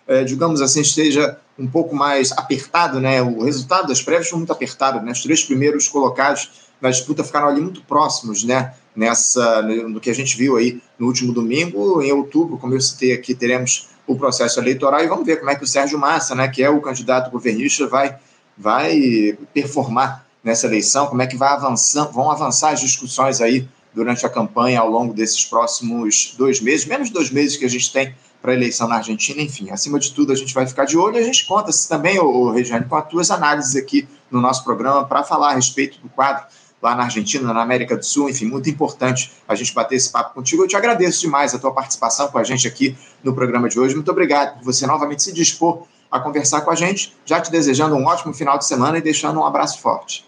é, 0.07 0.25
digamos 0.25 0.61
assim, 0.61 0.81
esteja 0.81 1.39
um 1.59 1.67
pouco 1.67 1.95
mais 1.95 2.31
apertado, 2.33 3.01
né? 3.01 3.21
o 3.21 3.43
resultado 3.43 3.89
das 3.89 4.01
prévias 4.01 4.29
foi 4.29 4.39
muito 4.39 4.53
apertado. 4.53 5.05
Né? 5.05 5.13
Os 5.13 5.23
três 5.23 5.43
primeiros 5.43 5.89
colocados 5.89 6.69
na 6.81 6.91
disputa 6.91 7.25
ficaram 7.25 7.49
ali 7.49 7.61
muito 7.61 7.83
próximos, 7.83 8.45
né? 8.45 8.75
Nessa, 8.95 9.63
no 9.63 10.01
que 10.01 10.11
a 10.11 10.15
gente 10.15 10.37
viu 10.37 10.57
aí 10.57 10.81
no 10.99 11.07
último 11.07 11.33
domingo, 11.33 12.03
em 12.03 12.11
outubro, 12.11 12.59
como 12.59 12.75
eu 12.75 12.81
citei 12.81 13.13
aqui, 13.13 13.33
teremos 13.33 13.89
o 14.09 14.17
processo 14.17 14.59
eleitoral 14.59 15.01
e 15.05 15.07
vamos 15.07 15.25
ver 15.25 15.37
como 15.37 15.51
é 15.51 15.55
que 15.55 15.63
o 15.63 15.67
Sérgio 15.67 15.99
Massa, 15.99 16.35
né, 16.35 16.49
que 16.49 16.65
é 16.65 16.71
o 16.71 16.81
candidato 16.81 17.31
governista, 17.31 17.87
vai, 17.87 18.17
vai 18.59 19.39
performar 19.55 20.27
nessa 20.43 20.67
eleição, 20.67 21.07
como 21.07 21.23
é 21.23 21.27
que 21.27 21.37
vai 21.37 21.51
avançar, 21.51 22.05
vão 22.07 22.31
avançar 22.31 22.71
as 22.71 22.81
discussões 22.81 23.41
aí 23.41 23.69
durante 23.95 24.25
a 24.25 24.29
campanha 24.29 24.81
ao 24.81 24.91
longo 24.91 25.13
desses 25.13 25.45
próximos 25.45 26.35
dois 26.37 26.61
meses, 26.61 26.87
menos 26.87 27.11
dois 27.11 27.31
meses 27.31 27.57
que 27.57 27.65
a 27.65 27.71
gente 27.71 27.93
tem 27.93 28.15
para 28.41 28.53
a 28.53 28.55
eleição 28.55 28.87
na 28.87 28.97
Argentina, 28.97 29.43
enfim, 29.43 29.71
acima 29.71 29.99
de 29.99 30.13
tudo 30.13 30.33
a 30.33 30.37
gente 30.37 30.55
vai 30.55 30.67
ficar 30.67 30.85
de 30.85 30.97
olho 30.97 31.17
e 31.17 31.19
a 31.19 31.25
gente 31.25 31.47
conta 31.47 31.71
também, 31.89 32.19
o 32.19 32.51
Regiane, 32.51 32.85
com 32.85 32.97
as 32.97 33.09
tuas 33.09 33.31
análises 33.31 33.75
aqui 33.75 34.09
no 34.31 34.41
nosso 34.41 34.63
programa 34.63 35.05
para 35.05 35.25
falar 35.25 35.51
a 35.51 35.55
respeito 35.55 36.01
do 36.01 36.09
quadro 36.09 36.47
lá 36.81 36.95
na 36.95 37.05
Argentina, 37.05 37.53
na 37.53 37.61
América 37.61 37.97
do 37.97 38.05
Sul, 38.05 38.31
enfim, 38.31 38.47
muito 38.47 38.71
importante 38.71 39.33
a 39.49 39.55
gente 39.55 39.75
bater 39.75 39.97
esse 39.97 40.11
papo 40.11 40.35
contigo. 40.35 40.63
Eu 40.63 40.69
te 40.69 40.77
agradeço 40.77 41.21
demais 41.21 41.53
a 41.53 41.59
tua 41.59 41.73
participação 41.73 42.29
com 42.29 42.39
a 42.39 42.45
gente 42.45 42.69
aqui 42.69 42.97
no 43.23 43.35
programa 43.35 43.69
de 43.69 43.81
hoje. 43.81 43.97
Muito 43.97 44.11
obrigado 44.11 44.59
por 44.59 44.65
você 44.65 44.87
novamente 44.87 45.25
se 45.25 45.33
dispor 45.33 45.83
a 46.11 46.21
conversar 46.21 46.63
com 46.63 46.71
a 46.71 46.75
gente, 46.75 47.17
já 47.25 47.41
te 47.41 47.51
desejando 47.51 47.95
um 47.95 48.07
ótimo 48.07 48.33
final 48.33 48.59
de 48.59 48.67
semana 48.67 48.99
e 48.99 49.01
deixando 49.01 49.41
um 49.41 49.45
abraço 49.45 49.81
forte. 49.81 50.27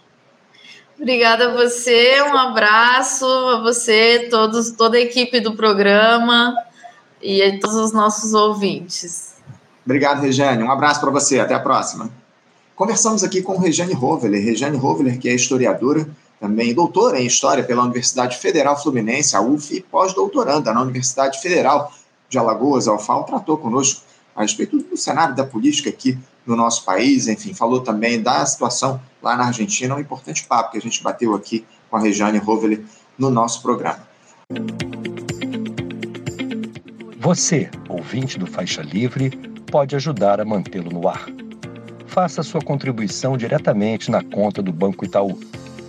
Obrigada 0.98 1.48
a 1.48 1.54
você, 1.54 2.20
um 2.22 2.36
abraço 2.36 3.24
a 3.24 3.62
você, 3.62 4.28
todos, 4.30 4.72
toda 4.72 4.98
a 4.98 5.00
equipe 5.00 5.40
do 5.40 5.56
programa 5.56 6.54
e 7.22 7.42
a 7.42 7.58
todos 7.58 7.76
os 7.76 7.92
nossos 7.92 8.34
ouvintes. 8.34 9.34
Obrigado, 9.84 10.20
Regiane. 10.20 10.62
Um 10.62 10.70
abraço 10.70 11.00
para 11.00 11.10
você. 11.10 11.40
Até 11.40 11.54
a 11.54 11.58
próxima. 11.58 12.10
Conversamos 12.76 13.24
aqui 13.24 13.42
com 13.42 13.58
Regiane 13.58 13.94
Roveler. 13.94 14.44
Regiane 14.44 14.76
Roveler, 14.76 15.18
que 15.18 15.28
é 15.28 15.34
historiadora, 15.34 16.08
também 16.38 16.74
doutora 16.74 17.18
em 17.18 17.26
História 17.26 17.64
pela 17.64 17.82
Universidade 17.82 18.36
Federal 18.36 18.80
Fluminense, 18.80 19.34
a 19.34 19.40
UF, 19.40 19.74
e 19.74 19.80
pós-doutoranda 19.80 20.72
na 20.72 20.82
Universidade 20.82 21.40
Federal 21.40 21.92
de 22.28 22.38
Alagoas, 22.38 22.86
a 22.86 22.94
UFAL, 22.94 23.24
tratou 23.24 23.58
conosco 23.58 24.02
a 24.34 24.42
respeito 24.42 24.78
do 24.78 24.96
cenário 24.96 25.34
da 25.34 25.44
política 25.44 25.90
aqui 25.90 26.18
no 26.46 26.56
nosso 26.56 26.84
país, 26.84 27.28
enfim, 27.28 27.54
falou 27.54 27.80
também 27.80 28.20
da 28.20 28.44
situação 28.46 29.00
lá 29.22 29.36
na 29.36 29.46
Argentina, 29.46 29.94
um 29.94 30.00
importante 30.00 30.44
papo 30.44 30.72
que 30.72 30.78
a 30.78 30.80
gente 30.80 31.02
bateu 31.02 31.34
aqui 31.34 31.64
com 31.90 31.96
a 31.96 32.00
Regiane 32.00 32.38
Roveli 32.38 32.84
no 33.18 33.30
nosso 33.30 33.62
programa. 33.62 34.08
Você, 37.18 37.70
ouvinte 37.88 38.38
do 38.38 38.46
Faixa 38.46 38.82
Livre, 38.82 39.30
pode 39.70 39.94
ajudar 39.94 40.40
a 40.40 40.44
mantê-lo 40.44 40.90
no 40.90 41.06
ar. 41.06 41.26
Faça 42.06 42.42
sua 42.42 42.60
contribuição 42.60 43.36
diretamente 43.36 44.10
na 44.10 44.24
conta 44.24 44.62
do 44.62 44.72
Banco 44.72 45.04
Itaú 45.04 45.38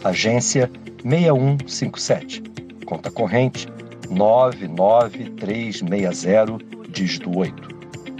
agência 0.04 0.70
6157, 1.04 2.42
conta 2.86 3.12
corrente 3.12 3.68
99360, 4.10 6.58
dígito 6.90 7.38
8. 7.38 7.71